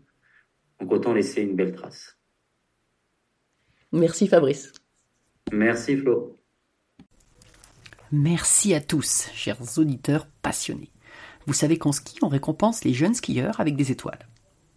Donc, 0.80 0.92
autant 0.92 1.12
laisser 1.12 1.42
une 1.42 1.56
belle 1.56 1.74
trace. 1.74 2.18
Merci 3.92 4.28
Fabrice. 4.28 4.72
Merci 5.52 5.96
Flo. 5.96 6.36
Merci 8.10 8.74
à 8.74 8.80
tous, 8.80 9.30
chers 9.34 9.78
auditeurs 9.78 10.26
passionnés. 10.42 10.90
Vous 11.46 11.54
savez 11.54 11.78
qu'en 11.78 11.92
ski, 11.92 12.18
on 12.22 12.28
récompense 12.28 12.84
les 12.84 12.92
jeunes 12.92 13.14
skieurs 13.14 13.60
avec 13.60 13.76
des 13.76 13.90
étoiles. 13.90 14.28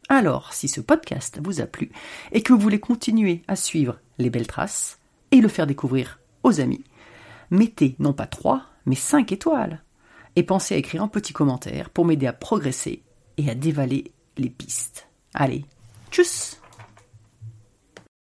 Alors, 0.10 0.54
si 0.54 0.68
ce 0.68 0.82
podcast 0.82 1.40
vous 1.44 1.62
a 1.62 1.66
plu 1.66 1.92
et 2.32 2.42
que 2.42 2.54
vous 2.54 2.60
voulez 2.60 2.80
continuer 2.80 3.44
à 3.48 3.56
suivre 3.56 4.00
les 4.18 4.30
belles 4.30 4.48
traces 4.48 5.00
et 5.32 5.42
le 5.42 5.48
faire 5.48 5.68
découvrir 5.68 6.20
aux 6.44 6.60
amis, 6.60 6.84
mettez 7.50 7.96
non 8.00 8.14
pas 8.14 8.28
3, 8.28 8.64
mais 8.86 8.96
5 8.96 9.32
étoiles. 9.32 9.84
Et 10.36 10.44
pensez 10.44 10.76
à 10.76 10.78
écrire 10.78 11.04
un 11.04 11.08
petit 11.08 11.34
commentaire 11.34 11.90
pour 11.90 12.06
m'aider 12.06 12.28
à 12.28 12.34
progresser 12.34 13.04
et 13.38 13.50
à 13.50 13.56
dévaler 13.56 14.12
les 14.38 14.50
pistes. 14.50 15.08
Allez, 15.34 15.66
tchuss 16.10 16.61